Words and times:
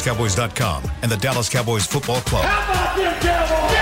DallasCowboys.com 0.00 0.82
and 1.02 1.12
the 1.12 1.16
Dallas 1.16 1.48
Cowboys 1.48 1.84
Football 1.86 2.20
Club. 2.22 2.44
How 2.44 2.72
about 2.72 2.96
them 2.96 3.12
Cowboys? 3.20 3.76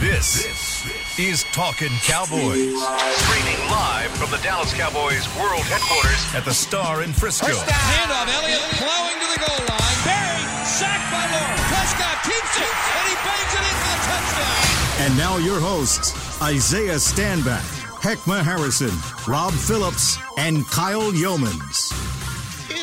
This 0.00 1.18
is 1.18 1.44
Talking 1.52 1.94
Cowboys. 2.02 2.74
Streaming 3.22 3.60
live 3.70 4.10
from 4.18 4.30
the 4.30 4.38
Dallas 4.42 4.74
Cowboys 4.74 5.22
World 5.38 5.62
Headquarters 5.70 6.34
at 6.34 6.44
the 6.44 6.52
Star 6.52 7.02
in 7.02 7.12
Frisco. 7.12 7.46
Handoff, 7.46 8.26
Elliott 8.26 8.66
plowing 8.82 9.14
to 9.14 9.28
the 9.30 9.38
goal 9.46 9.62
line. 9.70 9.98
Barry, 10.02 10.42
sacked 10.66 11.06
by 11.14 11.22
Lawrence. 11.30 11.62
Prescott 11.70 12.18
keeps 12.26 12.56
it, 12.58 12.66
and 12.66 13.06
he 13.06 13.16
bangs 13.22 13.54
it 13.54 13.62
in 13.62 13.76
for 13.78 13.94
the 13.94 14.02
touchdown. 14.10 15.06
And 15.06 15.16
now 15.16 15.36
your 15.38 15.60
hosts, 15.60 16.42
Isaiah 16.42 16.98
Stanback, 16.98 17.62
Heckma 18.02 18.42
Harrison, 18.42 18.90
Rob 19.30 19.52
Phillips, 19.52 20.18
and 20.36 20.66
Kyle 20.66 21.12
Youmans. 21.12 22.03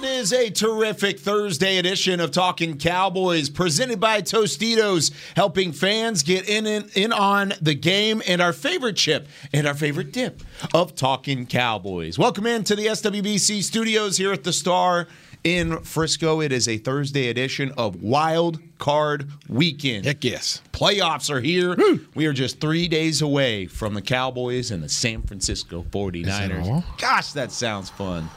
It 0.02 0.08
is 0.08 0.34
a 0.34 0.50
terrific 0.50 1.20
Thursday 1.20 1.78
edition 1.78 2.20
of 2.20 2.32
Talking 2.32 2.80
Cowboys, 2.80 3.52
presented 3.52 4.00
by 4.00 4.23
Tostitos, 4.23 5.12
helping 5.36 5.72
fans 5.73 6.23
get 6.23 6.50
in, 6.50 6.66
in 6.66 6.90
in 6.96 7.14
on 7.14 7.54
the 7.62 7.76
game 7.76 8.20
and 8.28 8.42
our 8.42 8.52
favorite 8.52 8.95
chip 8.95 9.28
and 9.54 9.68
our 9.68 9.76
favorite 9.76 10.12
dip 10.12 10.42
of 10.73 10.95
Talking 10.95 11.45
Cowboys. 11.45 12.18
Welcome 12.18 12.48
into 12.48 12.76
the 12.76 12.88
SWBC 12.88 13.62
studios 13.62 14.18
here 14.18 14.32
at 14.32 14.44
the 14.44 14.52
Star 14.52 15.08
in 15.44 15.78
Frisco. 15.84 16.42
It 16.42 16.52
is 16.52 16.68
a 16.68 16.80
Thursday 16.80 17.30
edition 17.30 17.72
of 17.78 18.02
Wild 18.02 18.59
Card 18.80 19.30
Weekend. 19.48 20.06
Heck 20.06 20.23
yes. 20.23 20.64
Playoffs 20.73 21.30
are 21.30 21.42
here. 21.42 21.76
We 22.16 22.26
are 22.26 22.34
just 22.34 22.59
three 22.59 22.88
days 22.88 23.22
away 23.22 23.68
from 23.68 23.94
the 23.94 24.02
Cowboys 24.02 24.72
and 24.72 24.81
the 24.81 24.90
San 24.90 25.22
Francisco 25.22 25.86
49ers. 25.92 26.84
Gosh, 26.98 27.34
that 27.34 27.52
sounds 27.52 27.92
fun. 27.92 28.28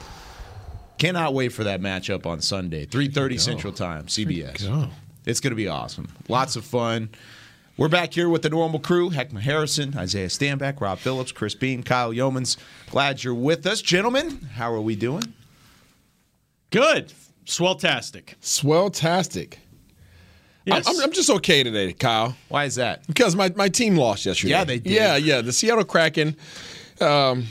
Cannot 0.98 1.34
wait 1.34 1.48
for 1.52 1.64
that 1.64 1.80
matchup 1.80 2.24
on 2.26 2.40
Sunday, 2.40 2.86
3.30 2.86 3.40
Central 3.40 3.72
Time, 3.72 4.06
CBS. 4.06 4.66
go. 4.66 4.88
It's 5.26 5.40
going 5.40 5.50
to 5.52 5.56
be 5.56 5.68
awesome. 5.68 6.08
Lots 6.28 6.54
of 6.56 6.64
fun. 6.64 7.08
We're 7.76 7.88
back 7.88 8.12
here 8.14 8.28
with 8.28 8.42
the 8.42 8.50
normal 8.50 8.78
crew, 8.78 9.10
Heckma 9.10 9.40
Harrison, 9.40 9.96
Isaiah 9.98 10.28
Stanback, 10.28 10.80
Rob 10.80 10.98
Phillips, 10.98 11.32
Chris 11.32 11.54
Bean, 11.56 11.82
Kyle 11.82 12.12
Youmans. 12.12 12.56
Glad 12.90 13.24
you're 13.24 13.34
with 13.34 13.66
us. 13.66 13.82
Gentlemen, 13.82 14.42
how 14.54 14.72
are 14.72 14.80
we 14.80 14.94
doing? 14.94 15.34
Good. 16.70 17.12
Swelltastic. 17.46 18.34
Swelltastic. 18.40 19.54
Yes. 20.64 20.86
I'm, 20.88 21.00
I'm 21.02 21.12
just 21.12 21.28
okay 21.28 21.62
today, 21.62 21.92
Kyle, 21.92 22.36
Why 22.48 22.64
is 22.64 22.76
that? 22.76 23.06
because 23.06 23.34
my, 23.36 23.52
my 23.56 23.68
team 23.68 23.96
lost 23.96 24.24
yesterday. 24.24 24.50
Yeah, 24.52 24.64
they 24.64 24.78
did. 24.78 24.92
Yeah, 24.92 25.16
yeah. 25.16 25.40
The 25.42 25.52
Seattle 25.52 25.84
Kraken, 25.84 26.36
um, 27.00 27.46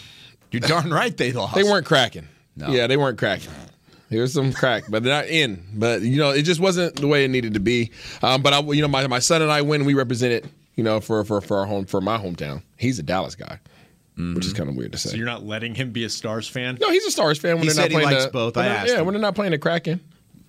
You're 0.52 0.62
darn 0.62 0.90
right 0.90 1.16
they 1.16 1.32
lost. 1.32 1.54
they 1.54 1.64
weren't 1.64 1.86
cracking. 1.86 2.28
No. 2.56 2.70
Yeah, 2.70 2.88
they 2.88 2.98
weren't 2.98 3.18
cracking. 3.18 3.50
Here's 4.10 4.34
some 4.34 4.54
crack, 4.54 4.84
but 4.90 5.02
they're 5.04 5.14
not 5.14 5.28
in. 5.28 5.66
But 5.74 6.02
you 6.02 6.18
know, 6.18 6.30
it 6.30 6.44
just 6.44 6.60
wasn't 6.60 6.96
the 6.98 7.08
way 7.08 7.26
it 7.26 7.30
needed 7.30 7.56
to 7.56 7.60
be. 7.60 7.92
Um, 8.22 8.42
but 8.44 8.54
I, 8.54 8.60
you 8.60 8.82
know, 8.82 8.88
my, 8.88 9.08
my 9.08 9.20
son 9.20 9.42
and 9.42 9.52
I 9.52 9.62
win. 9.64 9.86
We 9.86 9.96
represented, 9.96 10.48
you 10.76 10.84
know, 10.84 11.00
for 11.00 11.24
for 11.24 11.42
for 11.42 11.58
our 11.58 11.66
home 11.66 11.86
for 11.86 12.00
my 12.00 12.18
hometown. 12.18 12.62
He's 12.78 13.00
a 13.00 13.04
Dallas 13.04 13.34
guy, 13.36 13.60
which 14.18 14.46
is 14.46 14.54
kind 14.54 14.70
of 14.70 14.76
weird 14.76 14.92
to 14.92 14.98
say. 15.00 15.10
So 15.10 15.16
you're 15.18 15.26
not 15.26 15.44
letting 15.46 15.74
him 15.74 15.92
be 15.92 16.04
a 16.04 16.10
Stars 16.10 16.48
fan? 16.48 16.78
no, 16.80 16.92
he's 16.92 17.06
a 17.06 17.12
Stars 17.12 17.40
fan 17.40 17.56
when 17.56 17.64
He 17.64 17.70
they're 17.70 17.76
said 17.76 17.82
not 17.84 17.90
he 17.92 17.96
playing 17.96 18.10
likes 18.12 18.26
the, 18.26 18.32
both. 18.32 18.56
when 18.56 18.66
I 18.66 18.76
asked 18.76 18.90
yeah, 18.90 19.00
him. 19.00 19.06
when 19.06 19.14
they're 19.14 19.22
not 19.22 19.34
playing 19.36 19.52
the 19.52 19.58
Kraken. 19.58 20.00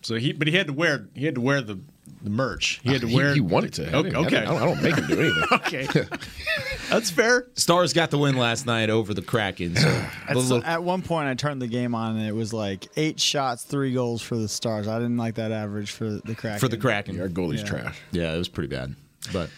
So 0.02 0.16
he, 0.16 0.32
but 0.34 0.46
he 0.46 0.54
had 0.54 0.66
to 0.66 0.74
wear, 0.74 1.08
he 1.14 1.24
had 1.24 1.34
to 1.36 1.40
wear 1.40 1.62
the, 1.62 1.78
the 2.24 2.30
merch. 2.30 2.80
He 2.82 2.90
had 2.90 3.02
to 3.02 3.06
He, 3.06 3.14
wear. 3.14 3.34
he 3.34 3.40
wanted 3.40 3.74
to. 3.74 3.90
I 3.90 3.98
Okay, 4.00 4.12
I, 4.14 4.18
okay. 4.20 4.30
didn't- 4.30 4.48
I 4.48 4.50
don't, 4.52 4.62
I 4.62 4.66
don't 4.66 4.82
make 4.82 4.94
him 4.96 5.06
do 5.06 5.20
anything. 5.20 5.44
okay. 5.52 5.86
That's 6.90 7.10
fair. 7.10 7.46
Stars 7.54 7.92
got 7.92 8.10
the 8.10 8.18
win 8.18 8.36
last 8.36 8.66
night 8.66 8.90
over 8.90 9.14
the 9.14 9.22
Kraken. 9.22 9.76
So 9.76 9.88
At, 10.28 10.34
the 10.34 10.42
so- 10.42 10.62
at 10.62 10.82
one 10.82 11.02
point, 11.02 11.28
I 11.28 11.34
turned 11.34 11.60
the 11.62 11.66
game 11.66 11.94
on 11.94 12.16
and 12.16 12.26
it 12.26 12.34
was 12.34 12.52
like 12.52 12.88
eight 12.96 13.20
shots, 13.20 13.62
three 13.62 13.92
goals 13.92 14.22
for 14.22 14.36
the 14.36 14.48
Stars. 14.48 14.88
I 14.88 14.98
didn't 14.98 15.16
like 15.18 15.34
that 15.36 15.52
average 15.52 15.90
for 15.92 16.04
the 16.10 16.34
Kraken. 16.34 16.58
for 16.58 16.68
the 16.68 16.76
Kraken. 16.76 17.20
Our 17.20 17.28
goalie's 17.28 17.60
Yeah. 17.60 17.66
trash. 17.68 17.98
Yeah, 18.12 18.34
it 18.34 18.38
was 18.38 18.48
pretty 18.48 18.68
bad. 18.74 18.94
But 19.32 19.50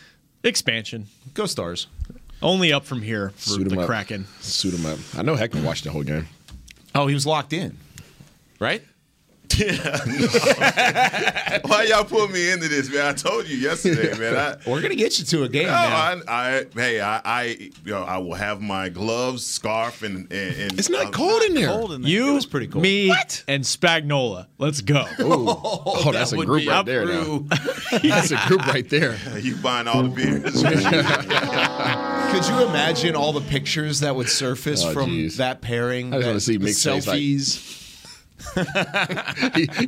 Expansion. 0.45 1.07
go 1.35 1.47
Stars. 1.47 1.87
Only 2.43 2.73
up 2.73 2.85
from 2.85 3.01
here 3.03 3.31
for 3.31 3.51
Suit 3.51 3.63
him 3.63 3.69
the 3.77 3.81
up. 3.81 3.87
Kraken. 3.87 4.27
Suit 4.41 4.75
him 4.75 4.85
up. 4.87 4.99
I 5.17 5.23
know 5.23 5.37
Heckman 5.37 5.65
watched 5.65 5.85
the 5.85 5.91
whole 5.91 6.03
game. 6.03 6.29
Oh, 6.95 7.07
he 7.07 7.15
was 7.15 7.27
locked 7.27 7.53
in, 7.53 7.77
right? 8.61 8.83
Why 11.65 11.87
y'all 11.89 12.05
put 12.05 12.31
me 12.31 12.51
into 12.51 12.69
this, 12.69 12.91
man? 12.93 13.07
I 13.07 13.13
told 13.13 13.49
you 13.49 13.57
yesterday, 13.57 14.19
man. 14.19 14.37
I, 14.37 14.57
We're 14.71 14.83
gonna 14.83 14.95
get 14.95 15.19
you 15.19 15.25
to 15.27 15.45
a 15.45 15.49
game 15.49 15.67
no, 15.67 15.73
now. 15.73 15.97
I, 15.97 16.21
I, 16.29 16.65
hey, 16.75 17.01
I, 17.01 17.21
I, 17.25 17.45
you 17.45 17.73
know, 17.87 18.03
I 18.03 18.19
will 18.19 18.35
have 18.35 18.61
my 18.61 18.89
gloves, 18.89 19.47
scarf, 19.47 20.03
and, 20.03 20.31
and, 20.33 20.57
and 20.57 20.79
It's 20.79 20.91
not 20.91 21.07
um, 21.07 21.13
cold 21.13 21.43
in 21.43 21.55
there. 21.55 21.69
Cold 21.69 21.93
in 21.93 22.03
there. 22.03 22.11
You, 22.11 22.35
was 22.35 22.45
pretty 22.47 22.67
cool. 22.67 22.83
me, 22.83 23.11
and 23.49 23.63
Spagnola. 23.65 24.47
Let's 24.59 24.81
go. 24.81 25.05
Oh, 25.99 26.13
that's 26.13 26.33
a 26.33 26.37
group 26.37 26.67
right 26.67 26.69
up 26.69 26.87
there. 26.87 27.05
Now. 27.07 27.45
That's 28.03 28.31
a 28.31 28.41
group 28.47 28.67
right 28.67 28.89
there. 28.89 29.17
You 29.39 29.57
buying 29.57 29.89
all 29.89 30.03
the 30.03 30.09
beers? 30.09 30.63
Could 30.63 32.47
you 32.49 32.67
imagine 32.69 33.15
all 33.17 33.33
the 33.33 33.41
pictures 33.41 34.01
that 34.01 34.15
would 34.15 34.29
surface 34.29 34.85
Oh, 34.85 34.93
from 34.93 35.11
geez. 35.11 35.37
that 35.39 35.61
pairing? 35.63 36.13
I 36.13 36.19
just 36.19 36.27
wanna 36.27 36.41
see 36.41 36.57
the 36.59 36.65
Mick's 36.65 36.83
face, 36.85 37.07
like- 37.07 37.19
selfies. 37.21 37.86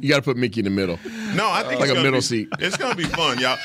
you 0.00 0.08
got 0.08 0.16
to 0.16 0.22
put 0.22 0.36
Mickey 0.36 0.60
in 0.60 0.64
the 0.64 0.70
middle. 0.70 0.98
No, 1.34 1.48
I 1.50 1.62
think 1.62 1.80
Like 1.80 1.90
it's 1.90 1.90
a 1.90 1.94
gonna 1.94 2.02
middle 2.02 2.18
be, 2.18 2.22
seat. 2.22 2.48
It's 2.58 2.76
gonna 2.76 2.94
be 2.94 3.04
fun, 3.04 3.38
y'all. 3.38 3.58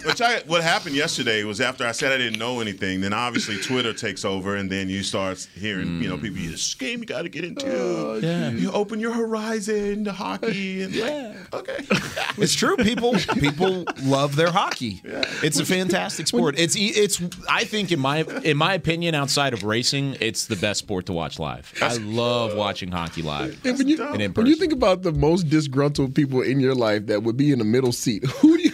And 0.00 0.06
which, 0.06 0.20
which 0.20 0.20
I, 0.20 0.40
what 0.46 0.62
happened 0.62 0.94
yesterday 0.96 1.44
was 1.44 1.60
after 1.60 1.86
I 1.86 1.92
said 1.92 2.12
I 2.12 2.18
didn't 2.18 2.38
know 2.38 2.60
anything, 2.60 3.00
then 3.00 3.12
obviously 3.12 3.58
Twitter 3.58 3.92
takes 3.92 4.24
over, 4.24 4.56
and 4.56 4.70
then 4.70 4.88
you 4.88 5.02
start 5.02 5.46
hearing, 5.54 6.02
you 6.02 6.08
know, 6.08 6.16
people, 6.16 6.40
this 6.50 6.74
game 6.74 7.00
you 7.00 7.06
got 7.06 7.22
to 7.22 7.28
get 7.28 7.44
into. 7.44 7.66
Oh, 7.66 8.18
yeah. 8.22 8.50
You 8.50 8.70
open 8.72 9.00
your 9.00 9.12
horizon 9.12 10.04
to 10.04 10.12
hockey, 10.12 10.82
and 10.82 10.94
yeah, 10.94 11.34
okay. 11.52 11.84
It's 12.38 12.54
true. 12.54 12.76
People 12.76 13.14
people 13.38 13.84
love 14.02 14.34
their 14.36 14.50
hockey. 14.50 15.02
It's 15.42 15.60
a 15.60 15.64
fantastic 15.66 16.26
sport. 16.26 16.58
It's 16.58 16.74
e- 16.76 16.88
it's. 16.88 17.20
I 17.50 17.64
think 17.64 17.92
in 17.92 18.00
my 18.00 18.20
in 18.44 18.56
my 18.56 18.72
opinion, 18.74 19.14
outside 19.14 19.52
of 19.52 19.62
racing, 19.64 20.16
it's 20.20 20.46
the 20.46 20.56
best 20.56 20.78
sport 20.78 21.06
to 21.06 21.12
watch 21.12 21.38
live. 21.38 21.72
I 21.82 21.96
love 21.96 22.56
watching 22.56 22.90
hockey 22.90 23.22
live. 23.22 23.60
And 23.66 23.76
when 23.76 23.88
you, 23.88 24.02
And 24.02 24.22
in 24.22 24.32
when 24.32 24.46
you 24.46 24.56
think 24.56 24.72
about 24.72 25.02
the 25.02 25.12
most 25.12 25.48
disgruntled 25.50 26.14
people 26.14 26.40
in 26.40 26.60
your 26.60 26.74
life 26.74 27.06
that 27.06 27.22
would 27.22 27.36
be 27.36 27.52
in 27.52 27.58
the 27.58 27.64
middle 27.64 27.92
seat, 27.92 28.24
who 28.40 28.56
do 28.56 28.62
you 28.62 28.69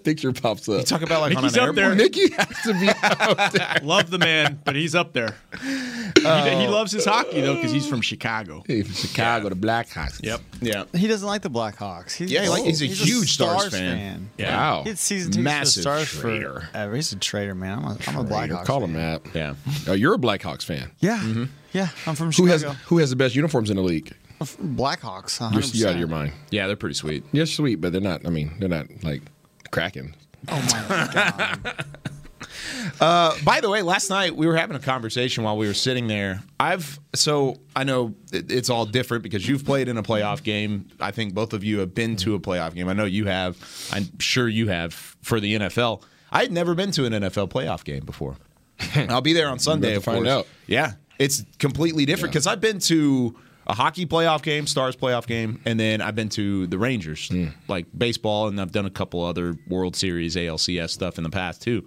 who, 0.00 0.06
who 0.06 0.10
picture 0.10 0.32
pops 0.32 0.68
up? 0.68 0.78
You 0.78 0.84
talk 0.84 1.02
about 1.02 1.20
like 1.20 1.34
Mickey's 1.34 1.56
on 1.56 1.64
an 1.64 1.68
up 1.70 1.74
there. 1.74 1.84
airplane. 1.90 1.98
Mickey 1.98 2.30
has 2.32 2.62
to 2.64 2.74
be 2.74 2.88
out 3.02 3.52
there. 3.52 3.76
Love 3.82 4.10
the 4.10 4.18
man, 4.18 4.60
but 4.64 4.76
he's 4.76 4.94
up 4.94 5.12
there. 5.12 5.36
he, 5.60 5.68
he 5.68 6.22
oh. 6.24 6.70
loves 6.70 6.92
his 6.92 7.04
hockey 7.04 7.40
though 7.40 7.54
because 7.54 7.72
he's 7.72 7.86
from 7.86 8.00
Chicago. 8.00 8.62
Hey, 8.66 8.82
from 8.82 8.94
Chicago, 8.94 9.48
the 9.48 9.56
Blackhawks. 9.56 10.20
Yep. 10.22 10.40
Yeah. 10.60 10.84
He 10.94 11.06
doesn't 11.06 11.26
like 11.26 11.42
the 11.42 11.50
Blackhawks. 11.50 12.12
He's, 12.14 12.30
Yeah, 12.30 12.42
he 12.42 12.48
like- 12.48 12.64
he's 12.64 12.82
a 12.82 12.86
huge 12.86 13.32
Stars 13.32 13.70
fan. 13.70 14.30
Yeah. 14.38 14.56
Wow. 14.56 14.82
He's 14.84 15.00
season 15.00 15.32
tickets 15.32 15.44
Massive 15.44 15.74
the 15.74 15.80
Stars 15.82 16.08
traitor. 16.08 16.68
forever. 16.72 16.96
He's 16.96 17.12
a 17.12 17.16
traitor, 17.16 17.54
man. 17.54 17.78
I'm 17.78 17.84
a, 17.84 17.96
I'm 18.06 18.16
a 18.16 18.24
Blackhawks 18.24 18.64
Call 18.64 18.80
fan. 18.80 18.90
him 18.90 18.94
that. 18.94 19.22
Yeah. 19.34 19.54
Oh, 19.88 19.92
you're 19.92 20.14
a 20.14 20.18
Blackhawks 20.18 20.64
fan. 20.64 20.90
Yeah, 21.00 21.18
mm-hmm. 21.18 21.44
yeah. 21.72 21.88
I'm 22.06 22.14
from 22.14 22.32
Who 22.32 22.46
has 22.46 22.62
Chicago. 22.62 22.78
who 22.86 22.98
has 22.98 23.10
the 23.10 23.16
best 23.16 23.34
uniforms 23.34 23.70
in 23.70 23.76
the 23.76 23.82
league? 23.82 24.14
Blackhawks? 24.40 25.38
100%. 25.38 25.52
You're, 25.52 25.62
you're 25.62 25.88
out 25.88 25.94
of 25.94 25.98
your 25.98 26.08
mind. 26.08 26.32
Yeah, 26.50 26.66
they're 26.66 26.76
pretty 26.76 26.94
sweet. 26.94 27.24
They're 27.32 27.46
sweet, 27.46 27.76
but 27.76 27.92
they're 27.92 28.00
not. 28.00 28.26
I 28.26 28.30
mean, 28.30 28.52
they're 28.58 28.68
not 28.68 28.86
like 29.02 29.22
cracking. 29.70 30.14
Oh 30.48 30.60
my 30.88 31.08
god. 31.64 31.84
Uh, 33.00 33.34
by 33.44 33.60
the 33.60 33.68
way, 33.70 33.82
last 33.82 34.10
night 34.10 34.34
we 34.36 34.46
were 34.46 34.56
having 34.56 34.76
a 34.76 34.80
conversation 34.80 35.44
while 35.44 35.56
we 35.56 35.66
were 35.66 35.74
sitting 35.74 36.06
there. 36.06 36.42
I've 36.58 36.98
so 37.14 37.60
I 37.74 37.84
know 37.84 38.14
it- 38.32 38.50
it's 38.50 38.70
all 38.70 38.86
different 38.86 39.22
because 39.22 39.46
you've 39.48 39.64
played 39.64 39.88
in 39.88 39.96
a 39.96 40.02
playoff 40.02 40.42
game. 40.42 40.88
I 41.00 41.10
think 41.10 41.34
both 41.34 41.52
of 41.52 41.62
you 41.64 41.78
have 41.80 41.94
been 41.94 42.16
to 42.16 42.34
a 42.34 42.40
playoff 42.40 42.74
game. 42.74 42.88
I 42.88 42.92
know 42.92 43.04
you 43.04 43.26
have. 43.26 43.56
I'm 43.92 44.18
sure 44.18 44.48
you 44.48 44.68
have 44.68 44.92
for 44.94 45.40
the 45.40 45.54
NFL. 45.56 46.02
I 46.32 46.42
had 46.42 46.52
never 46.52 46.74
been 46.74 46.90
to 46.92 47.04
an 47.06 47.12
NFL 47.12 47.50
playoff 47.50 47.84
game 47.84 48.04
before. 48.04 48.36
I'll 49.08 49.20
be 49.20 49.32
there 49.32 49.48
on 49.48 49.58
Sunday. 49.58 49.90
to 49.92 49.96
of 49.96 50.04
find 50.04 50.18
course. 50.24 50.28
out. 50.28 50.46
Yeah, 50.66 50.92
it's 51.18 51.44
completely 51.58 52.06
different 52.06 52.32
because 52.32 52.46
I've 52.46 52.60
been 52.60 52.78
to 52.80 53.36
a 53.70 53.74
hockey 53.74 54.04
playoff 54.04 54.42
game, 54.42 54.66
Stars 54.66 54.96
playoff 54.96 55.26
game, 55.28 55.60
and 55.64 55.78
then 55.78 56.02
I've 56.02 56.16
been 56.16 56.28
to 56.30 56.66
the 56.66 56.76
Rangers, 56.76 57.28
Hmm. 57.28 57.46
like 57.68 57.86
baseball, 57.96 58.48
and 58.48 58.60
I've 58.60 58.72
done 58.72 58.84
a 58.84 58.90
couple 58.90 59.24
other 59.24 59.56
World 59.68 59.94
Series, 59.94 60.34
ALCS 60.36 60.90
stuff 60.92 61.18
in 61.18 61.24
the 61.24 61.30
past 61.30 61.62
too. 61.62 61.86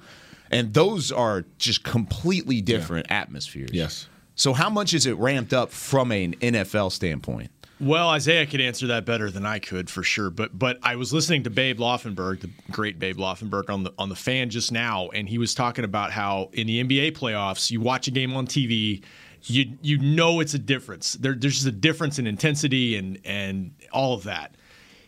And 0.49 0.73
those 0.73 1.11
are 1.11 1.45
just 1.57 1.83
completely 1.83 2.61
different 2.61 3.07
atmospheres. 3.11 3.71
Yes. 3.73 4.07
So 4.35 4.53
how 4.53 4.69
much 4.69 4.93
is 4.93 5.05
it 5.05 5.17
ramped 5.17 5.51
up 5.53 5.71
from 5.71 6.11
an 6.11 6.35
NFL 6.41 6.91
standpoint? 6.91 7.51
Well, 7.79 8.09
Isaiah 8.09 8.45
could 8.45 8.61
answer 8.61 8.87
that 8.87 9.03
better 9.05 9.29
than 9.29 9.45
I 9.45 9.59
could 9.59 9.89
for 9.89 10.03
sure. 10.03 10.29
But 10.29 10.57
but 10.57 10.77
I 10.83 10.95
was 10.95 11.11
listening 11.11 11.43
to 11.43 11.49
Babe 11.49 11.79
Laufenberg, 11.79 12.39
the 12.39 12.49
great 12.71 12.97
Babe 12.97 13.17
Laufenberg, 13.17 13.69
on 13.69 13.83
the 13.83 13.91
on 13.97 14.07
the 14.09 14.15
fan 14.15 14.49
just 14.49 14.71
now, 14.71 15.09
and 15.09 15.27
he 15.27 15.37
was 15.37 15.53
talking 15.53 15.83
about 15.83 16.11
how 16.11 16.49
in 16.53 16.65
the 16.67 16.81
NBA 16.83 17.11
playoffs, 17.11 17.71
you 17.71 17.81
watch 17.81 18.07
a 18.07 18.11
game 18.11 18.33
on 18.35 18.47
TV, 18.47 19.01
you 19.45 19.77
you 19.81 19.97
know 19.99 20.39
it's 20.39 20.53
a 20.53 20.59
difference. 20.59 21.13
There, 21.13 21.33
there's 21.33 21.55
just 21.55 21.67
a 21.67 21.71
difference 21.71 22.19
in 22.19 22.27
intensity 22.27 22.95
and 22.95 23.19
and 23.25 23.73
all 23.91 24.13
of 24.13 24.23
that. 24.23 24.55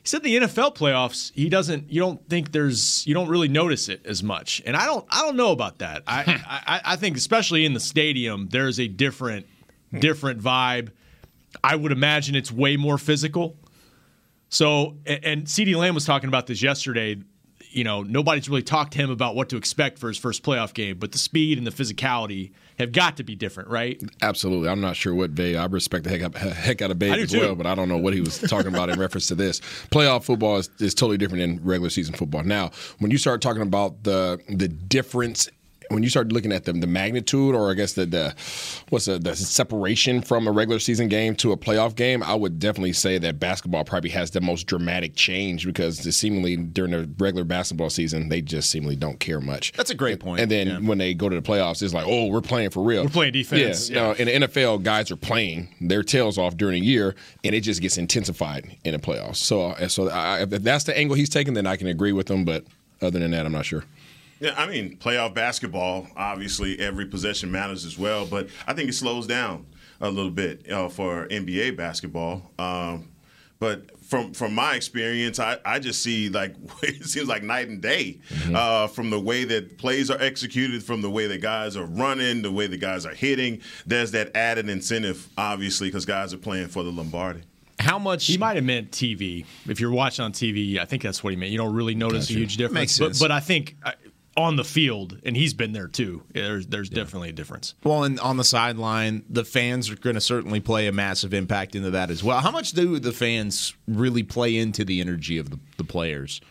He 0.02 0.10
said 0.10 0.22
the 0.22 0.38
NFL 0.38 0.76
playoffs, 0.76 1.32
he 1.34 1.50
doesn't. 1.50 1.90
You 1.92 2.00
don't 2.00 2.28
think 2.30 2.52
there's. 2.52 3.06
You 3.08 3.14
don't 3.14 3.28
really 3.28 3.48
notice 3.48 3.90
it 3.90 4.06
as 4.06 4.22
much, 4.22 4.62
and 4.66 4.76
I 4.76 4.86
don't. 4.86 5.06
I 5.10 5.22
don't 5.22 5.36
know 5.36 5.52
about 5.52 5.80
that. 5.80 6.04
I 6.06 6.24
hmm. 6.24 6.32
I, 6.46 6.82
I 6.86 6.96
think 6.96 7.18
especially 7.18 7.66
in 7.66 7.74
the 7.74 7.80
stadium, 7.80 8.48
there's 8.50 8.80
a 8.80 8.88
different 8.88 9.48
different 10.00 10.42
vibe. 10.42 10.92
I 11.64 11.76
would 11.76 11.92
imagine 11.92 12.36
it's 12.36 12.52
way 12.52 12.78
more 12.78 12.98
physical. 12.98 13.58
So, 14.50 14.98
and, 15.06 15.26
and 15.26 15.46
CeeDee 15.46 15.76
Lamb 15.76 15.96
was 15.96 16.06
talking 16.06 16.28
about 16.28 16.48
this 16.48 16.62
yesterday. 16.62 17.18
You 17.76 17.84
know, 17.84 18.04
nobody's 18.04 18.48
really 18.48 18.64
talked 18.64 18.94
to 18.94 19.00
him 19.00 19.10
about 19.10 19.36
what 19.36 19.50
to 19.50 19.58
expect 19.58 20.00
for 20.00 20.08
his 20.08 20.18
first 20.18 20.44
playoff 20.44 20.74
game, 20.74 20.98
but 20.98 21.12
the 21.12 21.18
speed 21.18 21.58
and 21.58 21.68
the 21.68 21.72
physicality 21.72 22.52
have 22.80 22.92
got 22.92 23.18
to 23.18 23.24
be 23.24 23.36
different, 23.36 23.70
right? 23.70 24.02
Absolutely. 24.22 24.70
I'm 24.70 24.82
not 24.82 24.96
sure 24.96 25.14
what 25.14 25.36
Babe. 25.36 25.58
I 25.58 25.66
respect 25.66 26.04
the 26.04 26.10
heck, 26.10 26.22
up, 26.24 26.36
heck 26.36 26.82
out 26.82 26.92
of 26.92 27.00
do 27.00 27.12
as 27.12 27.32
too. 27.32 27.40
well, 27.40 27.56
but 27.56 27.66
I 27.66 27.76
don't 27.76 27.90
know 27.90 27.98
what 27.98 28.14
he 28.14 28.22
was 28.22 28.40
talking 28.40 28.68
about 28.68 28.90
in 28.90 29.00
reference 29.00 29.28
to 29.28 29.36
this. 29.36 29.60
Playoff 29.92 30.24
football 30.24 30.58
is, 30.58 30.70
is 30.80 30.94
totally 30.94 31.18
different 31.18 31.42
than 31.42 31.66
regular 31.66 31.90
season 31.90 32.16
football. 32.16 32.44
Now, 32.44 32.72
when 33.00 33.12
you 33.12 33.18
start 33.18 33.42
talking 33.42 33.62
about 33.62 34.04
the 34.04 34.40
the 34.50 34.68
difference 34.68 35.50
when 35.90 36.04
you 36.04 36.10
start 36.10 36.32
looking 36.32 36.52
at 36.52 36.66
the, 36.66 36.74
the 36.74 36.88
magnitude 36.88 37.56
or 37.56 37.72
I 37.72 37.74
guess 37.74 37.94
the, 37.94 38.06
the 38.06 38.36
what's 38.90 39.06
the, 39.06 39.20
the 39.20 39.36
separation 39.36 40.22
from 40.22 40.48
a 40.48 40.52
regular 40.52 40.80
season 40.80 41.08
game 41.08 41.36
to 41.38 41.52
a 41.52 41.58
playoff 41.58 41.96
game, 41.96 42.24
I 42.24 42.36
would 42.36 42.60
definitely 42.60 42.94
say 42.94 43.18
that 43.18 43.40
basketball 43.40 43.84
probably 43.84 44.10
has 44.12 44.32
the 44.32 44.42
most 44.42 44.68
dramatic 44.68 45.16
change 45.16 45.66
because 45.66 46.00
the 46.00 46.12
seemingly 46.12 46.56
during 46.58 46.92
the 46.92 47.10
regular 47.18 47.44
basketball 47.44 47.90
season 47.90 48.30
they 48.30 48.42
just 48.42 48.70
seemingly 48.70 48.96
don't 48.96 49.20
care 49.20 49.42
much. 49.42 49.72
That's 49.74 49.90
a 49.90 49.96
great 49.96 50.20
point. 50.20 50.42
And 50.42 50.52
then 50.52 50.86
when 50.86 50.98
they 50.98 51.14
go 51.14 51.30
to 51.30 51.36
the 51.36 51.42
playoffs, 51.42 51.82
it's 51.82 51.94
like, 51.94 52.06
oh, 52.08 52.28
we're 52.28 52.42
playing 52.42 52.70
for 52.70 52.84
real. 52.84 53.04
We're 53.04 53.10
playing 53.10 53.34
defense. 53.34 53.90
Yeah, 53.90 54.02
no, 54.02 54.12
in 54.14 54.42
the 54.42 54.48
NFL, 54.48 54.84
guys 54.84 55.12
are 55.12 55.16
playing 55.16 55.74
their 55.82 56.04
tails 56.04 56.38
off 56.38 56.58
during 56.58 56.82
a 56.82 56.86
year, 56.86 57.16
and 57.44 57.56
it 57.56 57.62
just 57.62 57.82
gets 57.82 57.98
intensified 57.98 58.78
in 58.84 58.94
the 58.94 59.00
playoffs. 59.00 59.38
So, 59.38 59.74
so 59.88 60.10
I, 60.10 60.42
if 60.42 60.50
that's 60.50 60.86
the 60.86 60.98
angle 60.98 61.16
he's 61.16 61.30
taking, 61.30 61.54
then 61.54 61.68
I 61.68 61.76
can 61.76 61.88
agree 61.88 62.12
with 62.12 62.30
him. 62.30 62.46
But 62.46 62.66
other 63.02 63.20
than 63.20 63.32
that, 63.32 63.46
I'm 63.46 63.52
not 63.52 63.66
sure. 63.66 63.84
Yeah, 64.40 64.54
I 64.58 64.68
mean, 64.68 64.98
playoff 64.98 65.34
basketball, 65.34 66.08
obviously 66.16 66.80
every 66.80 67.06
possession 67.06 67.52
matters 67.52 67.86
as 67.86 67.98
well, 67.98 68.26
but 68.26 68.50
I 68.68 68.74
think 68.74 68.90
it 68.90 68.94
slows 68.94 69.28
down 69.28 69.66
a 70.02 70.10
little 70.10 70.32
bit 70.32 70.70
uh, 70.70 70.90
for 70.90 71.28
NBA 71.28 71.78
basketball. 71.78 72.52
Um, 72.60 73.10
but 73.60 73.98
from 74.02 74.34
from 74.34 74.54
my 74.54 74.76
experience, 74.76 75.40
I, 75.40 75.58
I 75.66 75.80
just 75.80 76.04
see 76.04 76.30
like 76.30 76.56
it 76.84 77.06
seems 77.06 77.28
like 77.28 77.44
night 77.44 77.70
and 77.70 77.82
day 77.82 78.20
uh, 78.54 78.88
from 78.88 79.10
the 79.10 79.20
way 79.20 79.44
that 79.46 79.78
plays 79.78 80.12
are 80.12 80.22
executed, 80.22 80.84
from 80.84 81.02
the 81.02 81.10
way 81.10 81.28
that 81.28 81.42
guys 81.42 81.78
are 81.78 81.86
running, 81.86 82.42
the 82.42 82.52
way 82.52 82.68
the 82.68 82.78
guys 82.78 83.06
are 83.06 83.14
hitting. 83.14 83.62
There's 83.86 84.12
that 84.12 84.36
added 84.36 84.70
incentive, 84.70 85.28
obviously, 85.38 85.88
because 85.88 86.06
guys 86.06 86.34
are 86.34 86.38
playing 86.38 86.68
for 86.68 86.84
the 86.84 86.92
Lombardi. 86.92 87.42
How 87.80 88.00
much? 88.00 88.28
He 88.28 88.38
might 88.38 88.56
have 88.56 88.64
meant 88.64 88.92
TV. 88.92 89.46
If 89.68 89.80
you're 89.80 89.92
watching 89.92 90.24
on 90.24 90.32
TV, 90.32 90.80
I 90.80 90.86
think 90.86 91.04
that's 91.04 91.24
what 91.24 91.32
he 91.32 91.36
meant. 91.38 91.52
You 91.52 91.58
don't 91.58 91.74
really 91.74 91.96
notice 91.96 92.30
a 92.30 92.34
huge 92.34 92.58
difference. 92.58 92.74
Makes 92.74 93.00
but, 93.00 93.06
sense. 93.06 93.20
but 93.20 93.32
I 93.32 93.40
think 93.42 93.76
uh, 93.84 93.92
on 94.38 94.58
the 94.58 94.64
field, 94.64 95.18
and 95.24 95.36
he's 95.38 95.54
been 95.54 95.72
there 95.72 95.88
too. 95.88 96.24
There's 96.34 96.68
there's 96.68 96.90
definitely 96.90 97.30
a 97.30 97.34
difference. 97.34 97.74
Well, 97.84 98.04
and 98.04 98.20
on 98.20 98.38
the 98.38 98.44
sideline, 98.44 99.24
the 99.30 99.46
fans 99.46 99.90
are 99.90 99.96
going 99.96 100.16
to 100.16 100.22
certainly 100.22 100.60
play 100.60 100.88
a 100.88 100.92
massive 100.92 101.34
impact 101.34 101.76
into 101.76 101.92
that 101.92 102.10
as 102.12 102.24
well. 102.24 102.40
How 102.42 102.52
much 102.52 102.72
do 102.72 103.00
the 103.00 103.12
fans 103.14 103.74
really 103.88 104.24
play 104.24 104.58
into 104.58 104.84
the 104.84 105.00
energy 105.02 105.38
of 105.38 105.50
the, 105.52 105.60
the 105.78 105.84
players 105.86 106.42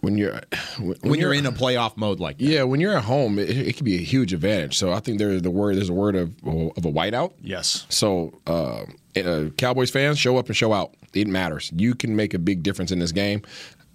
When 0.00 0.18
you're 0.18 0.40
when, 0.78 0.96
when 1.02 1.18
you're 1.20 1.32
in 1.32 1.46
a 1.46 1.52
playoff 1.52 1.96
mode 1.96 2.20
like 2.20 2.38
that? 2.38 2.44
yeah, 2.44 2.62
when 2.64 2.78
you're 2.80 2.96
at 2.96 3.04
home, 3.04 3.38
it, 3.38 3.48
it 3.50 3.76
can 3.76 3.84
be 3.84 3.96
a 3.96 4.02
huge 4.02 4.32
advantage. 4.34 4.76
So 4.76 4.92
I 4.92 5.00
think 5.00 5.18
there's 5.18 5.40
the 5.42 5.50
word 5.50 5.76
there's 5.76 5.88
a 5.88 5.94
word 5.94 6.16
of 6.16 6.34
of 6.44 6.84
a 6.84 6.92
whiteout. 6.92 7.32
Yes. 7.42 7.86
So, 7.88 8.38
uh, 8.46 8.84
uh, 9.16 9.48
Cowboys 9.56 9.90
fans, 9.90 10.18
show 10.18 10.36
up 10.36 10.46
and 10.46 10.56
show 10.56 10.72
out. 10.72 10.94
It 11.14 11.26
matters. 11.26 11.72
You 11.74 11.94
can 11.94 12.14
make 12.14 12.34
a 12.34 12.38
big 12.38 12.62
difference 12.62 12.92
in 12.92 12.98
this 12.98 13.12
game. 13.12 13.42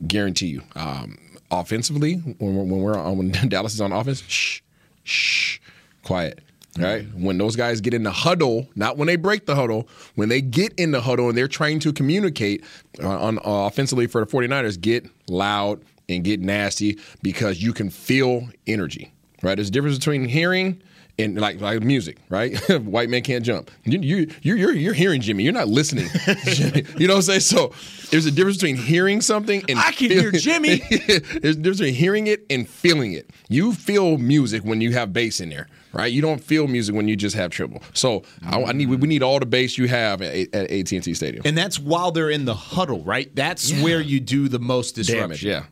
Guarantee 0.07 0.47
you. 0.47 0.61
Um, 0.75 1.17
offensively, 1.59 2.15
when 2.15 2.55
we're, 2.55 2.63
when 2.63 2.81
we're 2.81 2.97
on, 2.97 3.17
when 3.17 3.31
Dallas 3.49 3.73
is 3.73 3.81
on 3.81 3.91
offense, 3.91 4.23
shh, 4.27 4.61
shh, 5.03 5.59
quiet. 6.03 6.39
Right? 6.77 7.07
When 7.15 7.37
those 7.37 7.55
guys 7.55 7.79
get 7.79 7.93
in 7.93 8.03
the 8.03 8.11
huddle, 8.11 8.67
not 8.75 8.97
when 8.97 9.07
they 9.07 9.15
break 9.15 9.45
the 9.45 9.55
huddle, 9.55 9.87
when 10.15 10.27
they 10.27 10.41
get 10.41 10.73
in 10.73 10.91
the 10.91 10.99
huddle 10.99 11.29
and 11.29 11.37
they're 11.37 11.47
trying 11.47 11.79
to 11.79 11.93
communicate 11.93 12.65
uh, 13.01 13.07
on 13.07 13.37
uh, 13.37 13.41
offensively 13.45 14.07
for 14.07 14.19
the 14.23 14.29
49ers, 14.29 14.81
get 14.81 15.07
loud 15.29 15.81
and 16.09 16.25
get 16.25 16.41
nasty 16.41 16.99
because 17.21 17.63
you 17.63 17.71
can 17.71 17.89
feel 17.89 18.49
energy. 18.67 19.13
Right? 19.41 19.55
There's 19.55 19.69
a 19.69 19.71
difference 19.71 19.97
between 19.97 20.25
hearing 20.25 20.81
and 21.17 21.39
like 21.39 21.61
like 21.61 21.81
music, 21.81 22.17
right? 22.29 22.57
White 22.81 23.09
man 23.09 23.21
can't 23.21 23.43
jump. 23.43 23.71
You 23.83 23.99
you 23.99 24.31
you're, 24.41 24.73
you're 24.73 24.93
hearing 24.93 25.21
Jimmy. 25.21 25.43
You're 25.43 25.53
not 25.53 25.67
listening. 25.67 26.09
You 26.97 27.07
know 27.07 27.15
what 27.15 27.29
I'm 27.29 27.39
saying? 27.39 27.39
So 27.41 27.73
there's 28.11 28.25
a 28.25 28.31
difference 28.31 28.57
between 28.57 28.77
hearing 28.77 29.21
something 29.21 29.63
and 29.67 29.79
I 29.79 29.91
can 29.91 30.09
hear 30.09 30.31
Jimmy. 30.31 30.77
there's 30.89 31.55
a 31.55 31.59
difference 31.59 31.79
between 31.79 31.93
hearing 31.93 32.27
it 32.27 32.45
and 32.49 32.67
feeling 32.67 33.13
it. 33.13 33.29
You 33.49 33.73
feel 33.73 34.17
music 34.17 34.63
when 34.63 34.81
you 34.81 34.93
have 34.93 35.13
bass 35.13 35.39
in 35.39 35.49
there, 35.49 35.67
right? 35.93 36.11
You 36.11 36.21
don't 36.21 36.43
feel 36.43 36.67
music 36.67 36.95
when 36.95 37.07
you 37.07 37.15
just 37.15 37.35
have 37.35 37.51
triple. 37.51 37.81
So 37.93 38.23
I, 38.45 38.63
I 38.63 38.71
need 38.71 38.89
we 38.89 39.07
need 39.07 39.23
all 39.23 39.39
the 39.39 39.45
bass 39.45 39.77
you 39.77 39.87
have 39.87 40.21
at, 40.21 40.53
at 40.53 40.71
AT&T 40.71 41.13
Stadium. 41.13 41.43
And 41.45 41.57
that's 41.57 41.79
while 41.79 42.11
they're 42.11 42.29
in 42.29 42.45
the 42.45 42.55
huddle, 42.55 43.03
right? 43.03 43.33
That's 43.35 43.71
where 43.81 44.01
you 44.01 44.19
do 44.19 44.47
the 44.47 44.59
most 44.59 44.95
disruption. 44.95 45.21
Damage, 45.21 45.43
yeah. 45.43 45.63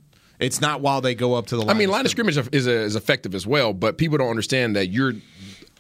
It's 0.44 0.62
not 0.62 0.82
while 0.82 1.02
they 1.02 1.16
go 1.16 1.34
up 1.34 1.48
to 1.48 1.56
the 1.56 1.62
line. 1.62 1.76
I 1.76 1.80
mean, 1.80 1.90
line 1.90 2.06
of 2.06 2.12
scrimmage 2.12 2.38
is, 2.38 2.68
is 2.68 2.96
effective 2.96 3.34
as 3.34 3.48
well, 3.48 3.74
but 3.74 3.98
people 3.98 4.18
don't 4.18 4.30
understand 4.30 4.76
that 4.76 4.88
your 4.88 5.14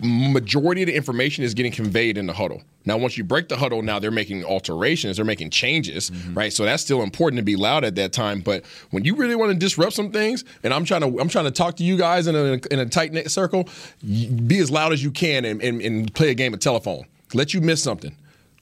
majority 0.01 0.81
of 0.81 0.87
the 0.87 0.95
information 0.95 1.43
is 1.43 1.53
getting 1.53 1.71
conveyed 1.71 2.17
in 2.17 2.25
the 2.25 2.33
huddle. 2.33 2.61
Now, 2.85 2.97
once 2.97 3.17
you 3.17 3.23
break 3.23 3.47
the 3.47 3.55
huddle, 3.55 3.81
now 3.81 3.99
they're 3.99 4.11
making 4.11 4.43
alterations, 4.43 5.17
they're 5.17 5.25
making 5.25 5.51
changes, 5.51 6.09
mm-hmm. 6.09 6.33
right? 6.33 6.51
So 6.51 6.65
that's 6.65 6.83
still 6.83 7.01
important 7.01 7.37
to 7.37 7.43
be 7.43 7.55
loud 7.55 7.83
at 7.83 7.95
that 7.95 8.11
time. 8.11 8.41
But 8.41 8.65
when 8.89 9.05
you 9.05 9.15
really 9.15 9.35
want 9.35 9.51
to 9.51 9.57
disrupt 9.57 9.93
some 9.93 10.11
things, 10.11 10.43
and 10.63 10.73
I'm 10.73 10.83
trying 10.83 11.01
to, 11.01 11.19
I'm 11.19 11.29
trying 11.29 11.45
to 11.45 11.51
talk 11.51 11.77
to 11.77 11.83
you 11.83 11.97
guys 11.97 12.27
in 12.27 12.35
a, 12.35 12.59
in 12.71 12.79
a 12.79 12.85
tight 12.85 13.13
knit 13.13 13.31
circle, 13.31 13.69
be 14.01 14.59
as 14.59 14.71
loud 14.71 14.91
as 14.91 15.03
you 15.03 15.11
can 15.11 15.45
and, 15.45 15.61
and, 15.61 15.81
and 15.81 16.13
play 16.13 16.29
a 16.31 16.33
game 16.33 16.53
of 16.53 16.59
telephone. 16.59 17.05
Let 17.33 17.53
you 17.53 17.61
miss 17.61 17.81
something. 17.81 18.15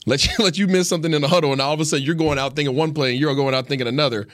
Let 0.06 0.24
you 0.26 0.32
let 0.44 0.58
you 0.58 0.66
miss 0.66 0.88
something 0.88 1.12
in 1.12 1.22
the 1.22 1.28
huddle, 1.28 1.52
and 1.52 1.60
all 1.60 1.74
of 1.74 1.80
a 1.80 1.84
sudden 1.84 2.04
you're 2.04 2.14
going 2.14 2.38
out 2.38 2.54
thinking 2.54 2.76
one 2.76 2.92
play, 2.92 3.12
and 3.12 3.20
you're 3.20 3.34
going 3.34 3.54
out 3.54 3.66
thinking 3.66 3.86
another. 3.86 4.26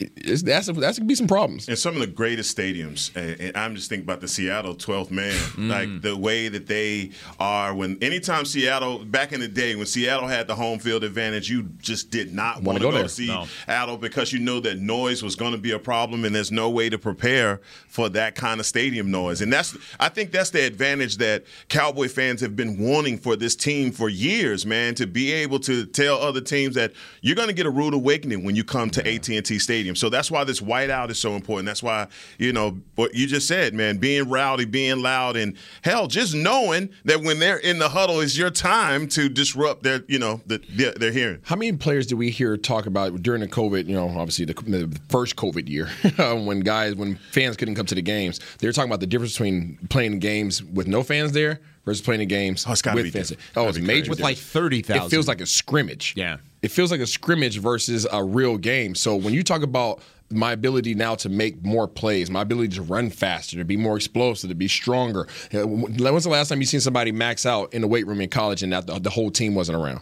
It's, 0.00 0.42
that's 0.42 0.66
that's 0.66 0.98
gonna 0.98 1.06
be 1.06 1.14
some 1.14 1.28
problems. 1.28 1.68
And 1.68 1.78
some 1.78 1.94
of 1.94 2.00
the 2.00 2.06
greatest 2.06 2.56
stadiums, 2.56 3.14
and 3.16 3.40
and 3.40 3.56
I'm 3.56 3.74
just 3.74 3.88
thinking 3.88 4.04
about 4.04 4.20
the 4.20 4.28
Seattle 4.28 4.74
12th 4.74 5.10
man, 5.10 5.32
mm. 5.32 5.68
like 5.68 6.02
the 6.02 6.16
way 6.16 6.48
that 6.48 6.66
they 6.66 7.10
are. 7.38 7.74
When 7.74 7.98
anytime 8.02 8.44
Seattle, 8.44 9.04
back 9.04 9.32
in 9.32 9.40
the 9.40 9.48
day, 9.48 9.74
when 9.74 9.86
Seattle 9.86 10.28
had 10.28 10.46
the 10.46 10.54
home 10.54 10.78
field 10.78 11.04
advantage, 11.04 11.48
you 11.48 11.64
just 11.78 12.10
did 12.10 12.34
not 12.34 12.62
want 12.62 12.78
to 12.78 12.84
go 12.84 12.90
go, 12.90 13.02
to 13.02 13.08
see 13.08 13.26
No. 13.26 13.46
Seattle 13.66 13.96
because 13.96 14.32
you 14.32 14.38
know 14.38 14.60
that 14.60 14.78
noise 14.78 15.22
was 15.22 15.36
going 15.36 15.52
to 15.52 15.58
be 15.58 15.72
a 15.72 15.78
problem, 15.78 16.24
and 16.24 16.34
there's 16.34 16.52
no 16.52 16.70
way 16.70 16.88
to 16.88 16.98
prepare 16.98 17.60
for 17.88 18.08
that 18.10 18.34
kind 18.34 18.60
of 18.60 18.66
stadium 18.66 19.10
noise. 19.10 19.40
And 19.40 19.52
that's, 19.52 19.76
I 19.98 20.08
think, 20.08 20.32
that's 20.32 20.50
the 20.50 20.64
advantage 20.64 21.16
that 21.18 21.44
Cowboy 21.68 22.08
fans 22.08 22.40
have 22.40 22.56
been 22.56 22.78
wanting 22.78 23.18
for 23.18 23.36
this 23.36 23.56
team 23.56 23.92
for 23.92 24.08
years, 24.08 24.66
man, 24.66 24.94
to 24.96 25.06
be 25.06 25.32
able 25.32 25.60
to 25.60 25.86
tell 25.86 26.18
other 26.18 26.40
teams 26.40 26.74
that 26.74 26.92
you're 27.20 27.36
going 27.36 27.48
to 27.48 27.54
get 27.54 27.66
a 27.66 27.70
rude 27.70 27.94
awakening 27.94 28.44
when 28.44 28.56
you 28.56 28.64
come 28.64 28.90
to 28.90 29.06
AT&T 29.06 29.58
Stadium. 29.58 29.89
So 29.94 30.08
that's 30.08 30.30
why 30.30 30.44
this 30.44 30.60
whiteout 30.60 31.10
is 31.10 31.18
so 31.18 31.34
important. 31.34 31.66
That's 31.66 31.82
why 31.82 32.06
you 32.38 32.52
know 32.52 32.78
what 32.94 33.14
you 33.14 33.26
just 33.26 33.46
said, 33.48 33.74
man, 33.74 33.98
being 33.98 34.28
rowdy, 34.28 34.64
being 34.64 35.00
loud, 35.02 35.36
and 35.36 35.56
hell, 35.82 36.06
just 36.06 36.34
knowing 36.34 36.90
that 37.04 37.20
when 37.22 37.38
they're 37.38 37.58
in 37.58 37.78
the 37.78 37.88
huddle 37.88 38.20
is 38.20 38.36
your 38.38 38.50
time 38.50 39.08
to 39.08 39.28
disrupt 39.28 39.82
their, 39.82 40.02
you 40.08 40.18
know, 40.18 40.40
the, 40.46 40.58
their, 40.70 40.92
their 40.92 41.12
hearing. 41.12 41.40
How 41.44 41.56
many 41.56 41.72
players 41.76 42.06
do 42.06 42.16
we 42.16 42.30
hear 42.30 42.56
talk 42.56 42.86
about 42.86 43.22
during 43.22 43.40
the 43.40 43.48
COVID? 43.48 43.86
You 43.86 43.94
know, 43.94 44.08
obviously 44.08 44.44
the, 44.44 44.54
the 44.54 45.00
first 45.08 45.36
COVID 45.36 45.68
year, 45.68 45.88
when 46.44 46.60
guys, 46.60 46.94
when 46.94 47.16
fans 47.32 47.56
couldn't 47.56 47.74
come 47.74 47.86
to 47.86 47.94
the 47.94 48.02
games, 48.02 48.40
they 48.58 48.66
were 48.66 48.72
talking 48.72 48.90
about 48.90 49.00
the 49.00 49.06
difference 49.06 49.32
between 49.32 49.78
playing 49.90 50.18
games 50.18 50.62
with 50.62 50.86
no 50.86 51.02
fans 51.02 51.32
there 51.32 51.60
versus 51.84 52.00
playing 52.02 52.20
the 52.20 52.26
games 52.26 52.64
Oh, 52.68 52.72
it's 52.72 52.84
with 52.84 53.04
be 53.04 53.10
fans. 53.10 53.30
different. 53.30 53.56
Oh, 53.56 53.68
it's 53.68 53.78
be 53.78 53.84
major. 53.84 54.10
with 54.10 54.20
like 54.20 54.36
thirty 54.36 54.82
thousand. 54.82 55.06
It 55.06 55.10
feels 55.10 55.26
like 55.28 55.40
a 55.40 55.46
scrimmage. 55.46 56.14
Yeah. 56.16 56.36
It 56.62 56.70
feels 56.70 56.90
like 56.90 57.00
a 57.00 57.06
scrimmage 57.06 57.58
versus 57.58 58.06
a 58.12 58.22
real 58.22 58.56
game. 58.58 58.94
So 58.94 59.16
when 59.16 59.32
you 59.34 59.42
talk 59.42 59.62
about 59.62 60.00
my 60.30 60.52
ability 60.52 60.94
now 60.94 61.14
to 61.16 61.28
make 61.28 61.64
more 61.64 61.88
plays, 61.88 62.30
my 62.30 62.42
ability 62.42 62.76
to 62.76 62.82
run 62.82 63.10
faster, 63.10 63.56
to 63.56 63.64
be 63.64 63.76
more 63.76 63.96
explosive, 63.96 64.50
to 64.50 64.54
be 64.54 64.68
stronger. 64.68 65.26
Uh, 65.52 65.66
When's 65.66 66.24
the 66.24 66.30
last 66.30 66.48
time 66.48 66.60
you 66.60 66.66
seen 66.66 66.80
somebody 66.80 67.10
max 67.12 67.44
out 67.46 67.74
in 67.74 67.82
the 67.82 67.88
weight 67.88 68.06
room 68.06 68.20
in 68.20 68.28
college 68.30 68.62
and 68.62 68.72
that 68.72 68.86
the, 68.86 68.98
the 69.00 69.10
whole 69.10 69.30
team 69.30 69.54
wasn't 69.54 69.78
around? 69.78 70.00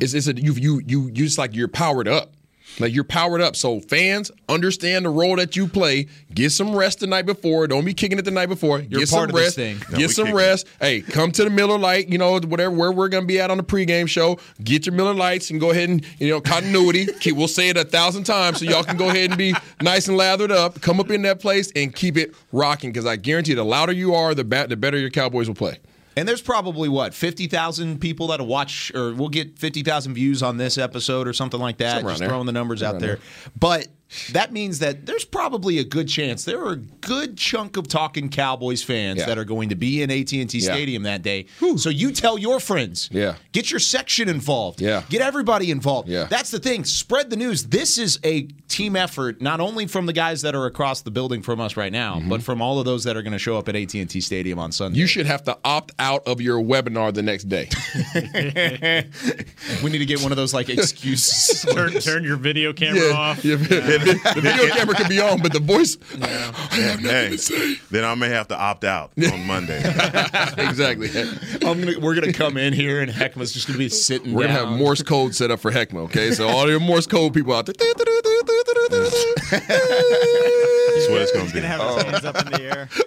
It's, 0.00 0.14
it's 0.14 0.26
a, 0.26 0.34
you 0.34 0.54
you 0.54 0.80
you 0.86 1.02
you 1.08 1.12
just 1.12 1.36
like 1.36 1.54
you're 1.54 1.68
powered 1.68 2.08
up. 2.08 2.32
Like 2.80 2.92
you're 2.92 3.04
powered 3.04 3.40
up. 3.40 3.54
So 3.56 3.80
fans 3.80 4.30
understand 4.48 5.04
the 5.04 5.10
role 5.10 5.36
that 5.36 5.54
you 5.56 5.68
play. 5.68 6.08
Get 6.34 6.50
some 6.50 6.74
rest 6.74 7.00
the 7.00 7.06
night 7.06 7.24
before. 7.26 7.66
Don't 7.66 7.84
be 7.84 7.94
kicking 7.94 8.18
it 8.18 8.24
the 8.24 8.30
night 8.30 8.48
before. 8.48 8.80
You're 8.80 9.00
get 9.00 9.10
part 9.10 9.30
some 9.30 9.30
of 9.30 9.32
this 9.36 9.44
rest. 9.44 9.56
thing. 9.56 9.78
No, 9.92 9.98
Get 9.98 10.10
some 10.10 10.24
kicking. 10.26 10.36
rest. 10.36 10.66
Hey, 10.80 11.00
come 11.00 11.30
to 11.32 11.44
the 11.44 11.50
Miller 11.50 11.78
Lite. 11.78 12.08
You 12.08 12.18
know 12.18 12.32
whatever 12.40 12.70
where 12.74 12.90
we're 12.90 13.08
gonna 13.08 13.26
be 13.26 13.38
at 13.40 13.50
on 13.50 13.56
the 13.58 13.62
pregame 13.62 14.08
show. 14.08 14.38
Get 14.62 14.86
your 14.86 14.94
Miller 14.94 15.14
Lights 15.14 15.50
and 15.50 15.60
go 15.60 15.70
ahead 15.70 15.88
and 15.88 16.04
you 16.18 16.28
know 16.30 16.40
continuity. 16.40 17.06
Keep, 17.20 17.36
we'll 17.36 17.48
say 17.48 17.68
it 17.68 17.76
a 17.76 17.84
thousand 17.84 18.24
times 18.24 18.58
so 18.58 18.64
y'all 18.64 18.82
can 18.84 18.96
go 18.96 19.08
ahead 19.08 19.30
and 19.30 19.38
be 19.38 19.54
nice 19.80 20.08
and 20.08 20.16
lathered 20.16 20.50
up. 20.52 20.80
Come 20.80 20.98
up 21.00 21.10
in 21.10 21.22
that 21.22 21.40
place 21.40 21.70
and 21.76 21.94
keep 21.94 22.16
it 22.16 22.34
rocking. 22.52 22.90
Because 22.90 23.06
I 23.06 23.16
guarantee, 23.16 23.54
the 23.54 23.64
louder 23.64 23.92
you 23.92 24.14
are, 24.14 24.34
the 24.34 24.44
ba- 24.44 24.66
the 24.68 24.76
better 24.76 24.98
your 24.98 25.10
Cowboys 25.10 25.46
will 25.48 25.54
play. 25.54 25.78
And 26.16 26.28
there's 26.28 26.42
probably 26.42 26.88
what 26.88 27.12
fifty 27.14 27.46
thousand 27.46 28.00
people 28.00 28.28
that'll 28.28 28.46
watch, 28.46 28.92
or 28.94 29.12
we'll 29.14 29.28
get 29.28 29.58
fifty 29.58 29.82
thousand 29.82 30.14
views 30.14 30.42
on 30.42 30.56
this 30.56 30.78
episode 30.78 31.26
or 31.26 31.32
something 31.32 31.60
like 31.60 31.78
that. 31.78 31.96
Somewhere 31.96 32.14
Just 32.14 32.24
throwing 32.24 32.46
the 32.46 32.52
numbers 32.52 32.82
out 32.82 33.00
there. 33.00 33.16
there. 33.16 33.18
But 33.58 33.88
that 34.32 34.52
means 34.52 34.78
that 34.78 35.06
there's 35.06 35.24
probably 35.24 35.78
a 35.78 35.84
good 35.84 36.08
chance 36.08 36.44
there 36.44 36.60
are 36.64 36.72
a 36.72 36.76
good 36.76 37.36
chunk 37.36 37.76
of 37.76 37.88
talking 37.88 38.28
Cowboys 38.28 38.82
fans 38.82 39.18
Yeah. 39.20 39.26
that 39.26 39.38
are 39.38 39.44
going 39.44 39.70
to 39.70 39.74
be 39.74 40.02
in 40.02 40.10
AT&T 40.10 40.58
Yeah. 40.58 40.72
Stadium 40.72 41.02
that 41.04 41.22
day. 41.22 41.46
So 41.76 41.90
you 41.90 42.12
tell 42.12 42.38
your 42.38 42.60
friends. 42.60 43.08
Yeah. 43.12 43.34
Get 43.52 43.70
your 43.70 43.80
section 43.80 44.28
involved. 44.28 44.80
Yeah. 44.80 45.02
Get 45.08 45.20
everybody 45.20 45.70
involved. 45.70 46.08
Yeah. 46.08 46.24
That's 46.24 46.50
the 46.50 46.58
thing. 46.58 46.84
Spread 46.84 47.30
the 47.30 47.36
news. 47.36 47.64
This 47.64 47.98
is 47.98 48.18
a 48.24 48.42
team 48.68 48.96
effort, 48.96 49.40
not 49.40 49.60
only 49.60 49.86
from 49.86 50.06
the 50.06 50.12
guys 50.12 50.42
that 50.42 50.54
are 50.54 50.66
across 50.66 51.02
the 51.02 51.10
building 51.10 51.42
from 51.42 51.60
us 51.60 51.76
right 51.76 51.92
now, 51.92 52.20
but 52.28 52.42
from 52.42 52.60
all 52.62 52.78
of 52.78 52.84
those 52.84 53.04
that 53.04 53.16
are 53.16 53.22
going 53.22 53.32
to 53.32 53.38
show 53.38 53.56
up 53.56 53.68
at 53.68 53.76
AT&T 53.76 54.20
Stadium 54.20 54.58
on 54.58 54.72
Sunday. 54.72 54.94
Mm-hmm. 54.94 55.00
You 55.00 55.06
should 55.06 55.26
have 55.26 55.44
to 55.44 55.58
opt 55.64 55.92
out 55.98 56.26
of 56.26 56.40
your 56.40 56.62
webinar 56.62 57.12
the 57.12 57.22
next 57.22 57.44
day. 57.44 57.68
we 59.82 59.90
need 59.90 59.98
to 59.98 60.06
get 60.06 60.22
one 60.22 60.32
of 60.32 60.36
those 60.36 60.54
like 60.54 60.68
excuses. 60.68 61.62
Turn, 61.72 61.92
turn 62.00 62.24
your 62.24 62.36
video 62.36 62.72
camera 62.72 63.12
off. 63.12 63.44
Yeah, 63.98 64.32
the 64.34 64.40
video 64.40 64.66
camera 64.74 64.94
can 64.94 65.08
be 65.08 65.20
on, 65.20 65.40
but 65.42 65.52
the 65.52 65.60
voice. 65.60 65.96
Hey, 66.70 67.36
then 67.90 68.04
I 68.04 68.14
may 68.14 68.28
have 68.28 68.48
to 68.48 68.58
opt 68.58 68.84
out 68.84 69.12
on 69.32 69.46
Monday. 69.46 69.78
exactly. 70.58 71.10
I'm 71.66 71.80
gonna, 71.80 71.98
we're 72.00 72.14
going 72.14 72.26
to 72.26 72.32
come 72.32 72.56
in 72.56 72.72
here 72.72 73.00
and 73.00 73.10
Heckma's 73.10 73.52
just 73.52 73.66
going 73.66 73.74
to 73.74 73.78
be 73.78 73.88
sitting 73.88 74.32
We're 74.34 74.46
down. 74.46 74.56
gonna 74.56 74.70
have 74.70 74.78
Morse 74.78 75.02
code 75.02 75.34
set 75.34 75.50
up 75.50 75.60
for 75.60 75.70
Heckma. 75.70 76.00
Okay, 76.04 76.32
so 76.32 76.48
all 76.48 76.68
your 76.68 76.80
Morse 76.80 77.06
code 77.06 77.34
people 77.34 77.54
out 77.54 77.66
there. 77.66 77.74
That's 77.78 77.92
what 81.08 81.22
it's 81.22 81.32
going 81.32 81.46
to 81.48 81.52
be. 81.54 81.60
Gonna 81.60 81.68
have 81.68 81.94
his 81.96 82.04
hands 82.04 82.24
up 82.24 82.36
in 82.46 82.52
the 82.52 82.62
air. 82.62 82.88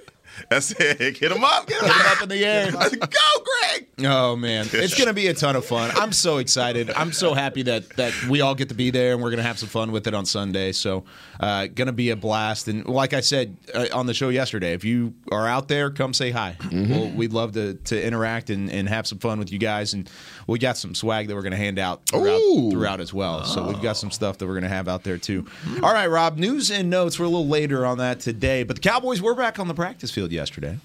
That's 0.50 0.72
it. 0.72 1.20
Get 1.20 1.32
him 1.32 1.44
up. 1.44 1.68
Get 1.68 1.82
him 1.82 1.90
up. 1.92 2.24
in 2.24 2.30
the 2.30 2.46
air. 2.46 2.72
Go, 2.72 2.80
Greg. 2.80 3.88
Oh 4.06 4.36
man, 4.36 4.68
it's 4.72 4.98
gonna 4.98 5.12
be 5.14 5.28
a 5.28 5.34
ton 5.34 5.56
of 5.56 5.66
fun. 5.66 5.92
I'm 5.96 6.14
so 6.14 6.38
excited. 6.38 6.90
I'm 6.92 7.12
so 7.12 7.34
happy 7.34 7.64
that 7.64 7.90
that 7.98 8.14
we 8.30 8.40
all 8.42 8.56
get 8.56 8.70
to 8.70 8.76
be 8.76 8.90
there 8.92 9.14
and 9.14 9.22
we're 9.22 9.32
gonna 9.32 9.42
have 9.44 9.60
some 9.60 9.68
fun 9.70 9.92
with 9.92 10.08
it 10.08 10.14
on 10.14 10.26
Sunday. 10.26 10.72
So, 10.72 11.04
uh, 11.40 11.68
gonna 11.68 11.92
be 11.92 12.12
a 12.12 12.16
blast. 12.16 12.68
And 12.68 12.86
like 12.86 13.14
I 13.14 13.20
said 13.22 13.58
uh, 13.74 13.88
on 13.92 14.06
the 14.06 14.14
show 14.14 14.30
yesterday, 14.30 14.74
if 14.74 14.86
you 14.86 15.16
are 15.32 15.48
out 15.48 15.68
there, 15.68 15.90
come 15.90 16.14
say 16.14 16.32
hi. 16.32 16.56
Well, 16.72 17.10
we'd 17.10 17.34
love 17.34 17.54
to 17.54 17.74
to 17.74 18.02
interact 18.02 18.50
and, 18.50 18.72
and 18.72 18.88
have 18.88 19.06
some 19.08 19.18
fun 19.18 19.40
with 19.40 19.52
you 19.52 19.60
guys. 19.60 19.94
And 19.94 20.10
we 20.48 20.60
got 20.60 20.78
some 20.78 20.96
swag 20.96 21.28
that 21.28 21.36
we're 21.36 21.42
gonna 21.42 21.56
hand 21.56 21.78
out 21.78 22.06
throughout, 22.08 22.72
throughout 22.72 23.02
as 23.02 23.14
well. 23.14 23.44
So 23.44 23.68
we've 23.68 23.82
got 23.82 23.98
some 23.98 24.12
stuff 24.12 24.38
that 24.38 24.48
we're 24.48 24.56
gonna 24.56 24.70
have 24.70 24.88
out 24.88 25.04
there 25.04 25.18
too. 25.18 25.46
All 25.84 25.94
right, 25.94 26.08
Rob. 26.08 26.38
News 26.38 26.72
and 26.72 26.90
notes. 26.90 27.20
We're 27.20 27.26
a 27.26 27.30
little 27.30 27.48
later 27.48 27.86
on 27.86 27.98
that 28.00 28.20
today, 28.22 28.64
but 28.64 28.78
the 28.78 28.82
Cowboys 28.82 29.22
were 29.22 29.36
back 29.36 29.60
on 29.60 29.68
the 29.68 29.74
practice 29.74 30.10
field 30.10 30.32
yesterday. 30.32 30.80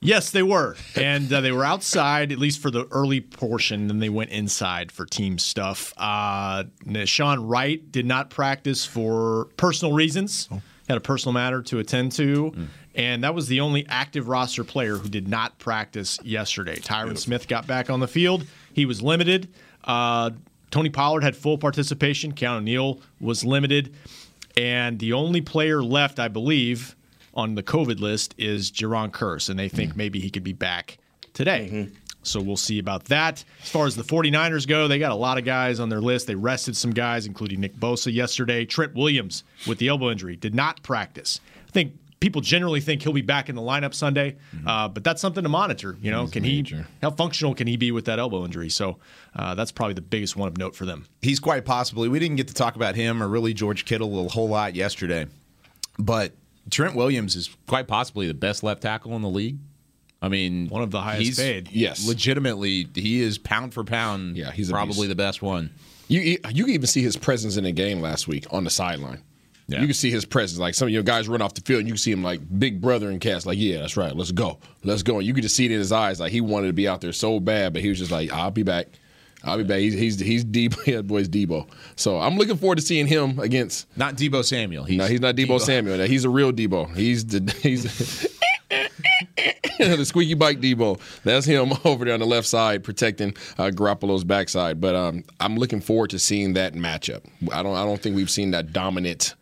Yes, 0.00 0.30
they 0.30 0.44
were, 0.44 0.76
and 0.96 1.32
uh, 1.32 1.40
they 1.40 1.50
were 1.50 1.64
outside 1.64 2.30
at 2.30 2.38
least 2.38 2.60
for 2.62 2.70
the 2.70 2.86
early 2.92 3.20
portion. 3.20 3.88
Then 3.88 3.98
they 3.98 4.08
went 4.08 4.30
inside 4.30 4.92
for 4.92 5.04
team 5.04 5.38
stuff. 5.38 5.92
Uh, 5.96 6.64
Sean 7.04 7.48
Wright 7.48 7.90
did 7.90 8.06
not 8.06 8.30
practice 8.30 8.84
for 8.84 9.46
personal 9.56 9.92
reasons. 9.94 10.48
Had 10.88 10.96
a 10.96 11.00
personal 11.00 11.32
matter 11.34 11.60
to 11.62 11.80
attend 11.80 12.12
to, 12.12 12.54
and 12.94 13.22
that 13.24 13.34
was 13.34 13.48
the 13.48 13.60
only 13.60 13.84
active 13.88 14.28
roster 14.28 14.64
player 14.64 14.96
who 14.96 15.08
did 15.08 15.28
not 15.28 15.58
practice 15.58 16.18
yesterday. 16.24 16.76
Tyron 16.76 17.18
Smith 17.18 17.46
got 17.48 17.66
back 17.66 17.90
on 17.90 18.00
the 18.00 18.08
field. 18.08 18.46
He 18.72 18.86
was 18.86 19.02
limited. 19.02 19.48
Uh, 19.84 20.30
Tony 20.70 20.90
Pollard 20.90 21.22
had 21.24 21.34
full 21.36 21.58
participation. 21.58 22.32
Keanu 22.32 22.62
Neal 22.62 23.00
was 23.20 23.44
limited, 23.44 23.94
and 24.56 24.98
the 24.98 25.12
only 25.14 25.40
player 25.40 25.82
left, 25.82 26.18
I 26.18 26.28
believe, 26.28 26.94
on 27.34 27.54
the 27.54 27.62
COVID 27.62 28.00
list 28.00 28.34
is 28.36 28.70
Jayron 28.70 29.10
Kearse, 29.10 29.48
and 29.48 29.58
they 29.58 29.68
think 29.68 29.96
maybe 29.96 30.20
he 30.20 30.28
could 30.30 30.44
be 30.44 30.52
back 30.52 30.98
today. 31.32 31.88
So 32.24 32.40
we'll 32.42 32.56
see 32.56 32.78
about 32.78 33.04
that. 33.06 33.44
As 33.62 33.70
far 33.70 33.86
as 33.86 33.96
the 33.96 34.02
49ers 34.02 34.66
go, 34.66 34.88
they 34.88 34.98
got 34.98 35.12
a 35.12 35.14
lot 35.14 35.38
of 35.38 35.44
guys 35.44 35.80
on 35.80 35.88
their 35.88 36.00
list. 36.00 36.26
They 36.26 36.34
rested 36.34 36.76
some 36.76 36.90
guys, 36.90 37.24
including 37.26 37.60
Nick 37.60 37.76
Bosa 37.76 38.12
yesterday. 38.12 38.66
Trent 38.66 38.94
Williams 38.94 39.44
with 39.66 39.78
the 39.78 39.88
elbow 39.88 40.10
injury 40.10 40.36
did 40.36 40.54
not 40.54 40.82
practice. 40.82 41.40
I 41.66 41.70
think 41.70 41.92
people 42.20 42.40
generally 42.40 42.80
think 42.80 43.02
he'll 43.02 43.12
be 43.12 43.22
back 43.22 43.48
in 43.48 43.54
the 43.54 43.62
lineup 43.62 43.94
Sunday, 43.94 44.36
uh, 44.66 44.88
but 44.88 45.04
that's 45.04 45.20
something 45.20 45.42
to 45.42 45.48
monitor. 45.48 45.96
You 46.00 46.10
know, 46.10 46.26
can 46.26 46.44
he 46.44 46.64
how 47.02 47.10
functional 47.10 47.54
can 47.54 47.66
he 47.66 47.76
be 47.76 47.90
with 47.92 48.06
that 48.06 48.18
elbow 48.18 48.44
injury? 48.44 48.68
So 48.68 48.98
uh, 49.36 49.54
that's 49.54 49.70
probably 49.72 49.94
the 49.94 50.00
biggest 50.02 50.36
one 50.36 50.48
of 50.48 50.56
note 50.58 50.74
for 50.74 50.84
them. 50.84 51.06
he's 51.22 51.40
quite 51.40 51.64
possibly. 51.64 52.08
We 52.08 52.18
didn't 52.18 52.36
get 52.36 52.48
to 52.48 52.54
talk 52.54 52.76
about 52.76 52.94
him 52.96 53.22
or 53.22 53.28
really 53.28 53.54
George 53.54 53.84
Kittle 53.84 54.26
a 54.26 54.28
whole 54.28 54.48
lot 54.48 54.74
yesterday, 54.74 55.26
but 55.98 56.32
Trent 56.70 56.94
Williams 56.94 57.36
is 57.36 57.50
quite 57.66 57.86
possibly 57.86 58.26
the 58.26 58.34
best 58.34 58.62
left 58.62 58.82
tackle 58.82 59.14
in 59.16 59.22
the 59.22 59.28
league. 59.30 59.58
I 60.20 60.28
mean, 60.28 60.68
One 60.68 60.82
of 60.82 60.90
the 60.90 61.00
highest 61.00 61.22
he's 61.24 61.38
paid. 61.38 61.70
Yes. 61.70 62.06
legitimately, 62.06 62.88
he 62.94 63.20
is 63.22 63.38
pound 63.38 63.72
for 63.72 63.84
pound. 63.84 64.36
Yeah, 64.36 64.50
he's 64.50 64.70
probably 64.70 65.06
the 65.06 65.14
best 65.14 65.42
one. 65.42 65.70
You 66.08 66.38
you 66.50 66.64
can 66.64 66.74
even 66.74 66.86
see 66.86 67.02
his 67.02 67.16
presence 67.16 67.56
in 67.56 67.64
the 67.64 67.72
game 67.72 68.00
last 68.00 68.26
week 68.26 68.46
on 68.50 68.64
the 68.64 68.70
sideline. 68.70 69.22
Yeah. 69.68 69.80
You 69.80 69.86
can 69.86 69.94
see 69.94 70.10
his 70.10 70.24
presence. 70.24 70.58
Like 70.58 70.74
some 70.74 70.88
of 70.88 70.94
your 70.94 71.02
guys 71.02 71.28
run 71.28 71.42
off 71.42 71.52
the 71.54 71.60
field, 71.60 71.80
and 71.80 71.88
you 71.88 71.92
can 71.92 71.98
see 71.98 72.10
him 72.10 72.22
like 72.22 72.40
big 72.58 72.80
brother 72.80 73.10
and 73.10 73.20
cast. 73.20 73.44
Like, 73.46 73.58
yeah, 73.58 73.80
that's 73.80 73.98
right. 73.98 74.16
Let's 74.16 74.32
go. 74.32 74.58
Let's 74.82 75.02
go. 75.02 75.18
And 75.18 75.26
you 75.26 75.34
could 75.34 75.42
just 75.42 75.56
see 75.56 75.66
it 75.66 75.70
in 75.72 75.78
his 75.78 75.92
eyes. 75.92 76.20
Like 76.20 76.32
he 76.32 76.40
wanted 76.40 76.68
to 76.68 76.72
be 76.72 76.88
out 76.88 77.02
there 77.02 77.12
so 77.12 77.38
bad, 77.38 77.74
but 77.74 77.82
he 77.82 77.90
was 77.90 77.98
just 77.98 78.10
like, 78.10 78.32
I'll 78.32 78.50
be 78.50 78.62
back. 78.62 78.88
I'll 79.44 79.58
be 79.58 79.64
back. 79.64 79.78
He's 79.80 79.94
he's 79.94 80.18
he's 80.18 80.44
Deebo. 80.44 80.78
Yeah, 80.86 81.02
boy's 81.02 81.28
Deebo. 81.28 81.68
So 81.96 82.18
I'm 82.18 82.36
looking 82.36 82.56
forward 82.56 82.76
to 82.76 82.82
seeing 82.82 83.06
him 83.06 83.38
against. 83.38 83.86
Not 83.96 84.16
Deebo 84.16 84.42
Samuel. 84.42 84.84
He's 84.84 84.98
No, 84.98 85.06
he's 85.06 85.20
not 85.20 85.36
Deebo, 85.36 85.60
Samuel. 85.60 86.06
He's 86.06 86.24
a 86.24 86.30
real 86.30 86.50
Deebo. 86.50 86.96
He's 86.96 87.26
the 87.26 87.40
he's 87.62 87.84
the 89.78 90.04
squeaky 90.04 90.34
bike 90.34 90.60
Deebo. 90.60 90.98
That's 91.24 91.46
him 91.46 91.72
over 91.84 92.06
there 92.06 92.14
on 92.14 92.20
the 92.20 92.26
left 92.26 92.48
side 92.48 92.82
protecting 92.82 93.36
uh, 93.58 93.70
Garoppolo's 93.72 94.24
backside. 94.24 94.80
But 94.80 94.94
um, 94.94 95.24
I'm 95.40 95.56
looking 95.56 95.80
forward 95.80 96.10
to 96.10 96.18
seeing 96.18 96.54
that 96.54 96.72
matchup. 96.72 97.22
I 97.52 97.62
don't 97.62 97.76
I 97.76 97.84
don't 97.84 98.00
think 98.00 98.16
we've 98.16 98.30
seen 98.30 98.52
that 98.52 98.72
dominant 98.72 99.34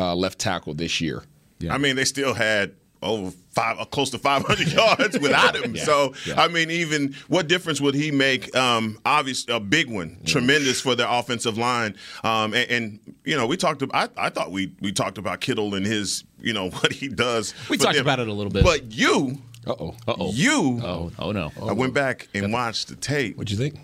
uh, 0.00 0.14
left 0.14 0.38
tackle 0.38 0.74
this 0.74 1.00
year. 1.00 1.22
I 1.70 1.76
mean, 1.76 1.94
they 1.96 2.06
still 2.06 2.32
had 2.32 2.72
over 3.02 3.30
five, 3.50 3.78
uh, 3.78 3.84
close 3.84 4.10
to 4.10 4.18
500 4.18 4.72
yards 4.72 5.18
without 5.18 5.56
him. 5.56 5.76
So, 5.76 6.14
I 6.36 6.48
mean, 6.48 6.70
even 6.70 7.14
what 7.28 7.48
difference 7.48 7.80
would 7.80 7.94
he 7.94 8.10
make? 8.10 8.54
Um, 8.56 8.98
obviously, 9.04 9.54
a 9.54 9.60
big 9.60 9.90
one, 9.90 10.18
tremendous 10.24 10.80
for 10.80 10.94
their 10.94 11.08
offensive 11.08 11.58
line. 11.58 11.96
Um, 12.24 12.54
and, 12.54 12.70
and 12.70 13.14
you 13.24 13.36
know, 13.36 13.46
we 13.46 13.56
talked. 13.58 13.82
About, 13.82 14.12
I, 14.16 14.26
I 14.26 14.30
thought 14.30 14.50
we 14.52 14.72
we 14.80 14.92
talked 14.92 15.18
about 15.18 15.40
Kittle 15.40 15.74
and 15.74 15.84
his, 15.84 16.24
you 16.40 16.52
know, 16.54 16.70
what 16.80 16.92
he 16.92 17.08
does. 17.08 17.54
We 17.68 17.76
talked 17.76 17.96
them. 17.96 18.04
about 18.06 18.20
it 18.20 18.28
a 18.28 18.32
little 18.32 18.52
bit. 18.52 18.64
But 18.64 18.92
you, 18.92 19.38
Uh 19.66 19.74
oh. 19.78 19.94
Uh 20.08 20.14
oh. 20.18 20.32
you, 20.32 20.80
Oh, 20.82 21.12
oh 21.18 21.32
no. 21.32 21.52
I 21.62 21.72
went 21.72 21.92
back 21.94 22.28
and 22.34 22.52
watched 22.52 22.88
the 22.88 22.96
tape. 22.96 23.36
What'd 23.36 23.50
you 23.50 23.58
think? 23.58 23.76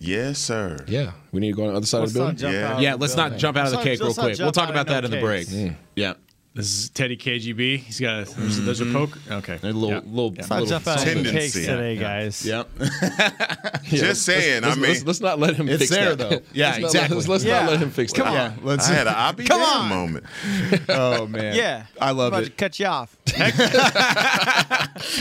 Yes, 0.00 0.38
sir. 0.38 0.78
Yeah, 0.86 1.12
we 1.32 1.40
need 1.40 1.50
to 1.50 1.56
go 1.56 1.64
on 1.64 1.70
the 1.72 1.76
other 1.78 1.86
side 1.86 2.00
Let's 2.00 2.10
of 2.10 2.14
the 2.14 2.20
building. 2.44 2.52
Yeah. 2.60 2.72
out. 2.74 2.80
Yeah, 2.80 2.94
of 2.94 3.00
let's 3.00 3.14
building. 3.14 3.32
not 3.32 3.38
jump 3.40 3.56
out 3.56 3.66
of 3.66 3.72
the 3.72 3.78
cake 3.78 3.98
real 3.98 4.06
let's 4.08 4.16
not 4.18 4.22
quick. 4.24 4.38
We'll 4.38 4.52
talk 4.52 4.70
about 4.70 4.86
that 4.88 5.04
in 5.04 5.10
the 5.10 5.20
break. 5.20 5.48
cakes. 5.48 5.74
Yeah. 5.96 6.14
This 6.54 6.66
is 6.66 6.90
Teddy 6.90 7.16
KGB. 7.16 7.78
He's 7.78 8.00
got 8.00 8.22
a, 8.26 8.34
there's, 8.34 8.60
there's 8.62 8.80
a 8.80 8.86
poker. 8.86 9.20
Okay. 9.30 9.58
A 9.62 9.66
little, 9.66 9.90
Yeah. 9.90 10.00
little, 10.04 10.30
Let's 10.30 10.50
little 10.50 10.66
jump 10.66 10.86
out 10.88 10.98
of 10.98 11.04
Tendency. 11.04 11.30
cakes 11.32 11.52
today, 11.52 11.96
guys. 11.96 12.44
Yep. 12.44 12.68
Just 13.84 14.22
saying. 14.24 14.62
Let's, 14.62 14.76
I 14.76 14.80
mean, 14.80 14.90
let's, 14.90 15.04
let's 15.04 15.20
not 15.20 15.38
let 15.38 15.54
him 15.54 15.68
It's 15.68 15.78
fix 15.78 15.90
there, 15.90 16.16
that. 16.16 16.30
though. 16.30 16.40
Yeah, 16.52 16.68
let's 16.70 16.78
not, 16.80 16.86
exactly. 16.86 17.16
Let's, 17.16 17.28
let's 17.28 17.44
Yeah. 17.44 17.60
not 17.60 17.70
let 17.70 17.80
him 17.80 17.90
fix 17.90 18.12
Come 18.12 18.26
that. 18.34 18.52
on. 18.58 18.64
Let's 18.64 18.88
I 18.90 18.92
had 18.94 19.06
an 19.06 19.14
I'll 19.16 19.34
Come 19.34 19.62
on. 19.62 19.88
moment. 19.88 20.24
Oh 20.88 21.26
man. 21.28 21.54
Yeah. 21.54 21.84
I 22.00 22.10
love 22.10 22.32
I'm 22.32 22.38
about 22.40 22.42
it. 22.42 22.46
to 22.46 22.50
cut 22.52 22.78
you 22.80 22.86
off. 22.86 23.16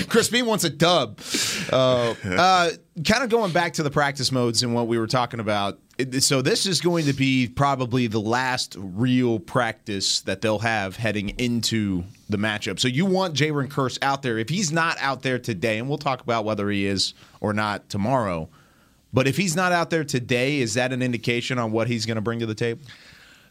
Chris 0.10 0.30
Bean 0.30 0.46
wants 0.46 0.64
a 0.64 0.70
dub. 0.72 1.20
Uh, 1.72 2.16
uh, 2.26 2.70
kind 3.06 3.24
of 3.24 3.30
going 3.30 3.52
back 3.52 3.74
to 3.74 3.84
the 3.84 3.92
practice 3.92 4.32
modes 4.32 4.64
and 4.64 4.74
what 4.74 4.88
we 4.88 4.98
were 4.98 5.08
talking 5.08 5.40
about. 5.40 5.80
So 6.20 6.42
this 6.42 6.66
is 6.66 6.82
going 6.82 7.06
to 7.06 7.14
be 7.14 7.48
probably 7.48 8.08
the 8.08 8.20
last 8.20 8.76
real 8.78 9.40
practice 9.40 10.22
that 10.22 10.42
they'll 10.42 10.60
have 10.60 10.96
heading 10.96 11.30
into 11.40 12.04
the 12.30 12.38
matchup. 12.38 12.80
So 12.80 12.88
you 12.88 13.06
want 13.06 13.36
Jalen 13.36 13.70
Kearse 13.70 13.98
out 14.02 14.22
there. 14.22 14.38
If 14.38 14.50
he's 14.50 14.72
not 14.72 14.98
out 15.00 15.24
there 15.24 15.40
today, 15.40 15.78
and 15.80 15.90
we'll 15.90 15.98
talk 15.98 16.22
about 16.22 16.46
whether 16.46 16.70
he 16.70 16.86
is 16.86 17.14
or 17.40 17.54
not 17.54 17.90
tomorrow. 17.90 18.50
But 19.14 19.28
if 19.28 19.38
he's 19.38 19.56
not 19.56 19.72
out 19.72 19.90
there 19.90 20.04
today, 20.04 20.60
is 20.60 20.74
that 20.76 20.92
an 20.92 21.02
indication 21.02 21.58
on 21.58 21.72
what 21.72 21.88
he's 21.88 22.06
going 22.06 22.16
to 22.16 22.22
bring 22.22 22.40
to 22.40 22.46
the 22.46 22.54
table? 22.54 22.82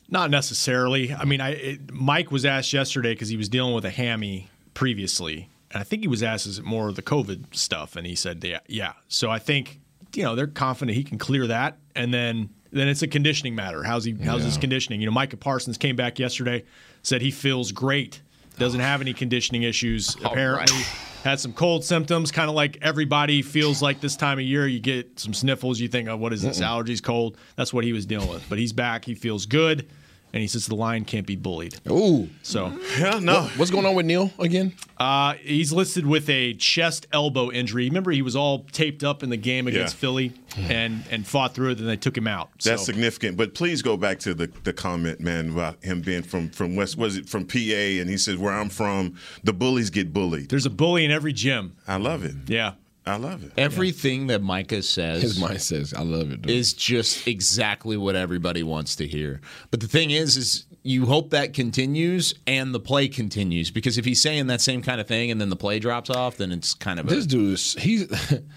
Not 0.09 0.31
necessarily. 0.31 1.13
I 1.13 1.25
mean, 1.25 1.41
I 1.41 1.51
it, 1.53 1.93
Mike 1.93 2.31
was 2.31 2.45
asked 2.45 2.73
yesterday 2.73 3.15
because 3.15 3.29
he 3.29 3.37
was 3.37 3.49
dealing 3.49 3.75
with 3.75 3.85
a 3.85 3.91
hammy 3.91 4.49
previously, 4.75 5.49
I 5.75 5.85
think 5.85 6.03
he 6.03 6.09
was 6.09 6.23
asked 6.23 6.47
is 6.47 6.59
it 6.59 6.65
more 6.65 6.89
of 6.89 6.97
the 6.97 7.03
COVID 7.03 7.55
stuff, 7.55 7.97
and 7.97 8.07
he 8.07 8.15
said 8.15 8.43
yeah, 8.45 8.61
yeah. 8.67 8.93
So 9.09 9.31
I 9.31 9.39
think 9.39 9.81
you 10.15 10.23
know 10.23 10.35
they're 10.35 10.47
confident 10.47 10.97
he 10.97 11.05
can 11.05 11.19
clear 11.19 11.47
that, 11.47 11.79
and 11.95 12.13
then 12.13 12.51
then 12.73 12.89
it's 12.89 13.03
a 13.03 13.09
conditioning 13.09 13.55
matter. 13.55 13.83
How's 13.83 14.05
he? 14.05 14.13
How's 14.13 14.45
his 14.45 14.59
conditioning? 14.59 15.01
You 15.01 15.07
know, 15.07 15.13
Micah 15.13 15.37
Parsons 15.37 15.79
came 15.79 15.97
back 15.97 16.19
yesterday, 16.19 16.65
said 17.03 17.23
he 17.23 17.31
feels 17.31 17.73
great, 17.73 18.23
doesn't 18.59 18.81
oh. 18.81 18.85
have 18.85 19.01
any 19.01 19.13
conditioning 19.13 19.63
issues. 19.63 20.17
apparently, 20.25 20.83
had 21.25 21.41
some 21.41 21.53
cold 21.53 21.85
symptoms, 21.85 22.31
kind 22.31 22.49
of 22.49 22.55
like 22.55 22.79
everybody 22.83 23.43
feels 23.43 23.83
like 23.83 24.01
this 24.01 24.17
time 24.17 24.39
of 24.39 24.45
year. 24.45 24.67
You 24.67 24.81
get 24.81 25.19
some 25.19 25.35
sniffles, 25.35 25.81
you 25.81 25.89
think, 25.89 26.09
oh, 26.09 26.17
what 26.17 26.33
is 26.33 26.43
this? 26.43 26.61
Allergies, 26.61 27.03
cold. 27.03 27.37
That's 27.57 27.73
what 27.73 27.85
he 27.85 27.93
was 27.93 28.07
dealing 28.07 28.29
with. 28.29 28.49
But 28.49 28.59
he's 28.59 28.73
back. 28.73 29.05
He 29.05 29.15
feels 29.15 29.47
good. 29.47 29.89
And 30.37 30.43
he 30.43 30.49
says 30.49 30.67
the 30.67 30.75
lion 30.75 31.07
can't 31.07 31.27
be 31.27 31.35
bullied. 31.35 31.77
Ooh. 31.91 32.29
So 32.43 32.79
Yeah, 32.99 33.21
no. 33.23 33.45
What's 33.57 33.71
going 33.71 33.87
on 33.87 33.95
with 33.95 34.05
Neal 34.05 34.31
again? 34.39 34.75
uh, 34.99 35.33
he's 35.41 35.73
listed 35.73 36.05
with 36.05 36.29
a 36.29 36.53
chest 36.53 37.07
elbow 37.11 37.51
injury. 37.51 37.85
Remember, 37.89 38.11
he 38.11 38.21
was 38.21 38.37
all 38.37 38.65
taped 38.71 39.03
up 39.03 39.23
in 39.23 39.31
the 39.31 39.39
game 39.39 39.67
against 39.67 39.95
Yeah. 39.95 39.99
Philly 40.01 40.33
and 40.59 41.05
and 41.11 41.27
fought 41.27 41.55
through 41.55 41.71
it. 41.71 41.75
Then 41.77 41.87
they 41.87 41.97
took 41.97 42.15
him 42.19 42.27
out. 42.29 42.51
That's 42.63 42.83
So- 42.83 42.85
significant. 42.93 43.39
But 43.39 43.55
please 43.55 43.81
go 43.81 43.97
back 43.97 44.19
to 44.21 44.35
the, 44.35 44.51
the 44.65 44.75
comment, 44.75 45.21
man, 45.21 45.53
about 45.53 45.83
him 45.83 46.03
being 46.03 46.23
from 46.23 46.51
from 46.51 46.77
West. 46.77 46.99
Was 46.99 47.17
it 47.17 47.31
from 47.31 47.47
PA? 47.47 47.57
And 48.01 48.11
he 48.11 48.19
says, 48.19 48.37
"Where 48.37 48.53
I'm 48.53 48.69
from, 48.69 49.15
the 49.43 49.55
bullies 49.55 49.89
get 49.89 50.13
bullied." 50.13 50.51
There's 50.51 50.67
a 50.67 50.71
bully 50.71 51.07
in 51.07 51.11
every 51.11 51.33
gym. 51.33 51.73
I 51.89 51.97
love 51.97 52.25
it. 52.27 52.35
Yeah. 52.47 52.73
I 53.07 53.17
love 53.17 53.45
it. 53.45 53.53
Everything 53.57 54.27
that 54.29 54.43
Micah 54.43 54.83
says 54.83 55.23
His 55.23 55.41
mind 55.41 55.63
says, 55.63 55.95
"I 55.95 56.03
love 56.03 56.33
it." 56.33 56.43
Dude. 56.43 56.51
is 56.51 56.73
just 56.73 57.27
exactly 57.29 57.97
what 57.97 58.17
everybody 58.17 58.63
wants 58.65 58.97
to 58.97 59.07
hear. 59.07 59.41
But 59.71 59.81
the 59.81 59.87
thing 59.87 60.11
is, 60.11 60.37
is 60.37 60.67
you 60.83 61.07
hope 61.07 61.31
that 61.31 61.53
continues 61.53 62.35
and 62.47 62.75
the 62.75 62.81
play 62.81 63.09
continues 63.09 63.71
because 63.71 63.97
if 63.99 64.05
he's 64.05 64.21
saying 64.21 64.49
that 64.49 64.61
same 64.61 64.83
kind 64.83 65.01
of 65.01 65.07
thing 65.07 65.31
and 65.31 65.41
then 65.41 65.51
the 65.51 65.57
play 65.57 65.79
drops 65.79 66.11
off, 66.11 66.37
then 66.37 66.51
it's 66.51 66.75
kind 66.75 66.99
of 66.99 67.07
a, 67.07 67.15
this 67.15 67.27
dude 67.27 67.55
is 67.55 67.75
he's 67.79 68.09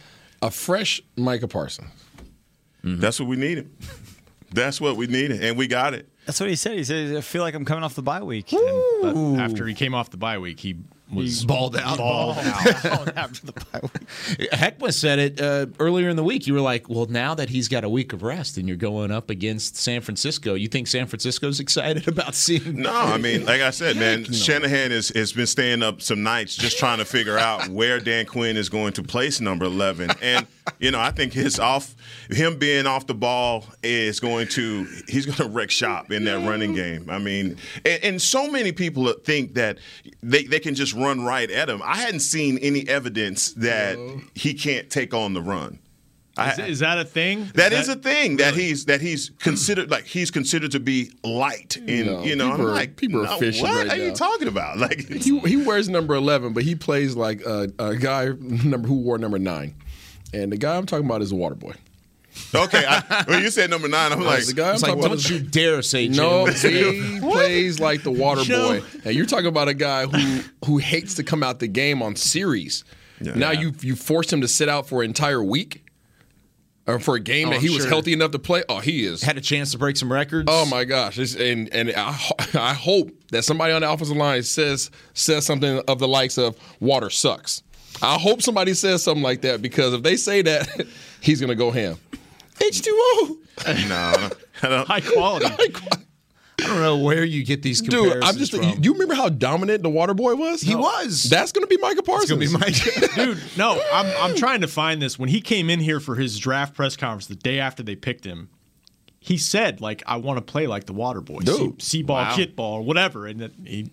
a 0.41 0.49
fresh 0.49 1.01
Micah 1.15 1.47
Parsons. 1.47 1.89
Mm-hmm. 2.83 2.99
That's 3.01 3.19
what 3.19 3.29
we 3.29 3.35
needed. 3.35 3.69
That's 4.51 4.81
what 4.81 4.95
we 4.95 5.05
needed, 5.05 5.43
and 5.43 5.57
we 5.57 5.67
got 5.67 5.93
it. 5.93 6.09
That's 6.25 6.39
what 6.39 6.49
he 6.49 6.55
said. 6.55 6.77
He 6.77 6.83
said, 6.83 7.15
I 7.15 7.21
feel 7.21 7.41
like 7.41 7.53
I'm 7.55 7.65
coming 7.65 7.83
off 7.83 7.95
the 7.95 8.01
bye 8.01 8.23
week. 8.23 8.51
And 8.53 8.61
But 9.01 9.15
after 9.43 9.65
he 9.67 9.73
came 9.73 9.93
off 9.93 10.09
the 10.09 10.17
bye 10.17 10.37
week, 10.37 10.59
he 10.59 10.75
was 11.11 11.45
balled 11.45 11.75
out. 11.75 11.97
balled 11.97 12.37
out. 12.37 13.17
after 13.17 13.45
the 13.45 13.51
bye 13.71 13.81
week. 13.81 14.49
Heckma 14.51 14.93
said 14.93 15.19
it 15.19 15.41
uh, 15.41 15.67
earlier 15.79 16.09
in 16.09 16.15
the 16.15 16.23
week. 16.23 16.47
You 16.47 16.53
were 16.53 16.61
like, 16.61 16.89
"Well, 16.89 17.05
now 17.07 17.35
that 17.35 17.49
he's 17.49 17.67
got 17.67 17.83
a 17.83 17.89
week 17.89 18.13
of 18.13 18.23
rest 18.23 18.57
and 18.57 18.67
you're 18.67 18.77
going 18.77 19.11
up 19.11 19.29
against 19.29 19.75
San 19.75 20.01
Francisco, 20.01 20.53
you 20.53 20.67
think 20.67 20.87
San 20.87 21.07
Francisco's 21.07 21.59
excited 21.59 22.07
about 22.07 22.35
seeing?" 22.35 22.81
No, 22.81 22.93
I 22.93 23.17
mean, 23.29 23.45
like 23.45 23.61
I 23.61 23.71
said, 23.71 23.97
man, 23.97 24.25
Shanahan 24.25 24.91
has, 24.91 25.09
has 25.09 25.33
been 25.33 25.47
staying 25.47 25.83
up 25.83 26.01
some 26.01 26.23
nights 26.23 26.55
just 26.55 26.77
trying 26.77 26.99
to 26.99 27.05
figure 27.05 27.37
out 27.37 27.67
where 27.69 27.99
Dan 27.99 28.25
Quinn 28.25 28.57
is 28.57 28.69
going 28.69 28.93
to 28.93 29.03
place 29.03 29.41
number 29.41 29.65
11. 29.65 30.11
And, 30.21 30.47
you 30.79 30.91
know, 30.91 30.99
I 30.99 31.11
think 31.11 31.33
his 31.33 31.59
off, 31.59 31.95
him 32.29 32.57
being 32.57 32.85
off 32.85 33.07
the 33.07 33.13
ball 33.13 33.65
is 33.83 34.19
going 34.19 34.47
to, 34.49 34.87
he's 35.07 35.25
going 35.25 35.37
to 35.37 35.47
wreck 35.47 35.71
shop 35.71 36.11
in 36.11 36.25
that 36.25 36.47
running 36.47 36.73
game. 36.73 37.09
I 37.09 37.17
mean, 37.17 37.57
and, 37.85 38.03
and 38.03 38.21
so 38.21 38.49
many 38.49 38.71
people 38.71 39.11
think 39.23 39.55
that 39.55 39.77
they, 40.21 40.43
they 40.43 40.59
can 40.59 40.75
just 40.75 40.93
run 40.99 41.23
right 41.23 41.49
at 41.49 41.69
him. 41.69 41.81
I 41.83 41.97
hadn't 41.97 42.19
seen 42.21 42.57
any 42.59 42.87
evidence 42.87 43.53
that 43.53 43.97
he 44.35 44.53
can't 44.53 44.89
take 44.89 45.13
on 45.13 45.33
the 45.33 45.41
run. 45.41 45.79
I, 46.37 46.51
Is, 46.53 46.59
is 46.59 46.79
that 46.79 46.97
a 46.97 47.03
thing? 47.03 47.49
that 47.55 47.73
is 47.73 47.89
a 47.89 47.95
thing 47.97 48.37
that 48.37 48.53
he's 48.53 48.85
that 48.85 49.01
he's 49.01 49.31
considered 49.39 49.91
like 49.91 50.05
he's 50.05 50.31
considered 50.31 50.71
to 50.71 50.79
be 50.79 51.11
light 51.21 51.75
in 51.75 52.05
No, 52.05 52.23
you 52.23 52.35
know 52.37 52.51
people 52.51 52.65
I'm 52.65 52.71
are- 52.71 52.75
like 52.75 52.95
people 52.95 53.21
are 53.21 53.25
no, 53.25 53.39
fishing 53.39 53.63
what 53.63 53.75
right 53.87 53.99
are 53.99 54.01
you 54.05 54.13
talking 54.13 54.47
about 54.47 54.77
like 54.87 55.05
He, 55.09 55.37
he 55.39 55.57
wears 55.57 55.89
number 55.89 56.15
11, 56.15 56.53
but 56.53 56.63
he 56.63 56.75
plays 56.75 57.15
like 57.17 57.41
a, 57.41 57.69
a 57.77 57.95
guy 57.97 58.27
number 58.39 58.87
who 58.87 58.99
wore 59.01 59.17
number 59.17 59.37
nine. 59.39 59.75
And 60.33 60.51
the 60.51 60.57
guy 60.57 60.77
I'm 60.77 60.85
talking 60.85 61.05
about 61.07 61.21
is 61.21 61.33
a 61.33 61.35
water 61.35 61.55
boy. 61.55 61.73
Okay 62.55 62.83
I, 62.87 63.23
when 63.27 63.41
you 63.43 63.49
said 63.51 63.69
number 63.69 63.87
nine 63.87 64.11
I'm 64.11 64.21
like 64.21 64.45
the 64.45 64.53
guy 64.53 64.69
I'm 64.69 64.73
It's 64.75 64.83
like, 64.83 64.91
talking 64.91 65.05
about 65.05 65.09
don't 65.09 65.17
is 65.19 65.29
you 65.29 65.39
dare 65.39 65.81
say 65.81 66.07
No, 66.07 66.45
Jalen. 66.45 67.13
he 67.15 67.19
plays 67.19 67.79
like 67.79 68.03
the 68.03 68.11
water 68.11 68.43
boy. 68.45 68.81
And 69.05 69.15
you're 69.15 69.25
talking 69.25 69.45
about 69.47 69.67
a 69.67 69.73
guy 69.73 70.05
who 70.07 70.41
who 70.65 70.77
hates 70.77 71.15
to 71.15 71.23
come 71.23 71.43
out 71.43 71.59
the 71.59 71.67
game 71.67 72.01
on 72.01 72.15
series. 72.15 72.83
Now 73.21 73.51
you 73.51 73.73
you 73.81 73.95
forced 73.95 74.31
him 74.33 74.41
to 74.41 74.47
sit 74.47 74.69
out 74.69 74.87
for 74.87 75.03
an 75.03 75.09
entire 75.09 75.43
week, 75.43 75.83
or 76.87 76.99
for 76.99 77.15
a 77.15 77.19
game 77.19 77.47
Oh, 77.49 77.51
that 77.51 77.57
I'm 77.57 77.61
he 77.61 77.69
was 77.69 77.85
healthy 77.85 78.13
enough 78.13 78.31
to 78.31 78.39
play. 78.39 78.63
Oh, 78.69 78.79
he 78.79 79.03
is. 79.05 79.21
Had 79.21 79.37
a 79.37 79.41
chance 79.41 79.71
to 79.73 79.77
break 79.77 79.97
some 79.97 80.11
records. 80.11 80.47
Oh 80.49 80.65
my 80.65 80.85
gosh! 80.85 81.19
It's, 81.19 81.35
and 81.35 81.67
and 81.73 81.91
I, 81.95 82.17
I 82.53 82.73
hope 82.73 83.11
that 83.31 83.43
somebody 83.43 83.73
on 83.73 83.81
the 83.81 83.91
offensive 83.91 84.15
line 84.17 84.41
says 84.43 84.89
says 85.13 85.45
something 85.45 85.81
of 85.87 85.99
the 85.99 86.07
likes 86.07 86.37
of 86.37 86.55
"water 86.79 87.09
sucks." 87.09 87.61
I 88.01 88.17
hope 88.17 88.41
somebody 88.41 88.73
says 88.73 89.03
something 89.03 89.23
like 89.23 89.41
that 89.41 89.61
because 89.61 89.93
if 89.93 90.01
they 90.03 90.15
say 90.15 90.41
that, 90.43 90.87
he's 91.21 91.41
gonna 91.41 91.55
go 91.55 91.71
ham. 91.71 91.97
H 92.61 92.81
two 92.81 92.91
O. 92.95 93.37
no 93.67 94.29
I 94.61 94.67
don't, 94.69 94.87
high 94.87 95.01
quality. 95.01 95.45
I 96.61 96.67
don't 96.67 96.81
know 96.81 96.97
where 96.97 97.23
you 97.23 97.45
get 97.45 97.61
these 97.61 97.81
Dude, 97.81 98.21
I'm 98.21 98.35
just. 98.35 98.51
from. 98.53 98.63
You, 98.63 98.75
you 98.81 98.93
remember 98.93 99.13
how 99.15 99.29
dominant 99.29 99.81
the 99.81 99.89
water 99.89 100.13
boy 100.13 100.35
was? 100.35 100.61
he 100.61 100.75
was. 100.75 101.23
That's 101.23 101.53
gonna 101.53 101.67
be 101.67 101.77
Micah 101.77 102.03
Parsons. 102.03 102.29
gonna 102.29 102.41
be 102.41 102.51
Mike. 102.51 103.13
Dude, 103.15 103.41
no, 103.57 103.81
I'm 103.93 104.05
I'm 104.31 104.35
trying 104.35 104.59
to 104.61 104.67
find 104.67 105.01
this. 105.01 105.17
When 105.17 105.29
he 105.29 105.39
came 105.39 105.69
in 105.69 105.79
here 105.79 106.01
for 106.01 106.15
his 106.15 106.37
draft 106.37 106.73
press 106.75 106.97
conference 106.97 107.27
the 107.27 107.35
day 107.35 107.59
after 107.59 107.81
they 107.81 107.95
picked 107.95 108.25
him, 108.25 108.49
he 109.21 109.37
said 109.37 109.79
like, 109.79 110.03
"I 110.05 110.17
want 110.17 110.37
to 110.45 110.51
play 110.51 110.67
like 110.67 110.85
the 110.85 110.93
water 110.93 111.21
boy, 111.21 111.39
Dude. 111.39 111.81
see, 111.81 112.03
ball, 112.03 112.17
Wow. 112.23 112.35
kit 112.35 112.57
ball, 112.57 112.83
whatever," 112.83 113.25
and 113.25 113.39
that 113.39 113.51
he 113.65 113.89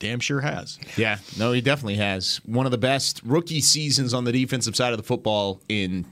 damn 0.00 0.18
sure 0.18 0.40
has. 0.40 0.76
Yeah, 0.96 1.18
no, 1.38 1.52
he 1.52 1.60
definitely 1.60 1.96
has 1.96 2.40
one 2.44 2.66
of 2.66 2.72
the 2.72 2.78
best 2.78 3.20
rookie 3.24 3.60
seasons 3.60 4.12
on 4.12 4.24
the 4.24 4.32
defensive 4.32 4.74
side 4.74 4.92
of 4.92 4.96
the 4.96 5.04
football 5.04 5.60
in 5.68 6.04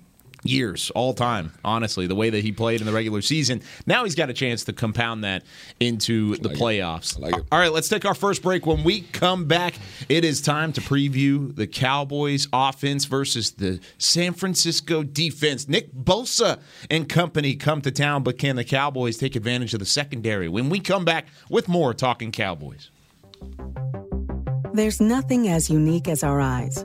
years, 0.46 0.90
all 0.90 1.14
time. 1.14 1.52
Honestly, 1.64 2.06
the 2.06 2.14
way 2.14 2.30
that 2.30 2.42
he 2.42 2.52
played 2.52 2.80
in 2.80 2.86
the 2.86 2.92
regular 2.92 3.22
season, 3.22 3.62
now 3.86 4.04
he's 4.04 4.14
got 4.14 4.30
a 4.30 4.32
chance 4.32 4.64
to 4.64 4.72
compound 4.72 5.24
that 5.24 5.44
into 5.80 6.36
the 6.36 6.48
playoffs. 6.48 7.18
like 7.18 7.36
it. 7.36 7.44
All 7.50 7.58
right, 7.58 7.72
let's 7.72 7.88
take 7.88 8.04
our 8.04 8.14
first 8.14 8.42
break. 8.42 8.66
When 8.66 8.84
we 8.84 9.02
come 9.02 9.46
back, 9.46 9.74
it 10.08 10.24
is 10.24 10.40
time 10.40 10.72
to 10.74 10.80
preview 10.80 11.54
the 11.54 11.66
Cowboys 11.66 12.48
offense 12.52 13.04
versus 13.04 13.52
the 13.52 13.80
San 13.98 14.32
Francisco 14.32 15.02
defense. 15.02 15.68
Nick 15.68 15.92
Bosa 15.92 16.60
and 16.90 17.08
company 17.08 17.54
come 17.54 17.80
to 17.82 17.90
town, 17.90 18.22
but 18.22 18.38
can 18.38 18.56
the 18.56 18.64
Cowboys 18.64 19.16
take 19.16 19.36
advantage 19.36 19.74
of 19.74 19.80
the 19.80 19.86
secondary? 19.86 20.48
When 20.48 20.68
we 20.68 20.80
come 20.80 21.04
back 21.04 21.26
with 21.50 21.68
more 21.68 21.94
talking 21.94 22.32
Cowboys. 22.32 22.90
There's 24.72 25.00
nothing 25.00 25.48
as 25.48 25.70
unique 25.70 26.06
as 26.06 26.22
our 26.22 26.40
eyes, 26.40 26.84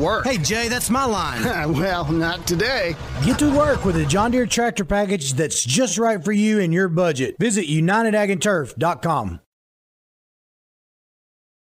work. 0.00 0.24
Hey, 0.24 0.38
Jay, 0.38 0.68
that's 0.68 0.90
my 0.90 1.04
line. 1.04 1.42
well, 1.74 2.10
not 2.10 2.46
today. 2.46 2.96
Get 3.24 3.38
to 3.38 3.56
work 3.56 3.84
with 3.84 3.96
a 3.96 4.06
John 4.06 4.30
Deere 4.30 4.46
tractor 4.46 4.84
package 4.84 5.34
that's 5.34 5.62
just 5.62 5.98
right 5.98 6.24
for 6.24 6.32
you 6.32 6.60
and 6.60 6.72
your 6.72 6.88
budget. 6.88 7.36
Visit 7.38 7.66
UnitedAgAndTurf.com. 7.66 9.40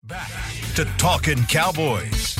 Back 0.04 0.30
to 0.76 0.84
Talking 0.96 1.42
Cowboys. 1.44 2.37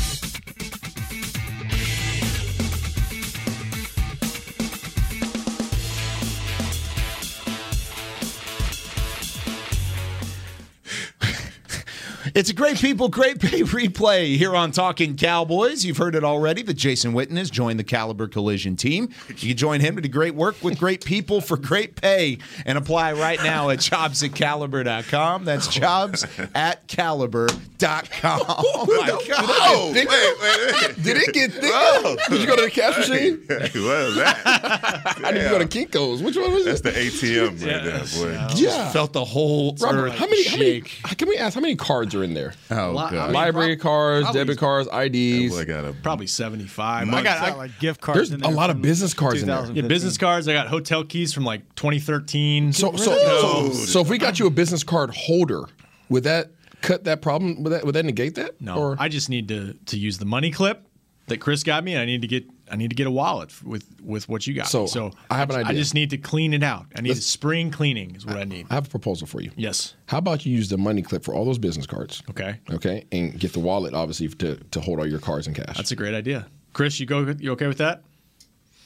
It's 12.39 12.51
a 12.51 12.55
great 12.55 12.77
people, 12.77 13.09
great 13.09 13.41
pay 13.41 13.63
replay 13.63 14.37
here 14.37 14.55
on 14.55 14.71
Talking 14.71 15.17
Cowboys. 15.17 15.85
You've 15.85 15.97
heard 15.97 16.15
it 16.15 16.23
already 16.23 16.63
that 16.63 16.75
Jason 16.75 17.13
Witten 17.13 17.37
has 17.37 17.51
joined 17.51 17.81
the 17.81 17.85
Caliber 17.85 18.29
Collision 18.29 18.77
team. 18.77 19.09
You 19.29 19.35
can 19.35 19.57
join 19.57 19.81
him 19.81 19.97
to 19.97 20.03
do 20.03 20.09
great 20.09 20.37
work 20.37 20.63
with 20.63 20.79
great 20.79 21.05
people 21.05 21.41
for 21.41 21.57
great 21.57 21.97
pay 22.01 22.39
and 22.65 22.79
apply 22.79 23.15
right 23.15 23.43
now 23.43 23.71
at 23.71 23.81
jobs 23.81 24.23
at 24.23 24.37
caliber.com. 24.37 25.47
That's 25.47 25.67
jobs 25.67 26.25
at 26.55 26.87
caliber.com. 26.87 27.59
Oh 27.81 28.87
my 28.87 29.07
God. 29.09 29.45
Oh, 29.49 29.93
wait, 29.95 30.09
wait, 30.09 30.93
wait. 30.97 31.03
Did 31.03 31.17
it 31.17 31.33
get 31.35 31.53
thick? 31.53 31.71
Whoa. 31.73 32.17
Did 32.29 32.41
you 32.41 32.47
go 32.47 32.57
to 32.57 32.63
the 32.63 32.71
cash 32.71 32.95
Hey, 33.09 33.31
machine? 33.33 33.47
what 33.49 33.61
is 33.99 34.15
that? 34.17 35.15
I 35.25 35.31
need 35.33 35.43
to 35.43 35.49
go 35.49 35.59
to 35.59 35.65
Kinko's. 35.67 36.23
Which 36.23 36.37
one 36.37 36.53
was 36.53 36.65
That's 36.65 36.81
it? 36.81 36.83
the 36.85 36.91
ATM 36.91 37.51
right 37.51 37.85
Yes. 37.85 38.21
there, 38.21 38.33
boy. 38.49 38.55
Yeah. 38.57 38.91
Felt 38.91 39.13
the 39.13 39.25
whole 39.25 39.77
Robert, 39.81 40.07
earth 40.09 40.15
how 40.15 40.27
many, 40.27 40.45
how 40.49 40.57
many? 40.57 40.81
Can 40.81 41.29
we 41.29 41.37
ask 41.37 41.55
how 41.55 41.61
many 41.61 41.77
cards 41.77 42.15
are 42.15 42.25
in 42.25 42.28
there? 42.35 42.53
Oh, 42.71 42.93
Lot- 42.93 43.13
God. 43.13 43.19
I 43.21 43.25
mean, 43.27 43.35
Library 43.35 43.77
prob- 43.77 43.83
cards, 43.83 44.25
probably- 44.25 44.41
debit 44.41 44.59
cards, 44.59 44.89
IDs. 44.93 45.55
Boy, 45.55 45.65
got 45.65 45.85
a 45.85 45.93
Probably 45.93 46.27
75. 46.27 47.09
I 47.09 47.23
got, 47.23 47.39
I, 47.43 47.49
Got 47.51 47.59
like 47.59 47.79
gift 47.79 48.01
cards. 48.01 48.17
There's 48.19 48.31
in 48.31 48.41
a 48.41 48.49
there 48.49 48.53
lot 48.57 48.71
of 48.71 48.75
from 48.77 48.83
business 48.83 49.15
cards 49.15 49.41
in 49.43 49.47
there. 49.49 49.57
2015. 49.57 49.85
yeah, 49.85 49.89
business 49.89 50.19
cards. 50.19 50.49
I 50.49 50.53
got 50.53 50.69
hotel 50.69 51.05
keys 51.05 51.33
from 51.33 51.45
like 51.45 51.63
2013. 51.77 52.73
So, 52.73 52.97
so, 52.97 53.17
so, 53.17 53.73
so 53.73 54.01
if 54.01 54.09
we 54.09 54.19
got 54.19 54.39
you 54.39 54.47
a 54.47 54.51
business 54.51 54.83
card 54.83 55.11
holder, 55.15 55.65
would 56.09 56.25
that 56.25 56.51
cut 56.81 57.05
that 57.05 57.23
problem? 57.23 57.63
Would 57.65 57.71
that 57.73 57.85
would 57.85 57.95
that 57.95 58.05
negate 58.05 58.35
that? 58.37 58.61
No, 58.61 58.77
Or 58.77 58.97
I 58.99 59.09
just 59.09 59.29
need 59.29 59.49
to 59.49 59.75
to 59.87 59.99
use 59.99 60.19
the 60.19 60.25
money 60.25 60.51
clip 60.51 60.85
that 61.27 61.39
Chris 61.41 61.63
got 61.63 61.85
me. 61.85 61.93
And 61.95 62.01
I 62.03 62.05
need 62.07 62.23
to 62.23 62.29
get 62.29 62.45
I 62.71 62.77
need 62.77 62.91
to 62.91 62.97
get 62.97 63.07
a 63.07 63.11
wallet 63.11 63.53
with 63.63 63.85
with 64.03 64.29
what 64.29 64.47
you 64.47 64.55
got. 64.55 64.69
So, 64.69 64.87
so 64.87 65.13
I 65.31 65.37
have 65.37 65.51
an 65.51 65.57
idea. 65.57 65.73
I 65.73 65.75
just 65.75 65.95
need 65.95 66.11
to 66.11 66.19
clean 66.19 66.53
it 66.55 66.63
out. 66.63 66.87
I 66.97 67.01
need 67.01 67.11
Let's- 67.11 67.21
a 67.21 67.23
spring 67.23 67.71
cleaning 67.71 68.17
is 68.17 68.27
what 68.27 68.37
I 68.37 68.45
need. 68.45 68.67
I 68.71 68.75
have 68.75 68.87
a 68.87 68.91
proposal 68.91 69.27
for 69.27 69.41
you. 69.41 69.51
Yes. 69.57 69.95
How 70.07 70.19
about 70.19 70.47
you 70.47 70.55
use 70.55 70.69
the 70.69 70.79
money 70.79 71.03
clip 71.03 71.25
for 71.25 71.35
all 71.35 71.45
those 71.45 71.59
business 71.59 71.87
cards? 71.87 72.23
Okay. 72.31 72.57
Okay, 72.71 73.07
and 73.13 73.39
get 73.39 73.53
the 73.53 73.61
wallet 73.61 73.95
obviously 73.95 74.29
to 74.29 74.57
to 74.57 74.81
hold 74.81 74.99
all 74.99 75.07
your 75.07 75.21
cards 75.21 75.47
and 75.47 75.57
cash. 75.57 75.77
That's 75.77 75.93
a 75.93 75.97
great 75.97 76.15
idea. 76.15 76.47
Chris, 76.73 77.01
you 77.01 77.07
go. 77.07 77.35
You 77.39 77.53
okay 77.53 77.67
with 77.67 77.79
that? 77.79 78.03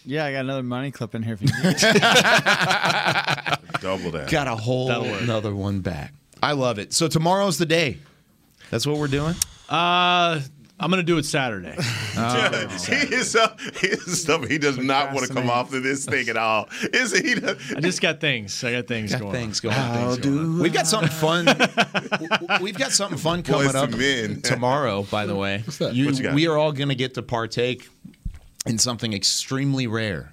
Yeah, 0.04 0.24
I 0.24 0.32
got 0.32 0.40
another 0.40 0.64
money 0.64 0.90
clip 0.90 1.14
in 1.14 1.22
here 1.22 1.34
if 1.34 1.42
you 1.42 1.48
need. 1.62 1.62
double 3.80 4.10
that. 4.12 4.28
Got 4.30 4.48
a 4.48 4.56
whole 4.56 4.90
another 4.90 5.54
one 5.54 5.80
back. 5.80 6.12
I 6.42 6.52
love 6.52 6.78
it. 6.78 6.92
So 6.92 7.08
tomorrow's 7.08 7.58
the 7.58 7.66
day. 7.66 7.98
That's 8.70 8.86
what 8.86 8.96
we're 8.96 9.08
doing. 9.08 9.34
Uh, 9.68 10.40
I'm 10.82 10.90
gonna 10.90 11.02
do 11.04 11.16
it 11.18 11.24
Saturday. 11.24 11.74
he 11.78 13.14
is 13.14 13.36
uh, 13.36 13.56
he 13.80 13.86
is 13.88 14.22
stuff. 14.22 14.46
He 14.48 14.58
does 14.58 14.78
not 14.78 15.12
want 15.12 15.26
to 15.28 15.32
come 15.32 15.48
off 15.48 15.72
of 15.72 15.82
this 15.82 16.04
thing 16.04 16.28
at 16.28 16.36
all. 16.36 16.68
Is 16.92 17.16
he? 17.16 17.34
Does, 17.40 17.56
I 17.76 17.80
just 17.80 18.00
got 18.02 18.20
things. 18.20 18.62
I 18.64 18.72
got 18.72 18.86
things 18.88 19.12
Got 19.12 19.20
going. 19.20 19.32
things 19.32 19.60
going. 19.60 19.76
on. 19.76 19.90
on. 19.96 20.14
Things 20.16 20.26
going 20.26 20.38
on. 20.38 20.58
We've 20.58 20.72
got 20.72 20.86
something 20.86 21.08
fun. 21.10 21.46
We've 22.60 22.76
got 22.76 22.90
something 22.92 23.18
fun 23.18 23.42
coming 23.42 23.66
Boys 23.66 23.74
up 23.74 23.90
men. 23.90 24.42
tomorrow. 24.42 25.04
By 25.04 25.26
the 25.26 25.36
way, 25.36 25.62
You- 25.92 26.10
you 26.10 26.32
we 26.34 26.46
are 26.48 26.58
all 26.58 26.72
going 26.72 26.88
to 26.88 26.94
get 26.94 27.14
to 27.14 27.22
partake 27.22 27.88
in 28.66 28.78
something 28.78 29.12
extremely 29.12 29.86
rare. 29.86 30.32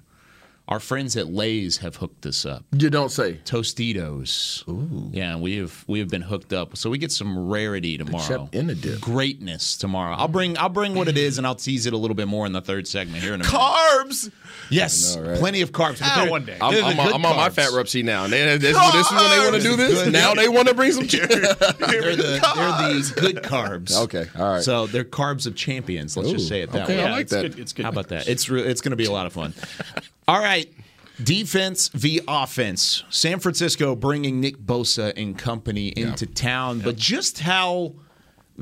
Our 0.70 0.78
friends 0.78 1.16
at 1.16 1.26
Lay's 1.26 1.78
have 1.78 1.96
hooked 1.96 2.24
us 2.26 2.46
up. 2.46 2.64
you 2.70 2.90
don't 2.90 3.10
say. 3.10 3.40
Tostitos. 3.44 4.68
Ooh. 4.68 5.10
Yeah, 5.12 5.34
we 5.34 5.56
have 5.56 5.84
we 5.88 5.98
have 5.98 6.08
been 6.08 6.22
hooked 6.22 6.52
up. 6.52 6.76
So 6.76 6.88
we 6.88 6.96
get 6.96 7.10
some 7.10 7.48
rarity 7.48 7.98
tomorrow. 7.98 8.24
chip 8.24 8.54
in 8.54 8.68
the 8.68 8.76
dip. 8.76 9.00
Greatness 9.00 9.76
tomorrow. 9.76 10.14
I'll 10.14 10.28
bring 10.28 10.56
I'll 10.58 10.68
bring 10.68 10.94
what 10.94 11.08
it 11.08 11.18
is 11.18 11.38
and 11.38 11.46
I'll 11.46 11.56
tease 11.56 11.86
it 11.86 11.92
a 11.92 11.96
little 11.96 12.14
bit 12.14 12.28
more 12.28 12.46
in 12.46 12.52
the 12.52 12.60
third 12.60 12.86
segment 12.86 13.20
here 13.20 13.34
in 13.34 13.40
a 13.40 13.44
minute. 13.44 13.52
carbs. 13.52 14.30
Yes, 14.70 15.16
know, 15.16 15.22
right? 15.22 15.38
plenty 15.40 15.62
of 15.62 15.72
carbs. 15.72 15.98
Ah, 16.02 16.26
one 16.30 16.44
day. 16.44 16.56
I'm, 16.60 16.84
I'm, 16.84 17.00
I'm 17.00 17.26
on 17.26 17.36
my 17.36 17.50
fat 17.50 17.72
rep 17.72 17.88
seat 17.88 18.04
now. 18.04 18.28
They, 18.28 18.56
this, 18.56 18.76
this 18.76 19.06
is 19.06 19.12
when 19.12 19.30
they 19.30 19.38
want 19.38 19.54
to 19.56 19.60
do 19.60 19.74
this. 19.74 20.04
Good. 20.04 20.12
Now 20.12 20.34
they 20.34 20.48
want 20.48 20.68
to 20.68 20.74
bring 20.74 20.92
some. 20.92 21.06
They're 21.06 21.26
the, 21.26 21.76
they're 21.80 22.16
the 22.16 23.12
good 23.16 23.36
carbs. 23.42 23.96
Okay, 24.04 24.26
all 24.38 24.52
right. 24.52 24.62
So 24.62 24.86
they're 24.86 25.02
carbs 25.02 25.48
of 25.48 25.56
champions. 25.56 26.16
Let's 26.16 26.30
just 26.30 26.46
say 26.46 26.60
it 26.62 26.70
that 26.70 26.84
okay, 26.84 26.98
way. 26.98 27.04
I 27.04 27.10
like 27.10 27.22
it's 27.22 27.32
that. 27.32 27.42
Good. 27.42 27.58
It's 27.58 27.72
good. 27.72 27.82
How 27.82 27.88
about 27.88 28.08
that? 28.08 28.28
It's 28.28 28.48
re- 28.48 28.62
it's 28.62 28.80
going 28.80 28.90
to 28.90 28.96
be 28.96 29.06
a 29.06 29.12
lot 29.12 29.26
of 29.26 29.32
fun. 29.32 29.52
All 30.30 30.38
right. 30.38 30.72
Defense 31.20 31.88
v 31.88 32.20
offense. 32.28 33.02
San 33.10 33.40
Francisco 33.40 33.96
bringing 33.96 34.40
Nick 34.40 34.58
Bosa 34.58 35.12
and 35.16 35.36
company 35.36 35.88
into 35.88 36.24
town, 36.24 36.78
but 36.78 36.94
just 36.94 37.40
how 37.40 37.94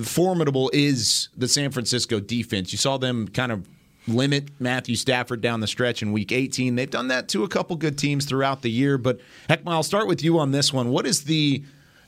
formidable 0.02 0.70
is 0.72 1.28
the 1.36 1.46
San 1.46 1.70
Francisco 1.70 2.20
defense? 2.20 2.72
You 2.72 2.78
saw 2.78 2.96
them 2.96 3.28
kind 3.28 3.52
of 3.52 3.68
limit 4.06 4.48
Matthew 4.58 4.96
Stafford 4.96 5.42
down 5.42 5.60
the 5.60 5.66
stretch 5.66 6.00
in 6.00 6.10
week 6.10 6.32
18. 6.32 6.74
They've 6.74 6.88
done 6.88 7.08
that 7.08 7.28
to 7.28 7.44
a 7.44 7.48
couple 7.48 7.76
good 7.76 7.98
teams 7.98 8.24
throughout 8.24 8.62
the 8.62 8.70
year, 8.70 8.96
but 8.96 9.20
Heckma, 9.50 9.72
I'll 9.72 9.82
start 9.82 10.08
with 10.08 10.24
you 10.24 10.38
on 10.38 10.52
this 10.52 10.72
one. 10.72 10.88
What 10.88 11.06
is 11.06 11.24
the 11.24 11.62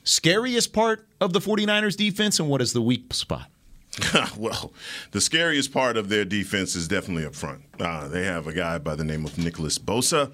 scariest 0.04 0.72
part 0.72 1.06
of 1.20 1.34
the 1.34 1.38
49ers 1.38 1.98
defense 1.98 2.40
and 2.40 2.48
what 2.48 2.62
is 2.62 2.72
the 2.72 2.80
weak 2.80 3.12
spot? 3.12 3.50
well, 4.36 4.72
the 5.10 5.20
scariest 5.20 5.72
part 5.72 5.96
of 5.96 6.08
their 6.08 6.24
defense 6.24 6.74
is 6.76 6.86
definitely 6.88 7.26
up 7.26 7.34
front. 7.34 7.62
Uh, 7.78 8.08
they 8.08 8.24
have 8.24 8.46
a 8.46 8.52
guy 8.52 8.78
by 8.78 8.94
the 8.94 9.04
name 9.04 9.24
of 9.24 9.36
Nicholas 9.38 9.78
Bosa 9.78 10.30